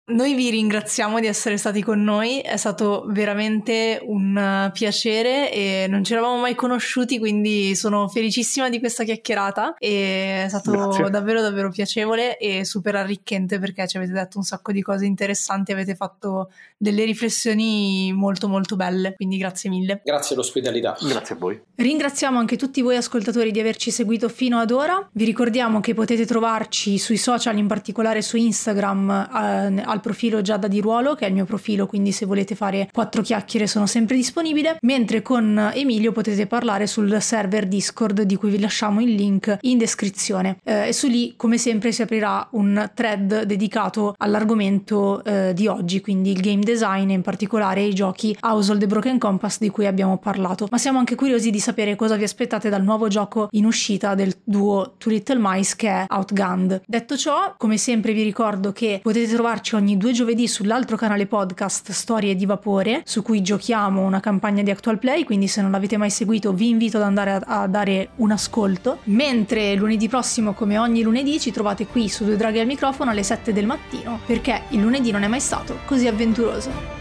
Noi 0.10 0.36
vi 0.36 0.50
ringraziamo 0.50 1.20
di 1.20 1.28
essere 1.28 1.58
stati 1.58 1.84
con 1.84 2.02
noi, 2.02 2.40
è 2.40 2.56
stato 2.56 3.04
veramente 3.08 4.00
un 4.02 4.70
piacere 4.72 5.52
e 5.52 5.86
non 5.90 6.02
ci 6.06 6.14
eravamo 6.14 6.38
mai 6.38 6.56
conosciuti, 6.56 7.20
quindi 7.20 7.76
sono 7.76 8.08
felicissima 8.08 8.70
di 8.70 8.80
questa 8.80 9.04
chiacchierata 9.04 9.76
e 9.78 10.46
è 10.46 10.48
stato 10.48 10.72
Grazie. 10.72 11.10
davvero 11.10 11.42
davvero 11.42 11.70
piacevole 11.70 12.38
e 12.38 12.64
super 12.64 12.96
arricchente 12.96 13.60
perché 13.60 13.86
ci 13.86 13.98
avete 13.98 14.14
detto 14.14 14.38
un 14.38 14.46
sacco 14.46 14.72
di 14.72 14.82
cose 14.82 15.06
interessanti, 15.06 15.74
avete 15.74 15.94
fatto 15.94 16.52
delle 16.78 17.04
riflessioni 17.04 18.14
molto 18.14 18.48
molto 18.48 18.78
belle, 18.78 19.14
quindi 19.14 19.36
grazie 19.36 19.70
mille. 19.70 20.00
Grazie 20.06 20.36
all'ospitalità. 20.36 20.96
Grazie 21.02 21.36
a 21.36 21.38
voi. 21.38 21.60
Ringraziamo 21.76 22.40
anche 22.40 22.56
tutti 22.56 22.82
voi 22.82 22.96
ascoltatori 22.96 23.52
di 23.52 23.60
averci 23.60 23.92
seguito 23.92 24.30
fino 24.30 24.58
ad 24.58 24.72
ora, 24.72 25.06
vi 25.12 25.26
ricordiamo 25.26 25.82
che 25.82 25.94
potete 25.94 26.26
trovarci 26.26 26.98
sui 26.98 27.18
social, 27.18 27.58
in 27.58 27.68
particolare 27.68 28.22
su 28.22 28.38
Instagram, 28.38 29.10
eh, 29.10 29.84
al 29.98 30.02
profilo 30.02 30.42
Giada 30.42 30.68
di 30.68 30.80
Ruolo, 30.80 31.16
che 31.16 31.26
è 31.26 31.28
il 31.28 31.34
mio 31.34 31.46
profilo, 31.46 31.88
quindi 31.88 32.12
se 32.12 32.26
volete 32.26 32.56
fare 32.56 32.90
quattro 32.92 33.22
chiacchiere 33.22 33.68
sono 33.68 33.88
sempre 33.88 34.16
disponibile, 34.16 34.78
mentre 34.82 35.22
con 35.22 35.72
Emilio 35.74 36.12
potete 36.12 36.46
parlare 36.48 36.88
sul 36.88 37.18
server 37.20 37.68
Discord 37.68 38.22
di 38.22 38.36
cui 38.36 38.50
vi 38.50 38.60
lasciamo 38.60 39.02
il 39.02 39.14
link 39.14 39.58
in 39.62 39.78
descrizione. 39.78 40.60
Eh, 40.64 40.90
e 40.90 40.94
su 40.94 41.08
lì 41.08 41.34
come 41.36 41.58
sempre 41.58 41.92
si 41.92 42.02
aprirà 42.02 42.48
un 42.52 42.92
thread 42.94 43.44
dedicato 43.44 44.14
all'argomento 44.18 45.24
eh, 45.24 45.54
di 45.54 45.68
oggi, 45.68 46.00
quindi 46.02 46.32
il 46.32 46.42
game 46.42 46.64
design 46.64 47.10
e 47.10 47.14
in 47.14 47.22
particolare 47.22 47.82
i 47.82 47.94
giochi 47.94 48.36
Household 48.40 48.82
e 48.84 48.88
Broken 48.88 49.18
Compass 49.18 49.60
di 49.60 49.70
cui 49.70 49.88
abbiamo 49.88 50.18
parlato, 50.18 50.68
ma 50.70 50.78
siamo 50.78 51.00
anche 51.00 51.16
curiosi 51.16 51.50
di 51.50 51.60
sapere 51.60 51.96
cosa 51.96 52.16
vi 52.16 52.24
aspettate 52.24 52.70
dal 52.70 52.84
nuovo 52.84 53.08
gioco 53.08 53.48
in 53.52 53.66
uscita 53.66 54.14
del 54.14 54.34
duo 54.44 54.94
Two 54.98 55.12
Little 55.12 55.40
Mice 55.40 55.76
che 55.76 55.90
è 55.90 56.06
Outgunned. 56.08 56.82
Detto 56.86 57.18
ciò, 57.18 57.56
come 57.58 57.78
sempre 57.78 58.14
vi 58.14 58.24
ricordo 58.24 58.72
che 58.72 59.00
potete 59.02 59.34
trovarci 59.34 59.76
ogni 59.88 59.96
due 59.96 60.12
giovedì 60.12 60.50
sull'altro 60.50 60.98
canale 60.98 61.28
podcast 61.28 61.92
Storie 61.92 62.36
di 62.36 62.46
Vapore, 62.46 63.04
su 63.06 63.22
cui 63.22 63.42
giochiamo 63.42 64.04
una 64.04 64.20
campagna 64.20 64.62
di 64.62 64.70
Actual 64.70 65.00
Play, 65.00 65.24
quindi 65.24 65.48
se 65.48 65.62
non 65.62 65.72
l'avete 65.72 65.96
mai 65.96 66.10
seguito 66.10 66.52
vi 66.52 66.68
invito 66.68 66.98
ad 66.98 67.04
andare 67.04 67.32
a, 67.32 67.42
a 67.46 67.68
dare 67.68 68.10
un 68.16 68.32
ascolto. 68.32 68.98
Mentre 69.04 69.76
lunedì 69.76 70.10
prossimo, 70.10 70.52
come 70.52 70.78
ogni 70.78 71.04
lunedì, 71.04 71.40
ci 71.40 71.52
trovate 71.52 71.88
qui 71.88 72.10
su 72.10 72.26
Due 72.26 72.36
Draghi 72.36 72.60
al 72.60 72.66
microfono 72.66 73.12
alle 73.12 73.24
7 73.24 73.54
del 73.54 73.66
mattino, 73.66 74.20
perché 74.26 74.64
il 74.72 74.82
lunedì 74.82 75.12
non 75.12 75.24
è 75.24 75.28
mai 75.28 75.40
stato 75.40 75.78
così 75.86 76.06
avventuroso. 76.06 76.97